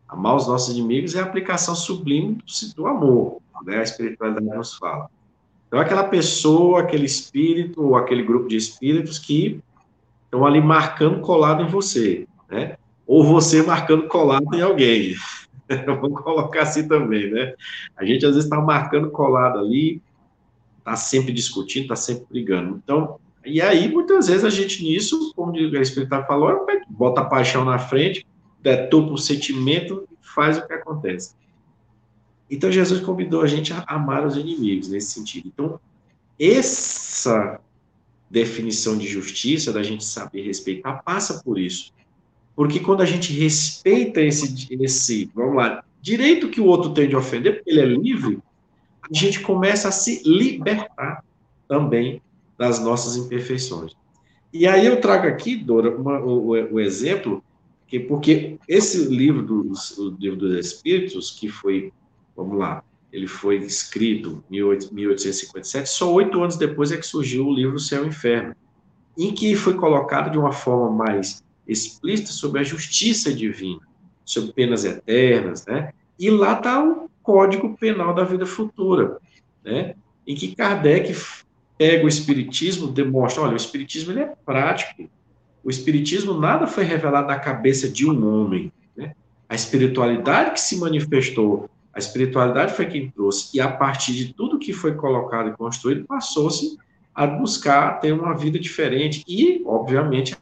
amar 0.08 0.36
os 0.36 0.46
nossos 0.46 0.74
inimigos 0.74 1.14
é 1.14 1.20
a 1.20 1.24
aplicação 1.24 1.74
sublime 1.74 2.36
do, 2.36 2.74
do 2.74 2.86
amor, 2.86 3.42
né? 3.66 3.80
a 3.80 3.82
espiritualidade 3.82 4.46
nos 4.46 4.74
fala. 4.74 5.10
Então, 5.66 5.78
aquela 5.78 6.04
pessoa, 6.04 6.80
aquele 6.80 7.04
espírito, 7.04 7.82
ou 7.82 7.96
aquele 7.96 8.22
grupo 8.22 8.48
de 8.48 8.56
espíritos 8.56 9.18
que 9.18 9.60
estão 10.24 10.46
ali 10.46 10.62
marcando 10.62 11.20
colado 11.20 11.62
em 11.62 11.68
você, 11.68 12.26
né? 12.48 12.78
ou 13.06 13.22
você 13.22 13.60
marcando 13.60 14.08
colado 14.08 14.54
em 14.54 14.62
alguém. 14.62 15.14
Vamos 15.86 16.22
colocar 16.22 16.62
assim 16.62 16.86
também, 16.86 17.30
né? 17.30 17.54
A 17.96 18.04
gente 18.04 18.24
às 18.24 18.34
vezes 18.34 18.44
está 18.44 18.60
marcando 18.60 19.10
colado 19.10 19.58
ali, 19.58 20.02
está 20.78 20.96
sempre 20.96 21.32
discutindo, 21.32 21.82
está 21.82 21.96
sempre 21.96 22.26
brigando. 22.30 22.80
Então, 22.82 23.18
e 23.44 23.60
aí, 23.60 23.88
muitas 23.88 24.28
vezes, 24.28 24.44
a 24.44 24.50
gente 24.50 24.82
nisso, 24.82 25.32
como 25.34 25.52
o 25.52 25.76
Espírito 25.76 26.10
falou, 26.26 26.66
bota 26.88 27.20
a 27.20 27.24
paixão 27.24 27.64
na 27.64 27.78
frente, 27.78 28.26
detupa 28.62 29.12
o 29.12 29.18
sentimento 29.18 30.08
e 30.10 30.26
faz 30.26 30.56
o 30.56 30.66
que 30.66 30.72
acontece. 30.72 31.34
Então, 32.50 32.72
Jesus 32.72 33.00
convidou 33.00 33.42
a 33.42 33.46
gente 33.46 33.72
a 33.72 33.84
amar 33.86 34.26
os 34.26 34.36
inimigos 34.36 34.88
nesse 34.88 35.12
sentido. 35.12 35.48
Então, 35.48 35.78
essa 36.38 37.60
definição 38.30 38.96
de 38.96 39.06
justiça, 39.06 39.72
da 39.72 39.82
gente 39.82 40.04
saber 40.04 40.42
respeitar, 40.42 41.02
passa 41.02 41.42
por 41.42 41.58
isso. 41.58 41.92
Porque 42.56 42.80
quando 42.80 43.02
a 43.02 43.06
gente 43.06 43.32
respeita 43.32 44.20
esse, 44.20 44.68
esse, 44.80 45.30
vamos 45.34 45.56
lá, 45.56 45.84
direito 46.00 46.48
que 46.48 46.60
o 46.60 46.66
outro 46.66 46.92
tem 46.92 47.08
de 47.08 47.16
ofender, 47.16 47.56
porque 47.56 47.70
ele 47.70 47.80
é 47.80 47.86
livre, 47.86 48.38
a 49.02 49.12
gente 49.12 49.40
começa 49.40 49.88
a 49.88 49.92
se 49.92 50.22
libertar 50.24 51.24
também 51.68 52.22
das 52.56 52.82
nossas 52.82 53.16
imperfeições. 53.16 53.92
E 54.52 54.66
aí 54.66 54.86
eu 54.86 55.00
trago 55.00 55.26
aqui, 55.26 55.56
Dora, 55.56 55.96
uma, 55.96 56.20
o, 56.20 56.50
o, 56.50 56.80
exemplo, 56.80 57.42
que, 57.88 57.98
porque 57.98 58.56
esse 58.68 59.04
livro 59.06 59.42
dos, 59.42 59.98
o 59.98 60.16
livro 60.18 60.38
dos 60.38 60.64
Espíritos, 60.64 61.32
que 61.32 61.48
foi, 61.48 61.92
vamos 62.36 62.58
lá, 62.58 62.84
ele 63.12 63.26
foi 63.26 63.58
escrito 63.58 64.42
em 64.50 64.54
1857, 64.54 65.88
só 65.88 66.12
oito 66.12 66.40
anos 66.40 66.56
depois 66.56 66.92
é 66.92 66.96
que 66.96 67.06
surgiu 67.06 67.46
o 67.46 67.54
livro 67.54 67.78
Céu 67.78 68.04
e 68.04 68.08
Inferno, 68.08 68.54
em 69.18 69.32
que 69.32 69.54
foi 69.54 69.74
colocado 69.74 70.30
de 70.30 70.38
uma 70.38 70.52
forma 70.52 70.90
mais 70.90 71.43
explícita 71.66 72.30
sobre 72.30 72.60
a 72.60 72.64
justiça 72.64 73.32
divina, 73.32 73.80
sobre 74.24 74.52
penas 74.52 74.84
eternas, 74.84 75.66
né? 75.66 75.92
E 76.18 76.30
lá 76.30 76.54
está 76.54 76.82
o 76.82 77.10
Código 77.22 77.76
Penal 77.76 78.14
da 78.14 78.24
Vida 78.24 78.46
Futura, 78.46 79.18
né? 79.64 79.94
Em 80.26 80.34
que 80.34 80.54
Kardec 80.54 81.14
pega 81.76 82.04
o 82.04 82.08
Espiritismo, 82.08 82.88
demonstra, 82.88 83.42
olha, 83.42 83.54
o 83.54 83.56
Espiritismo 83.56 84.12
ele 84.12 84.20
é 84.20 84.32
prático. 84.44 85.08
O 85.62 85.70
Espiritismo 85.70 86.34
nada 86.34 86.66
foi 86.66 86.84
revelado 86.84 87.28
na 87.28 87.38
cabeça 87.38 87.88
de 87.88 88.08
um 88.08 88.26
homem, 88.26 88.72
né? 88.96 89.14
A 89.48 89.54
espiritualidade 89.54 90.52
que 90.52 90.60
se 90.60 90.78
manifestou, 90.78 91.68
a 91.92 91.98
espiritualidade 91.98 92.74
foi 92.74 92.86
quem 92.86 93.10
trouxe, 93.10 93.56
e 93.56 93.60
a 93.60 93.68
partir 93.68 94.12
de 94.12 94.34
tudo 94.34 94.58
que 94.58 94.72
foi 94.72 94.94
colocado 94.94 95.50
e 95.50 95.52
construído, 95.52 96.04
passou-se 96.04 96.76
a 97.14 97.26
buscar 97.26 98.00
ter 98.00 98.12
uma 98.12 98.36
vida 98.36 98.58
diferente 98.58 99.22
e, 99.28 99.62
obviamente, 99.64 100.36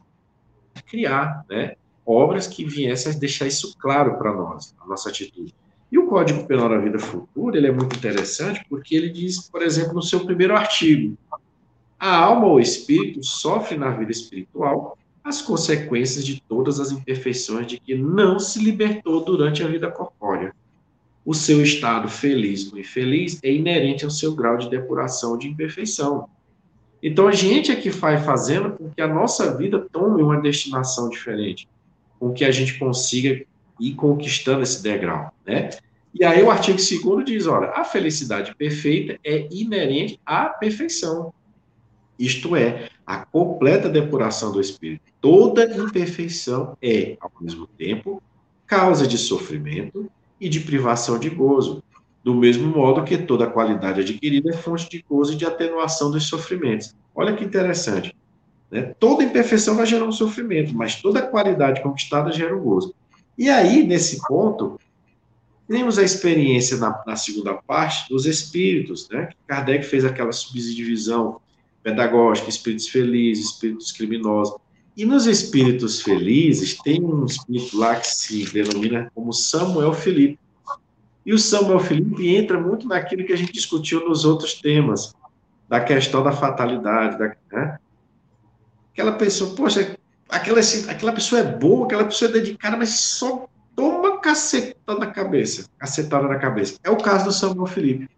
criar 0.81 1.45
né, 1.49 1.75
obras 2.05 2.47
que 2.47 2.65
viessem 2.65 3.11
a 3.11 3.15
deixar 3.15 3.47
isso 3.47 3.75
claro 3.77 4.17
para 4.17 4.33
nós, 4.33 4.75
a 4.79 4.87
nossa 4.87 5.09
atitude. 5.09 5.53
E 5.91 5.97
o 5.97 6.07
Código 6.07 6.45
Penal 6.47 6.69
da 6.69 6.79
Vida 6.79 6.97
Futura, 6.97 7.57
ele 7.57 7.67
é 7.67 7.71
muito 7.71 7.95
interessante 7.95 8.65
porque 8.67 8.95
ele 8.95 9.09
diz, 9.09 9.47
por 9.47 9.61
exemplo, 9.61 9.93
no 9.93 10.01
seu 10.01 10.25
primeiro 10.25 10.55
artigo, 10.55 11.15
a 11.99 12.17
alma 12.17 12.47
ou 12.47 12.59
espírito 12.59 13.23
sofre 13.23 13.77
na 13.77 13.91
vida 13.91 14.11
espiritual 14.11 14.97
as 15.23 15.41
consequências 15.41 16.25
de 16.25 16.41
todas 16.41 16.79
as 16.79 16.91
imperfeições 16.91 17.67
de 17.67 17.79
que 17.79 17.95
não 17.95 18.39
se 18.39 18.59
libertou 18.59 19.23
durante 19.23 19.63
a 19.63 19.67
vida 19.67 19.89
corpórea. 19.89 20.53
O 21.25 21.33
seu 21.33 21.61
estado 21.61 22.09
feliz 22.09 22.71
ou 22.71 22.77
infeliz 22.77 23.39
é 23.41 23.49
inerente 23.49 24.03
ao 24.03 24.11
seu 24.11 24.35
grau 24.35 24.57
de 24.57 24.69
depuração 24.69 25.37
de 25.37 25.47
imperfeição. 25.47 26.27
Então, 27.03 27.27
a 27.27 27.33
gente 27.33 27.69
é 27.69 27.75
que 27.75 27.89
vai 27.89 28.17
fazendo 28.23 28.71
com 28.71 28.89
que 28.89 29.01
a 29.01 29.07
nossa 29.07 29.57
vida 29.57 29.85
tome 29.91 30.23
uma 30.23 30.39
destinação 30.39 31.09
diferente, 31.09 31.67
com 32.17 32.31
que 32.31 32.45
a 32.45 32.51
gente 32.51 32.79
consiga 32.79 33.45
ir 33.77 33.93
conquistando 33.95 34.63
esse 34.63 34.81
degrau, 34.81 35.33
né? 35.45 35.71
E 36.13 36.23
aí 36.23 36.41
o 36.41 36.49
artigo 36.49 36.77
2 36.77 37.25
diz, 37.25 37.45
olha, 37.45 37.71
a 37.71 37.83
felicidade 37.83 38.55
perfeita 38.55 39.19
é 39.21 39.47
inerente 39.51 40.17
à 40.25 40.45
perfeição. 40.45 41.33
Isto 42.17 42.55
é, 42.55 42.87
a 43.05 43.25
completa 43.25 43.89
depuração 43.89 44.53
do 44.53 44.61
espírito. 44.61 45.01
Toda 45.19 45.65
imperfeição 45.75 46.77
é, 46.81 47.17
ao 47.19 47.31
mesmo 47.41 47.67
tempo, 47.67 48.23
causa 48.65 49.05
de 49.05 49.17
sofrimento 49.17 50.09
e 50.39 50.47
de 50.47 50.61
privação 50.61 51.19
de 51.19 51.29
gozo, 51.29 51.83
do 52.23 52.33
mesmo 52.33 52.67
modo 52.67 53.03
que 53.03 53.17
toda 53.17 53.47
qualidade 53.47 54.01
adquirida 54.01 54.49
é 54.49 54.53
fonte 54.53 54.89
de 54.89 55.03
gozo 55.07 55.33
e 55.33 55.35
de 55.35 55.45
atenuação 55.45 56.09
dos 56.09 56.27
sofrimentos. 56.27 56.95
Olha 57.13 57.35
que 57.35 57.43
interessante. 57.43 58.15
Né? 58.71 58.93
Toda 58.99 59.23
imperfeição 59.23 59.75
vai 59.75 59.85
gerar 59.85 60.05
um 60.05 60.11
sofrimento, 60.11 60.73
mas 60.73 60.95
toda 60.95 61.21
qualidade 61.21 61.81
conquistada 61.83 62.31
gera 62.31 62.55
um 62.55 62.61
gozo. 62.61 62.95
E 63.37 63.49
aí, 63.49 63.85
nesse 63.85 64.21
ponto, 64.27 64.79
temos 65.67 65.97
a 65.97 66.03
experiência 66.03 66.77
na, 66.77 67.03
na 67.05 67.15
segunda 67.15 67.53
parte 67.53 68.07
dos 68.09 68.25
espíritos, 68.25 69.09
né? 69.09 69.29
Kardec 69.47 69.85
fez 69.85 70.05
aquela 70.05 70.31
subdivisão 70.31 71.39
pedagógica, 71.81 72.49
espíritos 72.49 72.87
felizes, 72.87 73.45
espíritos 73.45 73.91
criminosos. 73.91 74.55
E 74.95 75.05
nos 75.05 75.25
espíritos 75.25 76.01
felizes, 76.01 76.77
tem 76.77 77.03
um 77.03 77.25
espírito 77.25 77.77
lá 77.77 77.95
que 77.95 78.07
se 78.07 78.45
denomina 78.51 79.11
como 79.15 79.33
Samuel 79.33 79.93
Felipe. 79.93 80.39
E 81.25 81.33
o 81.33 81.39
Samuel 81.39 81.79
Felipe 81.79 82.35
entra 82.35 82.59
muito 82.59 82.87
naquilo 82.87 83.25
que 83.25 83.33
a 83.33 83.37
gente 83.37 83.53
discutiu 83.53 84.07
nos 84.07 84.25
outros 84.25 84.55
temas, 84.55 85.13
da 85.69 85.79
questão 85.79 86.23
da 86.23 86.31
fatalidade, 86.31 87.17
da, 87.17 87.35
né? 87.51 87.79
Aquela 88.91 89.13
pessoa, 89.13 89.55
poxa, 89.55 89.97
aquela, 90.29 90.59
aquela 90.89 91.13
pessoa 91.13 91.41
é 91.41 91.43
boa, 91.43 91.85
aquela 91.85 92.05
pessoa 92.05 92.29
é 92.29 92.33
dedicada, 92.33 92.77
mas 92.77 92.89
só 92.99 93.47
toma 93.75 94.19
cacetada 94.19 94.99
na 94.99 95.07
cabeça, 95.07 95.65
cacetada 95.77 96.27
na 96.27 96.37
cabeça. 96.37 96.77
É 96.83 96.89
o 96.89 96.97
caso 96.97 97.25
do 97.25 97.31
Samuel 97.31 97.65
Felipe. 97.65 98.09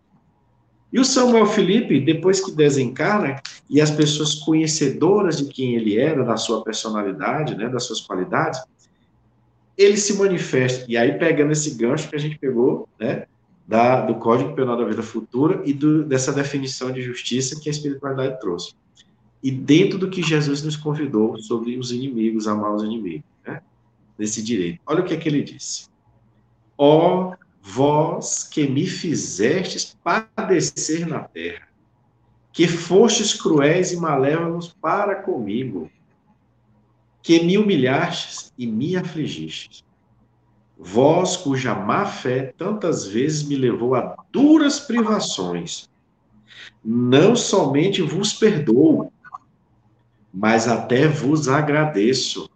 E 0.92 1.00
o 1.00 1.06
Samuel 1.06 1.46
Felipe, 1.46 2.00
depois 2.00 2.40
que 2.40 2.52
desencarna, 2.52 3.42
e 3.70 3.82
as 3.82 3.92
pessoas 3.92 4.36
conhecedoras 4.36 5.38
de 5.38 5.46
quem 5.46 5.76
ele 5.76 5.98
era, 5.98 6.24
da 6.24 6.38
sua 6.38 6.64
personalidade, 6.64 7.56
né, 7.56 7.68
das 7.68 7.84
suas 7.84 8.02
qualidades, 8.02 8.62
ele 9.78 9.98
se 9.98 10.14
manifesta. 10.18 10.86
E 10.88 10.98
aí, 10.98 11.18
pegando 11.18 11.52
esse 11.52 11.76
gancho 11.76 12.10
que 12.10 12.16
a 12.16 12.20
gente 12.20 12.38
pegou, 12.38 12.88
né, 13.00 13.26
da, 13.68 14.02
do 14.02 14.16
Código 14.16 14.54
Penal 14.54 14.78
da 14.78 14.86
Vida 14.86 15.02
Futura 15.02 15.62
e 15.66 15.74
do, 15.74 16.04
dessa 16.04 16.32
definição 16.32 16.92
de 16.92 17.02
justiça 17.02 17.60
que 17.60 17.68
a 17.68 17.72
espiritualidade 17.72 18.40
trouxe. 18.40 18.74
E 19.42 19.52
dentro 19.52 19.98
do 19.98 20.10
que 20.10 20.22
Jesus 20.22 20.64
nos 20.64 20.76
convidou 20.76 21.38
sobre 21.38 21.78
os 21.78 21.92
inimigos, 21.92 22.48
amar 22.48 22.74
os 22.74 22.84
inimigos, 22.84 23.26
né, 23.46 23.62
direito. 24.20 24.80
Olha 24.86 25.02
o 25.02 25.06
que 25.06 25.14
é 25.14 25.18
que 25.18 25.28
ele 25.28 25.44
disse. 25.44 25.88
Ó 26.78 27.32
oh, 27.32 27.36
vós 27.62 28.44
que 28.44 28.68
me 28.68 28.86
fizestes 28.86 29.98
padecer 30.04 31.08
na 31.08 31.20
terra, 31.20 31.68
que 32.52 32.68
fostes 32.68 33.34
cruéis 33.34 33.92
e 33.92 33.98
malévolos 33.98 34.76
para 34.82 35.16
comigo, 35.16 35.90
que 37.26 37.42
me 37.42 37.58
humilhastes 37.58 38.54
e 38.56 38.68
me 38.68 38.96
afligistes. 38.96 39.84
Vós, 40.78 41.36
cuja 41.36 41.74
má 41.74 42.06
fé 42.06 42.54
tantas 42.56 43.08
vezes 43.08 43.42
me 43.42 43.56
levou 43.56 43.96
a 43.96 44.16
duras 44.32 44.80
privações, 44.80 45.90
não 46.84 47.36
somente 47.36 48.00
vos 48.04 48.32
perdoo, 48.32 49.12
mas 50.32 50.68
até 50.68 51.08
vos 51.08 51.48
agradeço. 51.48 52.48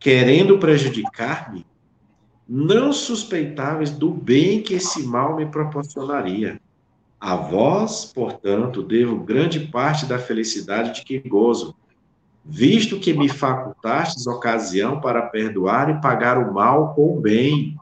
Querendo 0.00 0.58
prejudicar-me, 0.58 1.64
não 2.48 2.92
suspeitáveis 2.92 3.92
do 3.92 4.10
bem 4.10 4.60
que 4.60 4.74
esse 4.74 5.04
mal 5.04 5.36
me 5.36 5.46
proporcionaria. 5.46 6.60
A 7.20 7.36
vós, 7.36 8.06
portanto, 8.06 8.82
devo 8.82 9.20
grande 9.20 9.60
parte 9.60 10.06
da 10.06 10.18
felicidade 10.18 10.92
de 10.92 11.04
que 11.04 11.20
gozo 11.20 11.76
visto 12.44 12.98
que 12.98 13.12
me 13.12 13.28
facultastes 13.28 14.26
ocasião 14.26 15.00
para 15.00 15.22
perdoar 15.22 15.90
e 15.90 16.00
pagar 16.00 16.38
o 16.38 16.52
mal 16.52 16.94
com 16.94 17.16
o 17.16 17.20
bem. 17.20 17.76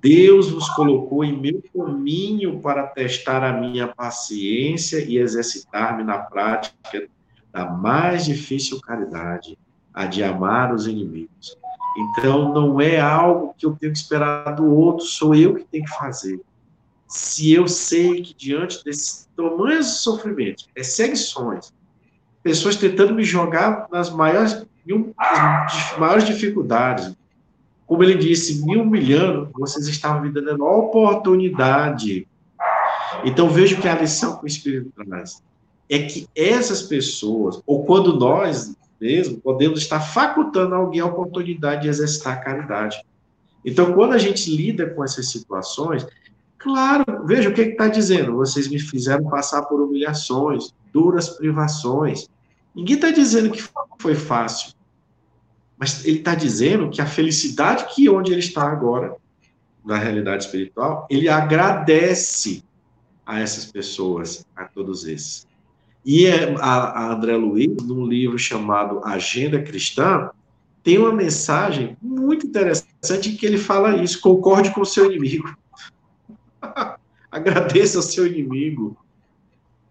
Deus 0.00 0.50
vos 0.50 0.68
colocou 0.70 1.24
em 1.24 1.36
meu 1.36 1.62
caminho 1.74 2.60
para 2.60 2.86
testar 2.86 3.42
a 3.42 3.52
minha 3.52 3.88
paciência 3.88 5.04
e 5.04 5.18
exercitar-me 5.18 6.04
na 6.04 6.18
prática 6.18 7.08
da 7.52 7.68
mais 7.68 8.24
difícil 8.24 8.80
caridade, 8.80 9.58
a 9.92 10.06
de 10.06 10.22
amar 10.22 10.72
os 10.72 10.86
inimigos. 10.86 11.56
Então, 11.98 12.52
não 12.52 12.80
é 12.80 13.00
algo 13.00 13.54
que 13.58 13.66
eu 13.66 13.74
tenho 13.74 13.92
que 13.92 13.98
esperar 13.98 14.54
do 14.54 14.72
outro, 14.72 15.04
sou 15.04 15.34
eu 15.34 15.56
que 15.56 15.64
tenho 15.64 15.84
que 15.84 15.98
fazer. 15.98 16.40
Se 17.08 17.52
eu 17.52 17.66
sei 17.66 18.22
que 18.22 18.34
diante 18.34 18.84
desses 18.84 19.28
tamanhos 19.34 20.00
sofrimentos, 20.00 20.68
perseguições, 20.72 21.72
pessoas 22.48 22.76
tentando 22.76 23.14
me 23.14 23.24
jogar 23.24 23.86
nas 23.92 24.08
maiores, 24.08 24.64
nas 24.86 25.98
maiores 25.98 26.24
dificuldades, 26.24 27.14
como 27.86 28.02
ele 28.02 28.14
disse, 28.14 28.64
me 28.64 28.78
humilhando, 28.78 29.50
vocês 29.52 29.86
estavam 29.86 30.22
me 30.22 30.30
dando 30.30 30.64
a 30.64 30.76
oportunidade. 30.76 32.26
Então, 33.22 33.50
vejo 33.50 33.78
que 33.82 33.86
a 33.86 34.00
lição 34.00 34.38
que 34.38 34.44
o 34.44 34.46
Espírito 34.46 34.90
traz 34.96 35.42
é 35.90 35.98
que 35.98 36.26
essas 36.34 36.80
pessoas, 36.80 37.62
ou 37.66 37.84
quando 37.84 38.18
nós 38.18 38.74
mesmo, 38.98 39.38
podemos 39.40 39.80
estar 39.80 40.00
facultando 40.00 40.74
alguém 40.74 41.02
a 41.02 41.06
oportunidade 41.06 41.82
de 41.82 41.88
exercitar 41.88 42.32
a 42.32 42.40
caridade. 42.40 43.04
Então, 43.62 43.92
quando 43.92 44.14
a 44.14 44.18
gente 44.18 44.50
lida 44.54 44.88
com 44.88 45.04
essas 45.04 45.30
situações, 45.30 46.06
claro, 46.56 47.04
veja 47.26 47.50
o 47.50 47.54
que 47.54 47.60
está 47.60 47.88
dizendo. 47.88 48.36
Vocês 48.36 48.68
me 48.68 48.78
fizeram 48.78 49.24
passar 49.28 49.62
por 49.64 49.80
humilhações, 49.80 50.74
duras 50.92 51.28
privações. 51.28 52.28
Ninguém 52.78 52.94
está 52.94 53.10
dizendo 53.10 53.50
que 53.50 53.60
foi 53.98 54.14
fácil. 54.14 54.72
Mas 55.76 56.04
ele 56.04 56.18
está 56.18 56.36
dizendo 56.36 56.88
que 56.88 57.02
a 57.02 57.06
felicidade 57.06 57.92
que 57.92 58.08
onde 58.08 58.30
ele 58.30 58.38
está 58.38 58.70
agora, 58.70 59.16
na 59.84 59.98
realidade 59.98 60.44
espiritual, 60.44 61.04
ele 61.10 61.28
agradece 61.28 62.62
a 63.26 63.40
essas 63.40 63.66
pessoas, 63.66 64.46
a 64.54 64.64
todos 64.64 65.08
esses. 65.08 65.44
E 66.04 66.26
é, 66.26 66.54
a, 66.60 67.12
André 67.12 67.36
Luiz, 67.36 67.82
num 67.82 68.06
livro 68.06 68.38
chamado 68.38 69.00
Agenda 69.04 69.60
Cristã, 69.60 70.30
tem 70.84 70.98
uma 70.98 71.12
mensagem 71.12 71.96
muito 72.00 72.46
interessante 72.46 73.30
em 73.30 73.36
que 73.36 73.44
ele 73.44 73.58
fala 73.58 73.96
isso: 73.96 74.20
concorde 74.20 74.70
com 74.70 74.82
o 74.82 74.86
seu 74.86 75.10
inimigo. 75.10 75.52
Agradeça 77.28 77.98
ao 77.98 78.02
seu 78.02 78.24
inimigo. 78.24 78.96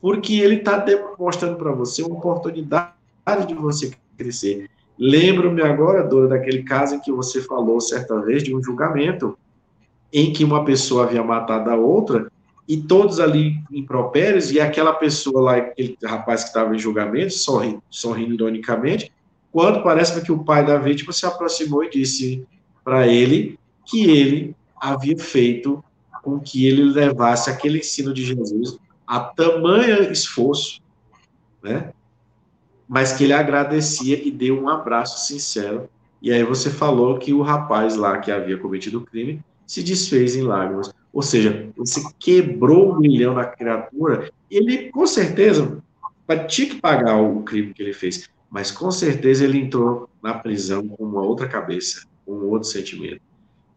Porque 0.07 0.39
ele 0.39 0.55
está 0.55 0.77
demonstrando 0.77 1.57
para 1.57 1.73
você 1.73 2.01
uma 2.01 2.15
oportunidade 2.15 2.93
de 3.45 3.53
você 3.53 3.91
crescer. 4.17 4.69
Lembro-me 4.97 5.61
agora, 5.61 6.01
Dora, 6.01 6.29
daquele 6.29 6.63
caso 6.63 6.95
em 6.95 7.01
que 7.01 7.11
você 7.11 7.41
falou 7.41 7.81
certa 7.81 8.17
vez 8.21 8.41
de 8.41 8.55
um 8.55 8.63
julgamento 8.63 9.37
em 10.13 10.31
que 10.31 10.45
uma 10.45 10.63
pessoa 10.63 11.03
havia 11.03 11.21
matado 11.21 11.69
a 11.69 11.75
outra 11.75 12.31
e 12.65 12.77
todos 12.77 13.19
ali 13.19 13.61
impropérios, 13.69 14.49
e 14.49 14.61
aquela 14.61 14.93
pessoa 14.93 15.41
lá, 15.41 15.57
aquele 15.57 15.97
rapaz 16.01 16.43
que 16.43 16.47
estava 16.51 16.73
em 16.73 16.79
julgamento, 16.79 17.33
sorrindo, 17.33 17.83
sorrindo 17.89 18.33
ironicamente, 18.33 19.11
quando 19.51 19.83
parece 19.83 20.21
que 20.21 20.31
o 20.31 20.41
pai 20.41 20.65
da 20.65 20.77
vítima 20.77 21.11
se 21.11 21.25
aproximou 21.25 21.83
e 21.83 21.89
disse 21.89 22.47
para 22.81 23.05
ele 23.05 23.59
que 23.83 24.09
ele 24.09 24.55
havia 24.79 25.17
feito 25.17 25.83
com 26.23 26.39
que 26.39 26.65
ele 26.65 26.83
levasse 26.83 27.49
aquele 27.49 27.79
ensino 27.79 28.13
de 28.13 28.23
Jesus 28.23 28.79
a 29.07 29.19
tamanho 29.21 30.11
esforço, 30.11 30.81
né? 31.63 31.93
Mas 32.87 33.13
que 33.13 33.23
ele 33.23 33.33
agradecia 33.33 34.21
e 34.21 34.29
deu 34.29 34.61
um 34.61 34.69
abraço 34.69 35.25
sincero. 35.25 35.89
E 36.21 36.31
aí 36.31 36.43
você 36.43 36.69
falou 36.69 37.17
que 37.17 37.33
o 37.33 37.41
rapaz 37.41 37.95
lá 37.95 38.17
que 38.17 38.31
havia 38.31 38.57
cometido 38.57 38.99
o 38.99 39.05
crime 39.05 39.41
se 39.65 39.81
desfez 39.81 40.35
em 40.35 40.43
lágrimas. 40.43 40.93
Ou 41.13 41.21
seja, 41.21 41.69
você 41.75 42.01
quebrou 42.19 42.93
um 42.93 42.99
milhão 42.99 43.33
na 43.33 43.45
criatura, 43.45 44.31
ele 44.49 44.89
com 44.91 45.07
certeza 45.07 45.81
tinha 46.47 46.69
que 46.69 46.81
pagar 46.81 47.21
o 47.21 47.41
crime 47.43 47.73
que 47.73 47.81
ele 47.81 47.93
fez, 47.93 48.29
mas 48.49 48.71
com 48.71 48.91
certeza 48.91 49.43
ele 49.43 49.59
entrou 49.59 50.09
na 50.21 50.33
prisão 50.33 50.87
com 50.87 51.03
uma 51.03 51.21
outra 51.21 51.47
cabeça, 51.47 52.05
com 52.25 52.33
um 52.33 52.49
outro 52.49 52.67
sentimento. 52.67 53.21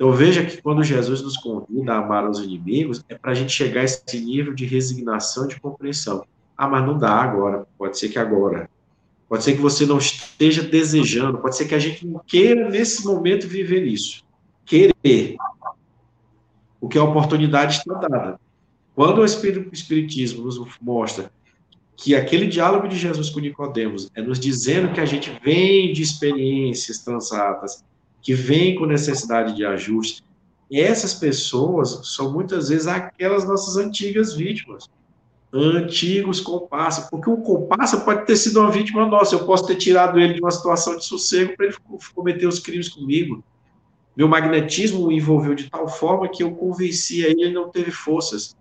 Então 0.01 0.13
veja 0.13 0.43
que 0.43 0.63
quando 0.63 0.83
Jesus 0.83 1.21
nos 1.21 1.37
convida 1.37 1.93
a 1.93 1.99
amar 1.99 2.27
os 2.27 2.39
inimigos, 2.39 3.05
é 3.07 3.15
para 3.15 3.33
a 3.33 3.35
gente 3.35 3.53
chegar 3.53 3.83
a 3.83 3.85
esse 3.85 4.19
nível 4.19 4.55
de 4.55 4.65
resignação, 4.65 5.47
de 5.47 5.61
compreensão. 5.61 6.25
Ah, 6.57 6.67
mas 6.67 6.87
não 6.87 6.97
dá 6.97 7.11
agora, 7.11 7.67
pode 7.77 7.99
ser 7.99 8.09
que 8.09 8.19
agora. 8.19 8.71
Pode 9.29 9.45
ser 9.45 9.57
que 9.57 9.61
você 9.61 9.85
não 9.85 9.99
esteja 9.99 10.63
desejando, 10.63 11.37
pode 11.37 11.55
ser 11.55 11.69
que 11.69 11.75
a 11.75 11.79
gente 11.79 12.07
não 12.07 12.19
queira 12.27 12.71
nesse 12.71 13.05
momento 13.05 13.47
viver 13.47 13.87
isso. 13.87 14.25
Querer, 14.65 15.37
porque 16.81 16.97
a 16.97 17.05
oportunidade 17.05 17.77
está 17.77 17.93
dada. 17.93 18.41
Quando 18.95 19.19
o 19.19 19.25
Espiritismo 19.27 20.45
nos 20.45 20.59
mostra 20.81 21.31
que 21.95 22.15
aquele 22.15 22.47
diálogo 22.47 22.89
de 22.89 22.97
Jesus 22.97 23.29
com 23.29 23.39
Nicodemos 23.39 24.11
é 24.15 24.23
nos 24.23 24.41
dizendo 24.41 24.95
que 24.95 25.01
a 25.01 25.05
gente 25.05 25.31
vem 25.45 25.93
de 25.93 26.03
experiências 26.03 27.01
transatas, 27.01 27.85
que 28.21 28.35
vem 28.35 28.75
com 28.75 28.87
necessidade 28.87 29.55
de 29.55 29.65
ajuste, 29.65 30.23
essas 30.71 31.15
pessoas 31.15 32.01
são 32.15 32.33
muitas 32.33 32.69
vezes 32.69 32.87
aquelas 32.87 33.47
nossas 33.47 33.77
antigas 33.77 34.35
vítimas, 34.35 34.89
antigos 35.53 36.41
comparsas, 36.41 37.11
porque 37.11 37.29
o 37.29 37.39
comparsa 37.39 38.01
pode 38.01 38.25
ter 38.25 38.37
sido 38.37 38.61
uma 38.61 38.71
vítima 38.71 39.05
nossa, 39.07 39.35
eu 39.35 39.45
posso 39.45 39.67
ter 39.67 39.77
tirado 39.77 40.21
ele 40.21 40.35
de 40.35 40.41
uma 40.41 40.51
situação 40.51 40.97
de 40.97 41.05
sossego 41.05 41.57
para 41.57 41.67
ele 41.67 41.77
cometer 42.15 42.47
os 42.47 42.61
crimes 42.61 42.89
comigo, 42.89 43.43
meu 44.17 44.29
magnetismo 44.29 45.07
o 45.07 45.13
envolveu 45.13 45.55
de 45.55 45.71
tal 45.71 45.89
forma 45.89 46.29
que 46.29 46.43
eu 46.43 46.53
convenci 46.53 47.23
ele, 47.23 47.43
ele 47.43 47.55
não 47.55 47.69
teve 47.71 47.91
forças. 47.91 48.57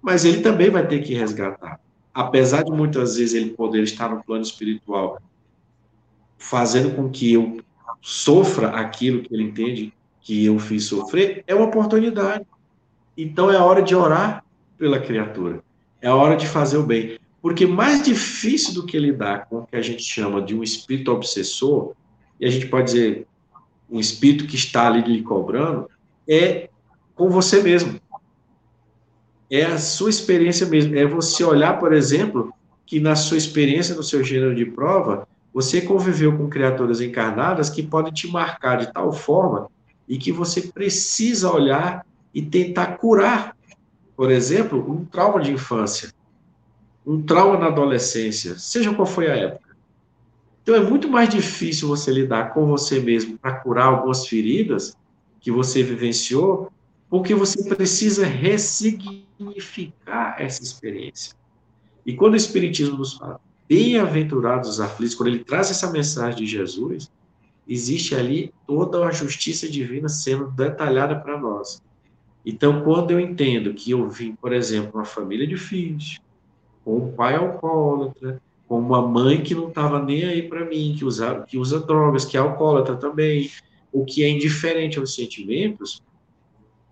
Mas 0.00 0.24
ele 0.24 0.40
também 0.40 0.70
vai 0.70 0.86
ter 0.86 1.02
que 1.02 1.14
resgatar. 1.14 1.80
Apesar 2.12 2.62
de 2.62 2.70
muitas 2.70 3.16
vezes 3.16 3.34
ele 3.34 3.50
poder 3.50 3.82
estar 3.82 4.08
no 4.08 4.22
plano 4.22 4.42
espiritual, 4.42 5.20
fazendo 6.38 6.94
com 6.94 7.10
que 7.10 7.32
eu 7.32 7.60
sofra 8.06 8.68
aquilo 8.68 9.22
que 9.22 9.32
ele 9.34 9.44
entende 9.44 9.90
que 10.20 10.44
eu 10.44 10.58
fiz 10.58 10.84
sofrer, 10.84 11.42
é 11.46 11.54
uma 11.54 11.64
oportunidade. 11.64 12.44
Então 13.16 13.50
é 13.50 13.56
a 13.56 13.64
hora 13.64 13.80
de 13.80 13.96
orar 13.96 14.44
pela 14.76 15.00
criatura. 15.00 15.64
É 16.02 16.08
a 16.08 16.14
hora 16.14 16.36
de 16.36 16.46
fazer 16.46 16.76
o 16.76 16.82
bem. 16.82 17.18
Porque 17.40 17.66
mais 17.66 18.04
difícil 18.04 18.74
do 18.74 18.84
que 18.84 18.98
lidar 18.98 19.46
com 19.46 19.60
o 19.60 19.66
que 19.66 19.74
a 19.74 19.80
gente 19.80 20.02
chama 20.02 20.42
de 20.42 20.54
um 20.54 20.62
espírito 20.62 21.10
obsessor, 21.10 21.94
e 22.38 22.44
a 22.44 22.50
gente 22.50 22.66
pode 22.66 22.92
dizer, 22.92 23.26
um 23.90 23.98
espírito 23.98 24.46
que 24.46 24.56
está 24.56 24.86
ali 24.86 25.00
lhe 25.00 25.22
cobrando, 25.22 25.88
é 26.28 26.68
com 27.14 27.30
você 27.30 27.62
mesmo. 27.62 27.98
É 29.50 29.64
a 29.64 29.78
sua 29.78 30.10
experiência 30.10 30.66
mesmo. 30.66 30.94
É 30.94 31.06
você 31.06 31.42
olhar, 31.42 31.78
por 31.78 31.94
exemplo, 31.94 32.52
que 32.84 33.00
na 33.00 33.16
sua 33.16 33.38
experiência, 33.38 33.94
no 33.94 34.02
seu 34.02 34.22
gênero 34.22 34.54
de 34.54 34.66
prova, 34.66 35.26
você 35.54 35.80
conviveu 35.80 36.36
com 36.36 36.48
criaturas 36.48 37.00
encarnadas 37.00 37.70
que 37.70 37.80
podem 37.80 38.12
te 38.12 38.26
marcar 38.26 38.78
de 38.78 38.92
tal 38.92 39.12
forma 39.12 39.70
e 40.08 40.18
que 40.18 40.32
você 40.32 40.62
precisa 40.62 41.48
olhar 41.48 42.04
e 42.34 42.42
tentar 42.42 42.98
curar. 42.98 43.56
Por 44.16 44.32
exemplo, 44.32 44.84
um 44.90 45.04
trauma 45.04 45.40
de 45.40 45.52
infância, 45.52 46.12
um 47.06 47.22
trauma 47.22 47.56
na 47.56 47.68
adolescência, 47.68 48.58
seja 48.58 48.92
qual 48.92 49.06
foi 49.06 49.30
a 49.30 49.36
época. 49.36 49.76
Então 50.62 50.74
é 50.74 50.80
muito 50.80 51.08
mais 51.08 51.28
difícil 51.28 51.86
você 51.86 52.10
lidar 52.10 52.52
com 52.52 52.66
você 52.66 52.98
mesmo 52.98 53.38
para 53.38 53.60
curar 53.60 53.86
algumas 53.86 54.26
feridas 54.26 54.96
que 55.38 55.52
você 55.52 55.84
vivenciou, 55.84 56.72
porque 57.08 57.32
você 57.32 57.62
precisa 57.72 58.26
ressignificar 58.26 60.34
essa 60.36 60.64
experiência. 60.64 61.32
E 62.04 62.12
quando 62.14 62.32
o 62.32 62.36
Espiritismo 62.36 62.98
nos 62.98 63.14
fala, 63.14 63.40
bem-aventurados 63.68 64.68
os 64.68 64.80
aflitos, 64.80 65.14
quando 65.14 65.28
ele 65.28 65.44
traz 65.44 65.70
essa 65.70 65.90
mensagem 65.90 66.38
de 66.38 66.46
Jesus, 66.46 67.10
existe 67.66 68.14
ali 68.14 68.52
toda 68.66 69.04
a 69.04 69.10
justiça 69.10 69.68
divina 69.68 70.08
sendo 70.08 70.50
detalhada 70.50 71.16
para 71.16 71.38
nós. 71.38 71.82
Então, 72.44 72.82
quando 72.82 73.10
eu 73.10 73.18
entendo 73.18 73.72
que 73.72 73.90
eu 73.90 74.08
vim, 74.08 74.34
por 74.34 74.52
exemplo, 74.52 74.92
uma 74.94 75.04
família 75.04 75.46
de 75.46 75.56
filhos, 75.56 76.20
com 76.84 76.98
um 76.98 77.12
pai 77.12 77.36
alcoólatra, 77.36 78.40
com 78.68 78.78
uma 78.78 79.00
mãe 79.00 79.42
que 79.42 79.54
não 79.54 79.68
estava 79.68 80.02
nem 80.02 80.24
aí 80.24 80.42
para 80.42 80.64
mim, 80.64 80.94
que 80.96 81.04
usa, 81.04 81.42
que 81.48 81.56
usa 81.56 81.80
drogas, 81.80 82.24
que 82.24 82.36
é 82.36 82.40
alcoólatra 82.40 82.96
também, 82.96 83.50
o 83.90 84.04
que 84.04 84.22
é 84.22 84.28
indiferente 84.28 84.98
aos 84.98 85.14
sentimentos, 85.14 86.02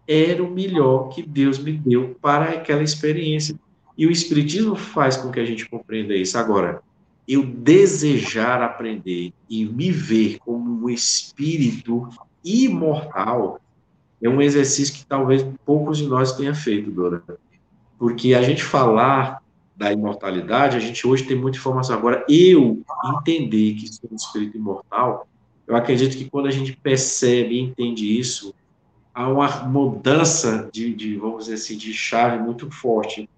era 0.09 0.43
o 0.43 0.51
melhor 0.51 1.11
que 1.11 1.23
Deus 1.23 1.59
me 1.59 1.73
deu 1.73 2.17
para 2.21 2.51
aquela 2.51 2.83
experiência. 2.83 3.55
E 3.97 4.07
o 4.07 4.11
Espiritismo 4.11 4.75
faz 4.75 5.17
com 5.17 5.31
que 5.31 5.41
a 5.41 5.45
gente 5.45 5.69
compreenda 5.69 6.15
isso. 6.15 6.39
Agora, 6.39 6.83
eu 7.27 7.45
desejar 7.45 8.63
aprender 8.63 9.33
e 9.49 9.65
me 9.65 9.91
ver 9.91 10.39
como 10.39 10.85
um 10.85 10.91
espírito 10.91 12.09
imortal 12.45 13.61
é 14.21 14.29
um 14.29 14.41
exercício 14.41 14.95
que 14.95 15.05
talvez 15.05 15.45
poucos 15.65 15.99
de 15.99 16.07
nós 16.07 16.37
tenham 16.37 16.55
feito, 16.55 16.91
Dora. 16.91 17.23
Porque 17.99 18.35
a 18.35 18.43
gente 18.43 18.63
falar 18.63 19.43
da 19.77 19.93
imortalidade, 19.93 20.77
a 20.77 20.81
gente 20.81 21.07
hoje 21.07 21.25
tem 21.25 21.37
muita 21.37 21.59
informação. 21.59 21.97
Agora, 21.97 22.25
eu 22.29 22.83
entender 23.19 23.75
que 23.75 23.89
sou 23.89 24.09
um 24.11 24.15
espírito 24.15 24.57
imortal, 24.57 25.27
eu 25.67 25.75
acredito 25.75 26.17
que 26.17 26.29
quando 26.29 26.47
a 26.47 26.51
gente 26.51 26.77
percebe 26.77 27.55
e 27.55 27.61
entende 27.61 28.19
isso, 28.19 28.55
há 29.15 29.29
uma 29.29 29.49
mudança 29.65 30.69
de, 30.73 30.95
de, 30.95 31.17
vamos 31.17 31.45
dizer 31.45 31.55
assim, 31.55 31.77
de 31.77 31.93
chave 31.93 32.39
muito 32.39 32.71
forte, 32.71 33.29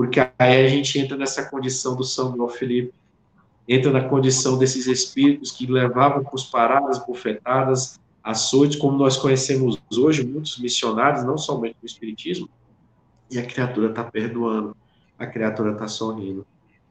porque 0.00 0.18
aí 0.38 0.64
a 0.64 0.66
gente 0.66 0.98
entra 0.98 1.14
nessa 1.14 1.44
condição 1.44 1.94
do 1.94 2.04
São 2.04 2.34
João 2.34 2.48
Felipe, 2.48 2.90
entra 3.68 3.92
na 3.92 4.00
condição 4.00 4.56
desses 4.56 4.86
espíritos 4.86 5.52
que 5.52 5.66
levavam 5.66 6.24
por 6.24 6.42
paradas, 6.50 7.04
bufetadas, 7.04 8.00
açoites, 8.24 8.78
como 8.78 8.96
nós 8.96 9.18
conhecemos 9.18 9.78
hoje, 9.94 10.26
muitos 10.26 10.58
missionários, 10.58 11.22
não 11.22 11.36
somente 11.36 11.76
no 11.82 11.86
Espiritismo, 11.86 12.48
e 13.30 13.38
a 13.38 13.44
criatura 13.44 13.90
está 13.90 14.02
perdoando, 14.02 14.74
a 15.18 15.26
criatura 15.26 15.72
está 15.72 15.86
sorrindo, 15.86 16.46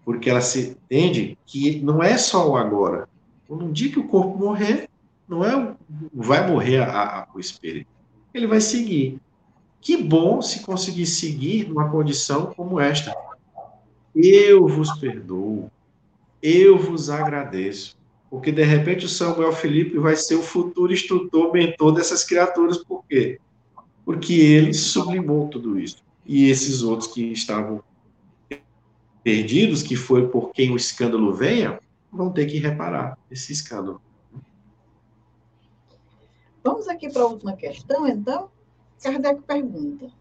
porque 0.06 0.30
ela 0.30 0.40
se 0.40 0.78
entende 0.78 1.36
que 1.48 1.80
não 1.80 2.04
é 2.04 2.16
só 2.16 2.48
o 2.48 2.56
agora. 2.56 3.10
Um 3.50 3.72
dia 3.72 3.92
que 3.92 4.00
o 4.00 4.08
corpo 4.08 4.38
morrer, 4.38 4.88
não 5.28 5.44
é 5.44 5.74
vai 6.14 6.48
morrer 6.48 6.84
a, 6.84 7.22
a, 7.22 7.28
o 7.34 7.40
espírito, 7.40 7.90
ele 8.32 8.46
vai 8.46 8.62
seguir. 8.62 9.20
Que 9.82 9.96
bom 9.98 10.42
se 10.42 10.62
conseguir 10.62 11.06
seguir 11.06 11.68
numa 11.68 11.90
condição 11.90 12.48
como 12.48 12.80
esta. 12.80 13.16
Eu 14.14 14.68
vos 14.68 14.92
perdoo, 15.00 15.72
eu 16.42 16.78
vos 16.78 17.10
agradeço. 17.10 17.98
Porque 18.30 18.52
de 18.52 18.64
repente 18.64 19.06
o 19.06 19.10
Samuel 19.10 19.52
Felipe 19.54 19.98
vai 19.98 20.16
ser 20.16 20.36
o 20.36 20.44
futuro 20.44 20.94
instrutor, 20.94 21.52
mentor 21.52 21.94
dessas 21.94 22.24
criaturas. 22.24 22.78
Por 22.78 23.04
quê? 23.06 23.40
Porque 24.06 24.34
ele 24.34 24.74
sublimou 24.74 25.48
tudo 25.48 25.80
isso. 25.80 26.04
E 26.26 26.50
esses 26.50 26.84
outros 26.84 27.12
que 27.12 27.32
estavam 27.32 27.82
perdidos, 29.24 29.82
que 29.82 29.96
foi 29.96 30.28
por 30.28 30.52
quem 30.52 30.72
o 30.72 30.78
escândalo 30.78 31.34
venha, 31.34 31.80
vão 32.12 32.32
ter 32.32 32.46
que 32.46 32.60
reparar 32.60 33.18
esse 33.32 33.52
escândalo. 33.52 34.02
Vamos 36.64 36.88
aqui 36.88 37.12
para 37.12 37.24
a 37.24 37.28
última 37.28 37.56
questão, 37.56 38.08
então. 38.08 38.50
Kardec 39.02 39.42
pergunta: 39.44 40.12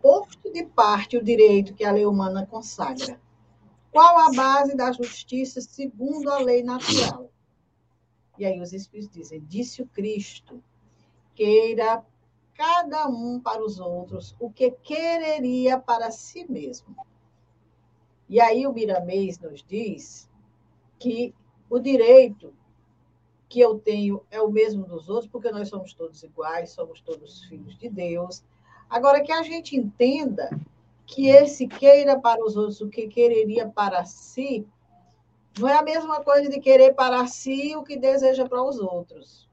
Posto 0.00 0.52
de 0.52 0.64
parte 0.64 1.16
o 1.16 1.24
direito 1.24 1.74
que 1.74 1.84
a 1.84 1.92
lei 1.92 2.06
humana 2.06 2.46
consagra, 2.46 3.20
qual 3.90 4.18
a 4.18 4.32
base 4.32 4.76
da 4.76 4.92
justiça 4.92 5.60
segundo 5.60 6.30
a 6.30 6.38
lei 6.38 6.62
natural? 6.62 7.30
E 8.38 8.44
aí 8.44 8.60
os 8.60 8.72
Espíritos 8.72 9.14
dizem: 9.14 9.44
Disse 9.44 9.82
o 9.82 9.86
Cristo, 9.86 10.62
queira 11.34 12.04
cada 12.54 13.08
um 13.08 13.40
para 13.40 13.64
os 13.64 13.80
outros 13.80 14.34
o 14.38 14.50
que 14.50 14.70
quereria 14.70 15.78
para 15.78 16.10
si 16.10 16.50
mesmo. 16.50 16.96
E 18.28 18.40
aí 18.40 18.66
o 18.66 18.72
Miramês 18.72 19.38
nos 19.38 19.62
diz 19.62 20.28
que 20.98 21.34
o 21.68 21.78
direito 21.78 22.54
que 23.54 23.60
eu 23.60 23.78
tenho 23.78 24.20
é 24.32 24.42
o 24.42 24.50
mesmo 24.50 24.84
dos 24.84 25.08
outros, 25.08 25.30
porque 25.30 25.48
nós 25.52 25.68
somos 25.68 25.94
todos 25.94 26.20
iguais, 26.24 26.70
somos 26.70 27.00
todos 27.00 27.44
filhos 27.44 27.78
de 27.78 27.88
Deus. 27.88 28.42
Agora, 28.90 29.22
que 29.22 29.30
a 29.30 29.44
gente 29.44 29.76
entenda 29.76 30.50
que 31.06 31.28
esse 31.28 31.68
queira 31.68 32.18
para 32.18 32.44
os 32.44 32.56
outros 32.56 32.80
o 32.80 32.88
que 32.88 33.06
quereria 33.06 33.68
para 33.68 34.04
si, 34.06 34.66
não 35.56 35.68
é 35.68 35.78
a 35.78 35.84
mesma 35.84 36.20
coisa 36.24 36.50
de 36.50 36.58
querer 36.58 36.94
para 36.94 37.24
si 37.28 37.76
o 37.76 37.84
que 37.84 37.96
deseja 37.96 38.44
para 38.48 38.60
os 38.60 38.80
outros. 38.80 39.48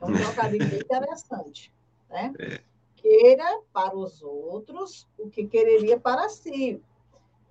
É 0.00 0.04
um 0.06 0.12
trocadilho 0.12 0.64
interessante. 0.82 1.72
Né? 2.10 2.32
É. 2.40 2.60
Queira 2.96 3.60
para 3.72 3.96
os 3.96 4.22
outros 4.22 5.06
o 5.16 5.30
que 5.30 5.46
quereria 5.46 6.00
para 6.00 6.28
si. 6.28 6.82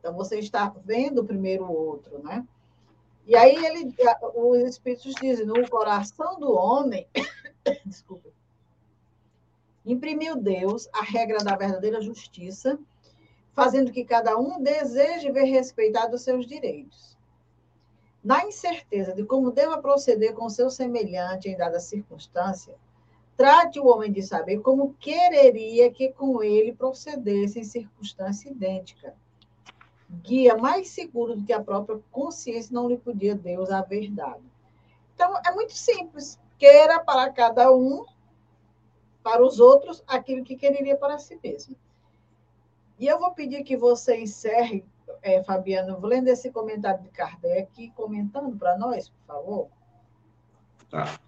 Então, 0.02 0.14
você 0.14 0.40
está 0.40 0.76
vendo 0.84 1.24
primeiro 1.24 1.64
o 1.64 1.72
outro, 1.72 2.22
né? 2.22 2.46
E 3.26 3.36
aí 3.36 3.56
ele, 3.56 3.96
os 4.36 4.60
Espíritos 4.70 5.16
dizem, 5.16 5.46
no 5.46 5.68
coração 5.68 6.40
do 6.40 6.52
homem, 6.52 7.08
desculpa, 7.84 8.30
imprimiu 9.84 10.36
Deus 10.36 10.88
a 10.94 11.02
regra 11.02 11.40
da 11.40 11.56
verdadeira 11.56 12.02
justiça, 12.02 12.78
fazendo 13.54 13.92
que 13.92 14.06
cada 14.06 14.38
um 14.38 14.62
deseje 14.62 15.32
ver 15.32 15.46
respeitados 15.46 16.20
os 16.20 16.22
seus 16.22 16.46
direitos. 16.46 17.18
Na 18.24 18.46
incerteza 18.46 19.14
de 19.14 19.24
como 19.24 19.52
deva 19.52 19.80
proceder 19.80 20.34
com 20.34 20.50
seu 20.50 20.70
semelhante 20.70 21.50
em 21.50 21.58
dada 21.58 21.80
circunstância, 21.80 22.76
trate 23.36 23.80
o 23.80 23.88
homem 23.88 24.12
de 24.12 24.22
saber 24.22 24.60
como 24.60 24.94
quereria 24.96 25.92
que 25.92 26.12
com 26.12 26.44
ele 26.44 26.74
procedesse 26.74 27.60
em 27.60 27.64
circunstância 27.64 28.50
idêntica 28.50 29.16
guia 30.10 30.56
mais 30.56 30.90
seguro 30.90 31.36
do 31.36 31.44
que 31.44 31.54
a 31.54 31.64
própria 31.64 32.00
consciência 32.12 32.74
não 32.74 32.88
lhe 32.88 32.98
podia 32.98 33.36
Deus 33.36 33.70
a 33.70 33.82
verdade. 33.82 34.44
Então, 35.14 35.36
é 35.46 35.52
muito 35.52 35.74
simples. 35.74 36.40
Queira 36.58 37.00
para 37.00 37.32
cada 37.32 37.72
um, 37.74 38.06
para 39.24 39.44
os 39.44 39.60
outros, 39.60 40.04
aquilo 40.08 40.44
que 40.44 40.56
quereria 40.56 40.96
para 40.96 41.18
si 41.18 41.38
mesmo. 41.44 41.76
E 43.00 43.08
eu 43.08 43.20
vou 43.20 43.32
pedir 43.32 43.64
que 43.64 43.76
você 43.76 44.22
encerre, 44.22 44.86
é, 45.22 45.44
Fabiano, 45.44 46.00
lendo 46.06 46.28
esse 46.28 46.52
comentário 46.52 47.02
de 47.02 47.10
Kardec, 47.10 47.92
comentando 47.92 48.56
para 48.58 48.78
nós, 48.78 49.10
por 49.10 49.26
favor. 49.26 49.68
Tá. 50.90 51.20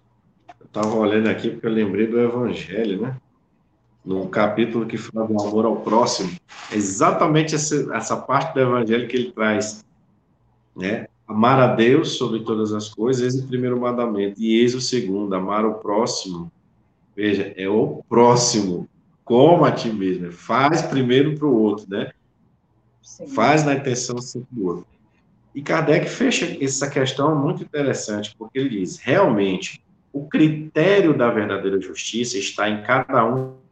Eu 0.58 0.66
estava 0.66 0.94
olhando 0.94 1.28
aqui 1.28 1.50
porque 1.50 1.66
eu 1.66 1.72
lembrei 1.72 2.06
do 2.06 2.20
Evangelho, 2.20 3.02
né? 3.02 3.20
No 4.08 4.26
capítulo 4.26 4.86
que 4.86 4.96
fala 4.96 5.26
do 5.26 5.38
amor 5.38 5.66
ao 5.66 5.76
próximo, 5.82 6.30
é 6.72 6.76
exatamente 6.76 7.54
essa, 7.54 7.94
essa 7.94 8.16
parte 8.16 8.54
do 8.54 8.60
evangelho 8.60 9.06
que 9.06 9.14
ele 9.14 9.32
traz, 9.32 9.84
né? 10.74 11.08
Amar 11.26 11.60
a 11.60 11.74
Deus 11.74 12.12
sobre 12.12 12.40
todas 12.40 12.72
as 12.72 12.88
coisas, 12.88 13.38
é 13.38 13.44
o 13.44 13.46
primeiro 13.46 13.78
mandamento. 13.78 14.40
E 14.40 14.60
eis 14.60 14.74
o 14.74 14.80
segundo, 14.80 15.34
amar 15.34 15.66
o 15.66 15.74
próximo. 15.74 16.50
Veja, 17.14 17.52
é 17.54 17.68
o 17.68 18.02
próximo, 18.08 18.88
como 19.26 19.66
a 19.66 19.72
ti 19.72 19.90
mesmo. 19.90 20.32
Faz 20.32 20.80
primeiro 20.80 21.36
para 21.36 21.46
o 21.46 21.54
outro, 21.54 21.84
né? 21.86 22.10
Sim. 23.02 23.26
Faz 23.26 23.62
na 23.62 23.74
intenção 23.74 24.16
sempre 24.22 24.48
do 24.52 24.68
outro. 24.68 24.86
E 25.54 25.60
Kardec 25.60 26.08
fecha 26.08 26.56
essa 26.64 26.88
questão 26.88 27.36
muito 27.36 27.62
interessante, 27.62 28.34
porque 28.38 28.58
ele 28.58 28.70
diz, 28.70 28.96
realmente, 28.96 29.84
o 30.10 30.26
critério 30.26 31.12
da 31.12 31.30
verdadeira 31.30 31.78
justiça 31.78 32.38
está 32.38 32.70
em 32.70 32.82
cada 32.82 33.26
um 33.26 33.67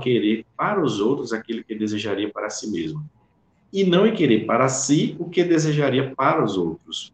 querer 0.00 0.44
para 0.56 0.82
os 0.82 1.00
outros 1.00 1.32
aquilo 1.32 1.64
que 1.64 1.74
desejaria 1.74 2.30
para 2.30 2.50
si 2.50 2.70
mesmo, 2.70 3.04
e 3.72 3.84
não 3.84 4.06
em 4.06 4.14
querer 4.14 4.46
para 4.46 4.68
si 4.68 5.16
o 5.18 5.28
que 5.28 5.44
desejaria 5.44 6.14
para 6.14 6.44
os 6.44 6.56
outros, 6.56 7.12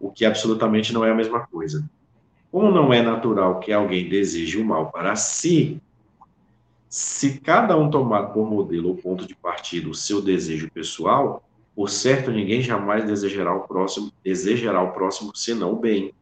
o 0.00 0.10
que 0.10 0.24
absolutamente 0.24 0.92
não 0.92 1.04
é 1.04 1.10
a 1.10 1.14
mesma 1.14 1.46
coisa. 1.46 1.88
Como 2.50 2.70
não 2.70 2.92
é 2.92 3.02
natural 3.02 3.58
que 3.58 3.72
alguém 3.72 4.08
deseje 4.08 4.58
o 4.58 4.64
mal 4.64 4.90
para 4.90 5.16
si, 5.16 5.80
se 6.88 7.40
cada 7.40 7.76
um 7.76 7.90
tomar 7.90 8.26
por 8.26 8.48
modelo 8.48 8.90
ou 8.90 8.96
ponto 8.96 9.26
de 9.26 9.34
partida 9.34 9.88
o 9.88 9.94
seu 9.94 10.22
desejo 10.22 10.70
pessoal, 10.70 11.42
por 11.74 11.90
certo 11.90 12.30
ninguém 12.30 12.62
jamais 12.62 13.04
desejará 13.04 13.52
o 13.52 13.66
próximo, 13.66 14.12
desejará 14.22 14.80
o 14.80 14.92
próximo 14.92 15.34
senão 15.34 15.72
o 15.72 15.76
bem. 15.76 16.14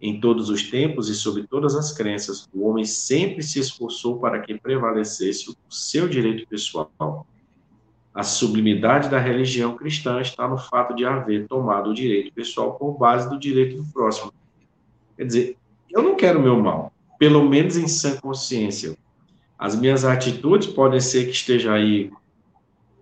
Em 0.00 0.20
todos 0.20 0.50
os 0.50 0.62
tempos 0.64 1.08
e 1.08 1.14
sob 1.14 1.46
todas 1.46 1.74
as 1.74 1.92
crenças, 1.92 2.48
o 2.52 2.68
homem 2.68 2.84
sempre 2.84 3.42
se 3.42 3.58
esforçou 3.58 4.18
para 4.18 4.40
que 4.40 4.58
prevalecesse 4.58 5.50
o 5.50 5.56
seu 5.72 6.06
direito 6.06 6.46
pessoal. 6.46 7.26
A 8.14 8.22
sublimidade 8.22 9.08
da 9.08 9.18
religião 9.18 9.74
cristã 9.76 10.20
está 10.20 10.46
no 10.46 10.58
fato 10.58 10.94
de 10.94 11.04
haver 11.04 11.46
tomado 11.46 11.90
o 11.90 11.94
direito 11.94 12.32
pessoal 12.32 12.74
por 12.74 12.98
base 12.98 13.28
do 13.28 13.38
direito 13.38 13.76
do 13.76 13.92
próximo. 13.92 14.32
Quer 15.16 15.24
dizer, 15.24 15.56
eu 15.90 16.02
não 16.02 16.14
quero 16.14 16.40
meu 16.40 16.58
mal, 16.60 16.92
pelo 17.18 17.48
menos 17.48 17.76
em 17.76 17.88
sã 17.88 18.16
consciência. 18.16 18.96
As 19.58 19.74
minhas 19.74 20.04
atitudes 20.04 20.68
podem 20.68 21.00
ser 21.00 21.24
que 21.24 21.32
estejam 21.32 21.72
aí 21.72 22.10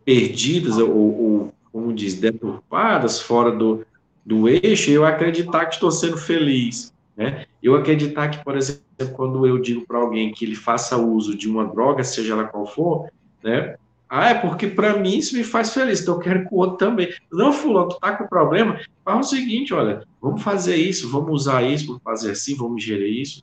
perdidas 0.04 0.78
ou, 0.78 0.90
ou 0.90 1.54
como 1.72 1.92
diz, 1.92 2.14
deturpadas, 2.14 3.20
fora 3.20 3.50
do, 3.50 3.84
do 4.24 4.48
eixo, 4.48 4.90
eu 4.90 5.04
acreditar 5.04 5.66
que 5.66 5.74
estou 5.74 5.90
sendo 5.90 6.16
feliz, 6.16 6.92
né? 7.16 7.44
Eu 7.62 7.74
acreditar 7.74 8.28
que, 8.28 8.42
por 8.42 8.56
exemplo, 8.56 8.82
quando 9.12 9.46
eu 9.46 9.58
digo 9.58 9.86
para 9.86 9.98
alguém 9.98 10.32
que 10.32 10.44
ele 10.44 10.54
faça 10.54 10.96
uso 10.96 11.36
de 11.36 11.48
uma 11.48 11.64
droga, 11.66 12.02
seja 12.02 12.32
ela 12.32 12.44
qual 12.44 12.66
for, 12.66 13.08
né? 13.42 13.76
Ah, 14.08 14.30
é 14.30 14.34
porque 14.34 14.68
para 14.68 14.96
mim 14.96 15.16
isso 15.16 15.36
me 15.36 15.42
faz 15.42 15.72
feliz, 15.74 16.00
então 16.00 16.14
eu 16.14 16.20
quero 16.20 16.46
que 16.46 16.54
o 16.54 16.58
outro 16.58 16.76
também. 16.76 17.12
Não, 17.32 17.52
fulano, 17.52 17.88
tu 17.88 17.98
tá 17.98 18.16
com 18.16 18.26
problema? 18.26 18.80
Faz 19.04 19.26
o 19.26 19.30
seguinte, 19.30 19.74
olha, 19.74 20.04
vamos 20.20 20.42
fazer 20.42 20.76
isso, 20.76 21.10
vamos 21.10 21.32
usar 21.32 21.62
isso, 21.62 21.86
vamos 21.86 22.02
fazer 22.02 22.30
assim, 22.30 22.54
vamos 22.54 22.82
gerir 22.82 23.20
isso. 23.20 23.42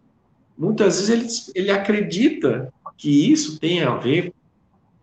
Muitas 0.57 1.07
vezes 1.07 1.49
ele, 1.53 1.65
ele 1.65 1.71
acredita 1.71 2.71
que 2.95 3.31
isso 3.31 3.59
tem 3.59 3.83
a 3.83 3.95
ver 3.95 4.33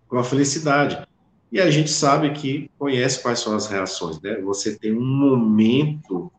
com 0.09 0.17
a 0.17 0.25
felicidade. 0.25 1.07
E 1.51 1.61
a 1.61 1.71
gente 1.71 1.91
sabe 1.91 2.31
que 2.33 2.71
conhece 2.79 3.23
quais 3.23 3.41
são 3.41 3.55
as 3.55 3.67
reações, 3.67 4.21
né? 4.21 4.41
Você 4.43 4.77
tem 4.77 4.93
um 4.93 5.05
momento, 5.05 6.31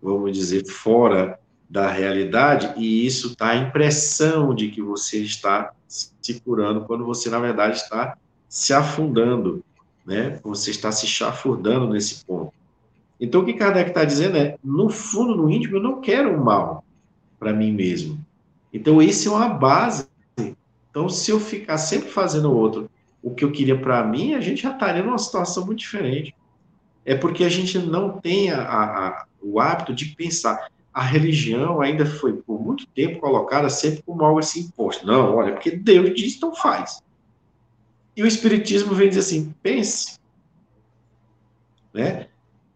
vamos 0.00 0.32
dizer, 0.32 0.66
fora 0.66 1.38
da 1.68 1.90
realidade, 1.90 2.74
e 2.76 3.06
isso 3.06 3.34
dá 3.36 3.48
a 3.48 3.56
impressão 3.56 4.54
de 4.54 4.68
que 4.68 4.82
você 4.82 5.22
está 5.22 5.72
se 5.88 6.40
curando, 6.40 6.84
quando 6.84 7.04
você, 7.04 7.30
na 7.30 7.38
verdade, 7.38 7.76
está 7.76 8.16
se 8.46 8.74
afundando, 8.74 9.64
né? 10.04 10.38
Você 10.42 10.70
está 10.70 10.92
se 10.92 11.06
chafurdando 11.06 11.88
nesse 11.88 12.22
ponto. 12.24 12.52
Então, 13.18 13.40
o 13.40 13.44
que 13.44 13.54
Kardec 13.54 13.88
está 13.88 14.04
dizendo 14.04 14.36
é, 14.36 14.58
no 14.62 14.90
fundo, 14.90 15.34
no 15.34 15.48
íntimo, 15.48 15.76
eu 15.76 15.82
não 15.82 16.00
quero 16.00 16.36
o 16.36 16.44
mal 16.44 16.84
para 17.38 17.52
mim 17.52 17.72
mesmo. 17.72 18.18
Então, 18.72 19.00
isso 19.00 19.28
é 19.28 19.32
uma 19.32 19.48
base. 19.48 20.06
Então, 20.90 21.08
se 21.08 21.30
eu 21.30 21.40
ficar 21.40 21.78
sempre 21.78 22.10
fazendo 22.10 22.50
o 22.50 22.56
outro 22.56 22.90
o 23.22 23.34
que 23.34 23.44
eu 23.44 23.52
queria 23.52 23.78
para 23.78 24.04
mim, 24.04 24.34
a 24.34 24.40
gente 24.40 24.62
já 24.62 24.72
estaria 24.72 25.02
numa 25.02 25.18
situação 25.18 25.64
muito 25.64 25.78
diferente. 25.78 26.34
é 27.04 27.14
porque 27.14 27.44
a 27.44 27.48
gente 27.48 27.78
não 27.78 28.20
tem 28.20 28.50
a, 28.50 28.62
a, 28.62 29.26
o 29.40 29.60
hábito 29.60 29.94
de 29.94 30.06
pensar. 30.06 30.70
A 30.92 31.02
religião 31.02 31.80
ainda 31.80 32.04
foi, 32.04 32.34
por 32.34 32.60
muito 32.60 32.86
tempo, 32.88 33.20
colocada 33.20 33.68
sempre 33.70 34.02
como 34.02 34.22
algo 34.22 34.38
assim 34.38 34.60
imposto. 34.60 35.06
Não, 35.06 35.36
olha, 35.36 35.52
porque 35.52 35.70
Deus 35.70 36.14
diz, 36.14 36.36
então 36.36 36.54
faz. 36.54 37.02
E 38.16 38.22
o 38.22 38.26
Espiritismo 38.26 38.94
vem 38.94 39.08
dizer 39.08 39.20
assim: 39.20 39.54
pense. 39.62 40.18
Né? 41.94 42.28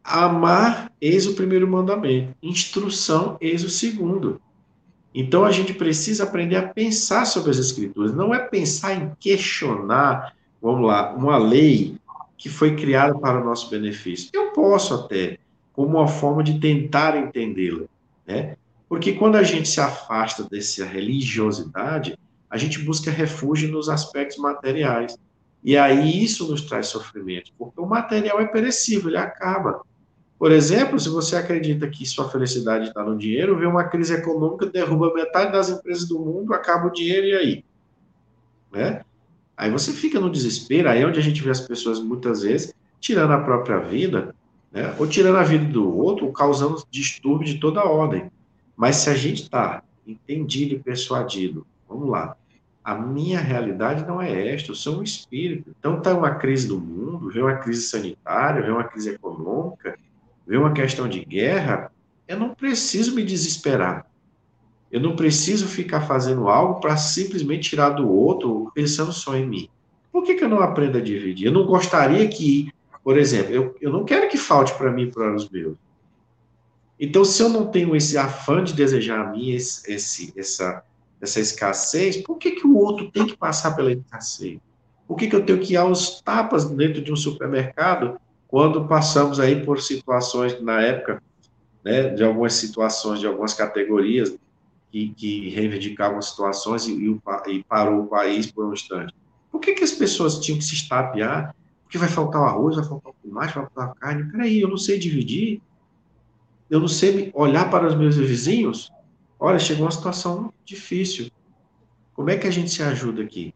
Amar, 0.02 0.90
eis 1.00 1.26
o 1.26 1.34
primeiro 1.34 1.68
mandamento. 1.68 2.34
Instrução, 2.42 3.36
eis 3.40 3.62
o 3.64 3.70
segundo. 3.70 4.40
Então 5.18 5.46
a 5.46 5.50
gente 5.50 5.72
precisa 5.72 6.24
aprender 6.24 6.56
a 6.56 6.68
pensar 6.68 7.24
sobre 7.24 7.50
as 7.50 7.56
Escrituras. 7.56 8.14
Não 8.14 8.34
é 8.34 8.38
pensar 8.38 8.92
em 8.92 9.12
questionar, 9.18 10.34
vamos 10.60 10.86
lá, 10.86 11.14
uma 11.14 11.38
lei 11.38 11.96
que 12.36 12.50
foi 12.50 12.76
criada 12.76 13.18
para 13.18 13.40
o 13.40 13.44
nosso 13.44 13.70
benefício. 13.70 14.28
Eu 14.34 14.52
posso 14.52 14.92
até, 14.92 15.38
como 15.72 15.96
uma 15.96 16.06
forma 16.06 16.44
de 16.44 16.60
tentar 16.60 17.16
entendê-la, 17.16 17.86
né? 18.26 18.58
Porque 18.90 19.14
quando 19.14 19.36
a 19.36 19.42
gente 19.42 19.70
se 19.70 19.80
afasta 19.80 20.44
dessa 20.44 20.84
religiosidade, 20.84 22.18
a 22.50 22.58
gente 22.58 22.78
busca 22.80 23.10
refúgio 23.10 23.72
nos 23.72 23.88
aspectos 23.88 24.36
materiais. 24.36 25.18
E 25.64 25.78
aí 25.78 26.22
isso 26.22 26.46
nos 26.46 26.60
traz 26.60 26.88
sofrimento, 26.88 27.52
porque 27.58 27.80
o 27.80 27.86
material 27.86 28.38
é 28.38 28.46
perecível, 28.46 29.08
ele 29.08 29.16
acaba. 29.16 29.80
Por 30.38 30.52
exemplo, 30.52 31.00
se 31.00 31.08
você 31.08 31.36
acredita 31.36 31.88
que 31.88 32.04
sua 32.04 32.28
felicidade 32.28 32.88
está 32.88 33.02
no 33.02 33.16
dinheiro, 33.16 33.58
vê 33.58 33.66
uma 33.66 33.84
crise 33.84 34.12
econômica, 34.14 34.66
derruba 34.66 35.14
metade 35.14 35.52
das 35.52 35.70
empresas 35.70 36.06
do 36.06 36.18
mundo, 36.18 36.52
acaba 36.52 36.86
o 36.86 36.92
dinheiro 36.92 37.26
e 37.26 37.34
aí? 37.34 37.64
Né? 38.70 39.02
Aí 39.56 39.70
você 39.70 39.92
fica 39.92 40.20
no 40.20 40.30
desespero, 40.30 40.90
aí 40.90 41.00
é 41.00 41.06
onde 41.06 41.18
a 41.18 41.22
gente 41.22 41.42
vê 41.42 41.50
as 41.50 41.62
pessoas 41.62 41.98
muitas 42.00 42.42
vezes 42.42 42.74
tirando 43.00 43.32
a 43.32 43.40
própria 43.40 43.78
vida, 43.78 44.34
né? 44.70 44.94
ou 44.98 45.06
tirando 45.06 45.36
a 45.36 45.42
vida 45.42 45.64
do 45.64 45.96
outro, 45.96 46.30
causando 46.32 46.84
distúrbio 46.90 47.46
de 47.46 47.58
toda 47.58 47.84
ordem. 47.84 48.30
Mas 48.76 48.96
se 48.96 49.08
a 49.08 49.14
gente 49.14 49.44
está 49.44 49.82
entendido 50.06 50.74
e 50.74 50.78
persuadido, 50.78 51.66
vamos 51.88 52.10
lá, 52.10 52.36
a 52.84 52.94
minha 52.94 53.40
realidade 53.40 54.06
não 54.06 54.20
é 54.20 54.54
esta, 54.54 54.70
eu 54.70 54.74
sou 54.74 54.98
um 54.98 55.02
espírito. 55.02 55.74
Então 55.78 55.96
está 55.96 56.14
uma 56.14 56.34
crise 56.34 56.68
do 56.68 56.78
mundo, 56.78 57.30
vem 57.30 57.42
uma 57.42 57.56
crise 57.56 57.82
sanitária, 57.82 58.62
vem 58.62 58.70
uma 58.70 58.84
crise 58.84 59.10
econômica, 59.10 59.98
vem 60.46 60.58
uma 60.58 60.72
questão 60.72 61.08
de 61.08 61.24
guerra, 61.24 61.90
eu 62.28 62.38
não 62.38 62.54
preciso 62.54 63.14
me 63.14 63.24
desesperar. 63.24 64.06
Eu 64.90 65.00
não 65.00 65.16
preciso 65.16 65.66
ficar 65.66 66.02
fazendo 66.02 66.48
algo 66.48 66.80
para 66.80 66.96
simplesmente 66.96 67.70
tirar 67.70 67.90
do 67.90 68.08
outro, 68.08 68.70
pensando 68.74 69.12
só 69.12 69.36
em 69.36 69.46
mim. 69.46 69.68
Por 70.12 70.22
que, 70.22 70.34
que 70.34 70.44
eu 70.44 70.48
não 70.48 70.60
aprendo 70.60 70.98
a 70.98 71.00
dividir? 71.00 71.46
Eu 71.46 71.52
não 71.52 71.66
gostaria 71.66 72.26
que, 72.28 72.72
por 73.02 73.18
exemplo, 73.18 73.52
eu, 73.52 73.76
eu 73.80 73.90
não 73.90 74.04
quero 74.04 74.28
que 74.28 74.38
falte 74.38 74.72
para 74.74 74.92
mim 74.92 75.10
para 75.10 75.34
os 75.34 75.48
meus. 75.50 75.76
Então, 76.98 77.24
se 77.24 77.42
eu 77.42 77.48
não 77.48 77.66
tenho 77.66 77.94
esse 77.94 78.16
afã 78.16 78.64
de 78.64 78.72
desejar 78.72 79.20
a 79.20 79.30
mim 79.30 79.50
esse, 79.50 79.92
esse, 79.92 80.32
essa, 80.36 80.82
essa 81.20 81.40
escassez, 81.40 82.16
por 82.18 82.38
que, 82.38 82.52
que 82.52 82.66
o 82.66 82.76
outro 82.76 83.10
tem 83.10 83.26
que 83.26 83.36
passar 83.36 83.72
pela 83.72 83.92
escassez? 83.92 84.58
Por 85.06 85.16
que, 85.16 85.28
que 85.28 85.36
eu 85.36 85.44
tenho 85.44 85.60
que 85.60 85.74
ir 85.74 85.76
aos 85.76 86.20
tapas 86.22 86.64
dentro 86.64 87.02
de 87.02 87.12
um 87.12 87.16
supermercado 87.16 88.18
quando 88.56 88.86
passamos 88.86 89.38
aí 89.38 89.66
por 89.66 89.82
situações, 89.82 90.58
na 90.62 90.80
época, 90.80 91.22
né, 91.84 92.08
de 92.08 92.24
algumas 92.24 92.54
situações, 92.54 93.20
de 93.20 93.26
algumas 93.26 93.52
categorias 93.52 94.34
que, 94.90 95.10
que 95.10 95.50
reivindicavam 95.50 96.22
situações 96.22 96.86
e, 96.88 97.20
e, 97.48 97.64
parou 97.64 98.04
o 98.04 98.06
país 98.06 98.50
por 98.50 98.64
um 98.64 98.72
instante. 98.72 99.12
Por 99.52 99.60
que, 99.60 99.74
que 99.74 99.84
as 99.84 99.92
pessoas 99.92 100.40
tinham 100.40 100.56
que 100.56 100.64
se 100.64 100.72
estapear? 100.72 101.54
Porque 101.82 101.98
vai 101.98 102.08
faltar 102.08 102.40
o 102.40 102.44
arroz, 102.46 102.76
vai 102.76 102.84
faltar 102.86 103.12
o 103.12 103.16
tomate, 103.22 103.54
vai 103.54 103.64
faltar 103.64 103.90
a 103.90 103.94
carne. 103.94 104.32
Peraí, 104.32 104.58
eu 104.58 104.68
não 104.68 104.78
sei 104.78 104.98
dividir. 104.98 105.60
Eu 106.70 106.80
não 106.80 106.88
sei 106.88 107.30
olhar 107.34 107.70
para 107.70 107.86
os 107.86 107.94
meus 107.94 108.16
vizinhos. 108.16 108.90
Olha, 109.38 109.58
chegou 109.58 109.84
uma 109.84 109.90
situação 109.90 110.50
difícil. 110.64 111.30
Como 112.14 112.30
é 112.30 112.38
que 112.38 112.46
a 112.46 112.50
gente 112.50 112.70
se 112.70 112.82
ajuda 112.82 113.22
aqui? 113.22 113.54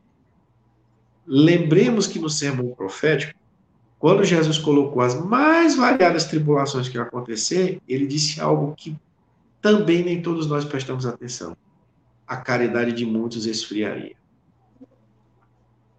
Lembremos 1.27 2.07
que 2.07 2.19
no 2.19 2.29
sermão 2.29 2.75
profético, 2.75 3.40
quando 4.01 4.25
Jesus 4.25 4.57
colocou 4.57 5.03
as 5.03 5.15
mais 5.15 5.77
variadas 5.77 6.25
tribulações 6.25 6.89
que 6.89 6.97
iam 6.97 7.05
acontecer, 7.05 7.83
ele 7.87 8.07
disse 8.07 8.41
algo 8.41 8.75
que 8.75 8.97
também 9.61 10.03
nem 10.03 10.23
todos 10.23 10.47
nós 10.47 10.65
prestamos 10.65 11.05
atenção. 11.05 11.55
A 12.27 12.39
caridade 12.39 12.93
de 12.93 13.05
muitos 13.05 13.45
esfriaria. 13.45 14.17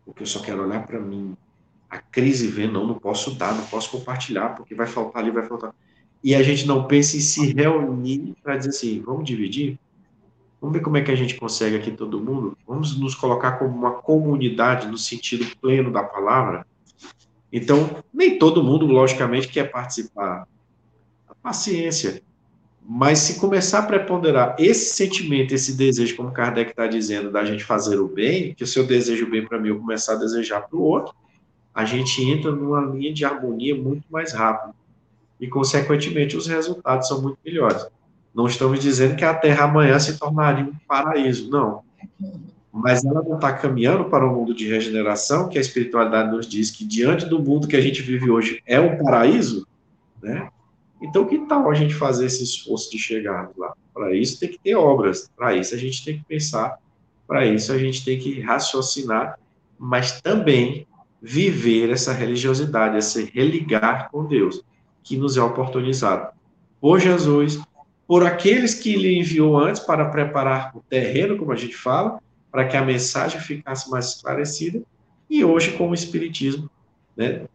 Porque 0.03 0.23
eu 0.23 0.27
só 0.27 0.41
quero 0.41 0.63
olhar 0.63 0.83
para 0.83 0.99
mim. 0.99 1.37
A 1.87 1.99
crise 1.99 2.47
vem, 2.47 2.71
não, 2.71 2.87
não 2.87 2.95
posso 2.95 3.35
dar, 3.35 3.53
não 3.53 3.67
posso 3.67 3.91
compartilhar, 3.91 4.55
porque 4.55 4.73
vai 4.73 4.87
faltar 4.87 5.21
ali, 5.21 5.29
vai 5.29 5.45
faltar. 5.45 5.71
E 6.23 6.33
a 6.33 6.41
gente 6.41 6.65
não 6.65 6.87
pensa 6.87 7.15
em 7.17 7.19
se 7.19 7.53
reunir 7.53 8.33
para 8.41 8.57
dizer 8.57 8.69
assim, 8.71 8.99
vamos 8.99 9.25
dividir? 9.25 9.77
Vamos 10.59 10.75
ver 10.75 10.81
como 10.81 10.97
é 10.97 11.03
que 11.03 11.11
a 11.11 11.15
gente 11.15 11.35
consegue 11.35 11.75
aqui 11.75 11.91
todo 11.91 12.19
mundo? 12.19 12.57
Vamos 12.67 12.99
nos 12.99 13.13
colocar 13.13 13.59
como 13.59 13.77
uma 13.77 13.91
comunidade 13.91 14.87
no 14.87 14.97
sentido 14.97 15.45
pleno 15.57 15.91
da 15.91 16.01
palavra? 16.01 16.65
Então, 17.51 18.03
nem 18.13 18.37
todo 18.37 18.63
mundo, 18.63 18.85
logicamente, 18.85 19.47
quer 19.47 19.69
participar. 19.71 20.47
A 21.27 21.35
paciência. 21.35 22.21
Mas 22.83 23.19
se 23.19 23.39
começar 23.39 23.79
a 23.79 23.83
preponderar 23.83 24.55
esse 24.57 24.95
sentimento, 24.95 25.53
esse 25.53 25.73
desejo, 25.75 26.15
como 26.15 26.31
Kardec 26.31 26.71
está 26.71 26.87
dizendo, 26.87 27.31
da 27.31 27.43
gente 27.43 27.63
fazer 27.63 27.99
o 27.99 28.07
bem, 28.07 28.53
que 28.55 28.65
se 28.65 28.79
eu 28.79 28.85
desejo 28.85 29.29
bem 29.29 29.45
para 29.45 29.59
mim, 29.59 29.69
eu 29.69 29.79
começar 29.79 30.13
a 30.13 30.17
desejar 30.17 30.61
para 30.61 30.77
o 30.77 30.81
outro, 30.81 31.13
a 31.73 31.85
gente 31.85 32.23
entra 32.23 32.51
numa 32.51 32.81
linha 32.81 33.13
de 33.13 33.23
harmonia 33.23 33.75
muito 33.75 34.03
mais 34.09 34.33
rápido. 34.33 34.73
E, 35.39 35.47
consequentemente, 35.47 36.37
os 36.37 36.47
resultados 36.47 37.07
são 37.07 37.21
muito 37.21 37.37
melhores. 37.45 37.85
Não 38.33 38.47
estamos 38.47 38.79
dizendo 38.79 39.15
que 39.15 39.25
a 39.25 39.33
Terra 39.33 39.65
amanhã 39.65 39.99
se 39.99 40.17
tornaria 40.17 40.65
um 40.65 40.73
paraíso, 40.87 41.49
não 41.49 41.83
mas 42.81 43.05
ela 43.05 43.21
não 43.21 43.35
está 43.35 43.53
caminhando 43.53 44.05
para 44.05 44.27
um 44.27 44.33
mundo 44.33 44.53
de 44.53 44.67
regeneração, 44.67 45.47
que 45.47 45.57
a 45.57 45.61
espiritualidade 45.61 46.31
nos 46.31 46.47
diz 46.47 46.71
que 46.71 46.83
diante 46.83 47.25
do 47.25 47.39
mundo 47.39 47.67
que 47.67 47.75
a 47.75 47.81
gente 47.81 48.01
vive 48.01 48.29
hoje 48.29 48.61
é 48.65 48.79
um 48.79 48.97
paraíso, 49.03 49.67
né? 50.21 50.49
Então, 51.01 51.25
que 51.25 51.37
tal 51.47 51.69
a 51.69 51.73
gente 51.73 51.93
fazer 51.93 52.25
esse 52.25 52.43
esforço 52.43 52.91
de 52.91 52.97
chegar 52.97 53.49
lá? 53.57 53.73
Para 53.93 54.15
isso 54.15 54.39
tem 54.39 54.49
que 54.49 54.59
ter 54.59 54.75
obras, 54.75 55.29
para 55.35 55.55
isso 55.55 55.73
a 55.73 55.77
gente 55.77 56.03
tem 56.03 56.17
que 56.17 56.25
pensar, 56.25 56.77
para 57.27 57.45
isso 57.45 57.71
a 57.71 57.77
gente 57.77 58.03
tem 58.03 58.19
que 58.19 58.39
raciocinar, 58.39 59.37
mas 59.77 60.21
também 60.21 60.87
viver 61.21 61.89
essa 61.89 62.13
religiosidade, 62.13 62.97
esse 62.97 63.25
religar 63.25 64.09
com 64.11 64.25
Deus, 64.25 64.63
que 65.03 65.17
nos 65.17 65.37
é 65.37 65.41
oportunizado 65.41 66.31
por 66.79 66.99
Jesus, 66.99 67.59
por 68.07 68.25
aqueles 68.25 68.73
que 68.73 68.93
ele 68.93 69.19
enviou 69.19 69.57
antes 69.57 69.81
para 69.81 70.05
preparar 70.05 70.75
o 70.75 70.81
terreno, 70.81 71.37
como 71.37 71.51
a 71.51 71.55
gente 71.55 71.75
fala, 71.75 72.19
para 72.51 72.67
que 72.67 72.75
a 72.75 72.83
mensagem 72.83 73.39
ficasse 73.39 73.89
mais 73.89 74.07
esclarecida. 74.07 74.81
E 75.29 75.45
hoje, 75.45 75.71
com 75.77 75.89
o 75.89 75.93
Espiritismo, 75.93 76.69
né, 77.15 77.45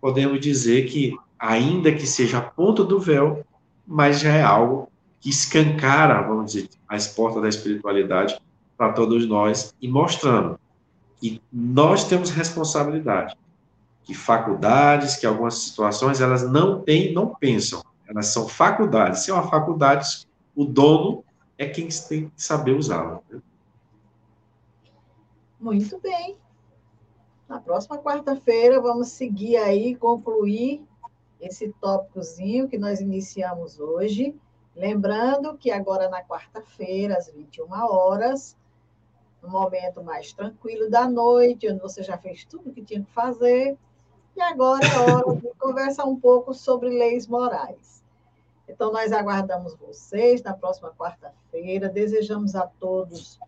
podemos 0.00 0.40
dizer 0.40 0.86
que, 0.86 1.16
ainda 1.38 1.92
que 1.92 2.06
seja 2.06 2.38
a 2.38 2.42
ponta 2.42 2.82
do 2.82 2.98
véu, 2.98 3.44
mas 3.86 4.20
já 4.20 4.32
é 4.32 4.42
algo 4.42 4.90
que 5.20 5.28
escancara, 5.28 6.22
vamos 6.22 6.52
dizer, 6.52 6.68
as 6.88 7.06
portas 7.08 7.42
da 7.42 7.48
espiritualidade 7.48 8.38
para 8.76 8.92
todos 8.92 9.26
nós 9.26 9.74
e 9.80 9.88
mostrando 9.88 10.58
que 11.20 11.40
nós 11.52 12.04
temos 12.04 12.30
responsabilidade, 12.30 13.36
que 14.04 14.14
faculdades, 14.14 15.16
que 15.16 15.26
algumas 15.26 15.54
situações 15.58 16.20
elas 16.20 16.48
não 16.48 16.80
têm, 16.80 17.12
não 17.12 17.34
pensam, 17.34 17.82
elas 18.06 18.26
são 18.26 18.48
faculdades. 18.48 19.20
Se 19.20 19.30
é 19.30 19.34
uma 19.34 19.48
faculdade, 19.48 20.26
o 20.54 20.64
dono 20.64 21.24
é 21.58 21.66
quem 21.66 21.88
tem 22.08 22.28
que 22.28 22.42
saber 22.42 22.72
usá-la. 22.72 23.20
Né? 23.30 23.40
Muito 25.66 25.98
bem. 25.98 26.38
Na 27.48 27.60
próxima 27.60 27.98
quarta-feira, 27.98 28.80
vamos 28.80 29.08
seguir 29.08 29.56
aí, 29.56 29.96
concluir 29.96 30.86
esse 31.40 31.74
tópicozinho 31.80 32.68
que 32.68 32.78
nós 32.78 33.00
iniciamos 33.00 33.80
hoje. 33.80 34.32
Lembrando 34.76 35.58
que 35.58 35.72
agora 35.72 36.08
na 36.08 36.22
quarta-feira, 36.22 37.16
às 37.16 37.28
21 37.28 37.68
horas, 37.72 38.56
no 39.42 39.48
momento 39.48 40.04
mais 40.04 40.32
tranquilo 40.32 40.88
da 40.88 41.10
noite, 41.10 41.68
onde 41.68 41.80
você 41.80 42.04
já 42.04 42.16
fez 42.16 42.44
tudo 42.44 42.70
o 42.70 42.72
que 42.72 42.84
tinha 42.84 43.02
que 43.02 43.10
fazer, 43.10 43.76
e 44.36 44.40
agora 44.40 44.86
é 44.86 44.98
hora 45.00 45.34
de 45.34 45.50
conversar 45.58 46.04
um 46.04 46.14
pouco 46.14 46.54
sobre 46.54 46.90
leis 46.90 47.26
morais. 47.26 48.04
Então, 48.68 48.92
nós 48.92 49.10
aguardamos 49.10 49.74
vocês 49.74 50.40
na 50.44 50.54
próxima 50.54 50.92
quarta-feira. 50.92 51.88
Desejamos 51.88 52.54
a 52.54 52.68
todos 52.68 53.40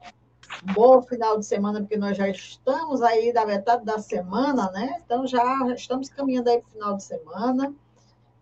bom 0.62 1.02
final 1.02 1.38
de 1.38 1.46
semana, 1.46 1.80
porque 1.80 1.96
nós 1.96 2.16
já 2.16 2.28
estamos 2.28 3.02
aí 3.02 3.32
da 3.32 3.46
metade 3.46 3.84
da 3.84 3.98
semana, 3.98 4.70
né? 4.70 4.96
Então 5.04 5.26
já 5.26 5.44
estamos 5.74 6.08
caminhando 6.08 6.50
aí 6.50 6.60
para 6.60 6.68
o 6.68 6.72
final 6.72 6.96
de 6.96 7.04
semana, 7.04 7.74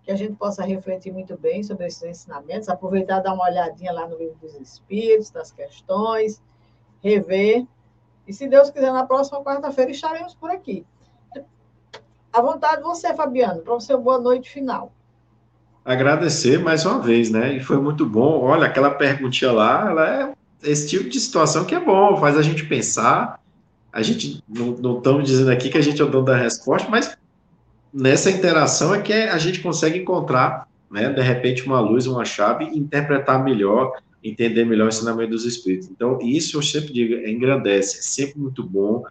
que 0.03 0.11
a 0.11 0.17
gente 0.17 0.35
possa 0.35 0.65
refletir 0.65 1.13
muito 1.13 1.37
bem 1.37 1.63
sobre 1.63 1.87
esses 1.87 2.03
ensinamentos, 2.03 2.69
aproveitar 2.69 3.21
dar 3.21 3.35
uma 3.35 3.45
olhadinha 3.45 3.93
lá 3.93 4.07
no 4.07 4.17
livro 4.17 4.37
dos 4.41 4.55
Espíritos, 4.55 5.31
das 5.31 5.51
questões, 5.51 6.41
rever. 7.03 7.67
E 8.27 8.33
se 8.33 8.49
Deus 8.49 8.71
quiser, 8.71 8.93
na 8.93 9.07
próxima 9.07 9.43
quarta-feira 9.43 9.91
estaremos 9.91 10.35
por 10.35 10.51
aqui. 10.51 10.87
À 12.33 12.41
vontade 12.41 12.83
você, 12.83 13.15
Fabiano, 13.15 13.63
para 13.63 13.75
o 13.75 13.81
seu 13.81 14.01
boa 14.01 14.19
noite 14.19 14.51
final. 14.51 14.93
Agradecer 15.85 16.59
mais 16.59 16.85
uma 16.85 16.99
vez, 16.99 17.31
né? 17.31 17.53
E 17.55 17.61
foi 17.61 17.79
muito 17.79 18.05
bom. 18.05 18.43
Olha, 18.43 18.67
aquela 18.67 18.91
perguntinha 18.91 19.53
lá, 19.53 19.91
ela 19.91 20.09
é 20.09 20.33
esse 20.67 20.89
tipo 20.89 21.09
de 21.09 21.21
situação 21.21 21.65
que 21.65 21.75
é 21.75 21.81
bom, 21.81 22.17
faz 22.17 22.37
a 22.37 22.43
gente 22.43 22.65
pensar. 22.65 23.41
A 23.93 24.03
gente 24.03 24.43
não, 24.49 24.99
estamos 24.99 25.25
dizendo 25.25 25.51
aqui 25.51 25.71
que 25.71 25.79
a 25.79 25.83
gente 25.83 26.01
é 26.01 26.05
o 26.05 26.11
dono 26.11 26.27
da 26.27 26.37
resposta, 26.37 26.89
mas 26.91 27.17
nessa 27.93 28.31
interação 28.31 28.95
é 28.95 29.01
que 29.01 29.13
a 29.13 29.39
gente 29.39 29.61
consegue 29.61 29.99
encontrar, 29.99 30.69
né, 30.91 31.09
de 31.11 31.23
repente, 31.23 31.65
uma 31.65 31.81
luz, 31.81 32.07
uma 32.07 32.25
chave, 32.25 32.65
interpretar 32.67 33.43
melhor, 33.43 33.93
entender 34.23 34.65
melhor 34.65 34.87
o 34.87 34.89
ensinamento 34.89 35.31
dos 35.31 35.45
Espíritos. 35.45 35.89
Então, 35.89 36.19
isso 36.21 36.59
eu 36.59 36.63
sempre 36.63 36.93
digo, 36.93 37.15
engrandece, 37.27 37.99
é 37.99 38.03
sempre 38.03 38.39
muito 38.39 38.63
bom, 38.63 39.05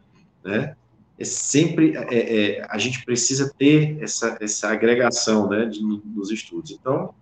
né? 0.44 0.76
É 1.18 1.24
sempre, 1.24 1.96
é, 1.96 2.58
é, 2.60 2.68
a 2.70 2.78
gente 2.78 3.04
precisa 3.06 3.52
ter 3.58 3.98
essa, 4.02 4.38
essa 4.42 4.70
agregação, 4.70 5.50
né, 5.50 5.66
de, 5.66 5.80
dos 6.04 6.30
estudos. 6.30 6.72
Então, 6.72 7.14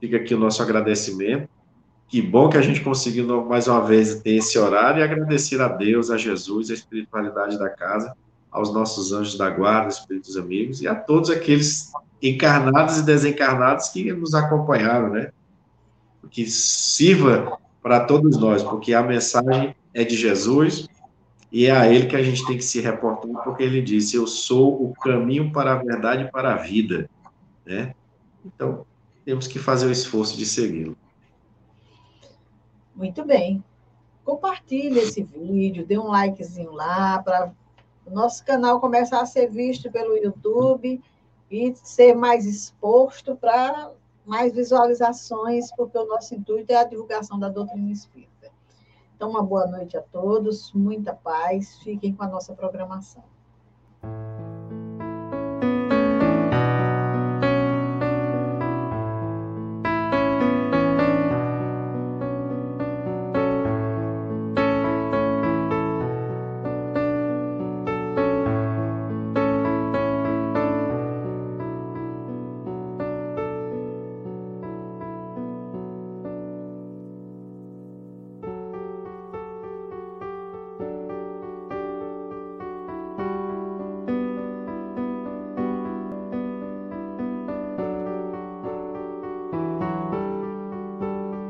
fica 0.00 0.16
aqui 0.16 0.34
o 0.34 0.38
nosso 0.38 0.60
agradecimento. 0.62 1.48
Que 2.08 2.22
bom 2.22 2.48
que 2.48 2.56
a 2.56 2.62
gente 2.62 2.80
conseguiu 2.82 3.44
mais 3.44 3.66
uma 3.66 3.80
vez 3.80 4.20
ter 4.20 4.36
esse 4.36 4.56
horário 4.58 5.00
e 5.00 5.02
agradecer 5.02 5.60
a 5.60 5.68
Deus, 5.68 6.10
a 6.10 6.16
Jesus, 6.16 6.70
a 6.70 6.74
espiritualidade 6.74 7.58
da 7.58 7.68
casa, 7.68 8.14
aos 8.50 8.72
nossos 8.72 9.12
anjos 9.12 9.36
da 9.36 9.50
guarda, 9.50 9.88
espíritos 9.88 10.36
amigos 10.36 10.80
e 10.80 10.88
a 10.88 10.94
todos 10.94 11.30
aqueles 11.30 11.92
encarnados 12.22 12.98
e 12.98 13.02
desencarnados 13.02 13.88
que 13.88 14.12
nos 14.12 14.34
acompanharam, 14.34 15.10
né? 15.10 15.30
Que 16.30 16.46
sirva 16.46 17.58
para 17.82 18.00
todos 18.00 18.38
nós, 18.38 18.62
porque 18.62 18.94
a 18.94 19.02
mensagem 19.02 19.74
é 19.92 20.04
de 20.04 20.16
Jesus 20.16 20.88
e 21.50 21.66
é 21.66 21.70
a 21.70 21.92
ele 21.92 22.06
que 22.06 22.16
a 22.16 22.22
gente 22.22 22.44
tem 22.46 22.56
que 22.56 22.64
se 22.64 22.80
reportar, 22.80 23.42
porque 23.42 23.62
ele 23.62 23.82
disse: 23.82 24.16
Eu 24.16 24.26
sou 24.26 24.82
o 24.82 24.94
caminho 24.94 25.50
para 25.52 25.72
a 25.72 25.76
verdade 25.76 26.24
e 26.24 26.30
para 26.30 26.54
a 26.54 26.56
vida, 26.56 27.08
né? 27.64 27.94
Então, 28.44 28.86
temos 29.24 29.46
que 29.46 29.58
fazer 29.58 29.86
o 29.86 29.92
esforço 29.92 30.36
de 30.36 30.46
segui-lo. 30.46 30.96
Muito 32.96 33.26
bem. 33.26 33.62
Compartilhe 34.24 35.00
esse 35.00 35.22
vídeo, 35.22 35.86
dê 35.86 35.98
um 35.98 36.08
likezinho 36.08 36.72
lá 36.72 37.22
para 37.22 37.52
o 38.06 38.10
nosso 38.10 38.42
canal 38.42 38.80
começar 38.80 39.20
a 39.20 39.26
ser 39.26 39.50
visto 39.50 39.92
pelo 39.92 40.16
YouTube 40.16 41.02
e 41.50 41.74
ser 41.76 42.14
mais 42.14 42.46
exposto 42.46 43.36
para 43.36 43.92
mais 44.24 44.54
visualizações, 44.54 45.70
porque 45.76 45.98
o 45.98 46.06
nosso 46.06 46.34
intuito 46.34 46.72
é 46.72 46.76
a 46.76 46.84
divulgação 46.84 47.38
da 47.38 47.50
doutrina 47.50 47.92
espírita. 47.92 48.50
Então, 49.14 49.30
uma 49.30 49.42
boa 49.42 49.66
noite 49.66 49.96
a 49.96 50.02
todos, 50.02 50.72
muita 50.72 51.14
paz, 51.14 51.78
fiquem 51.80 52.14
com 52.14 52.24
a 52.24 52.28
nossa 52.28 52.54
programação. 52.54 53.22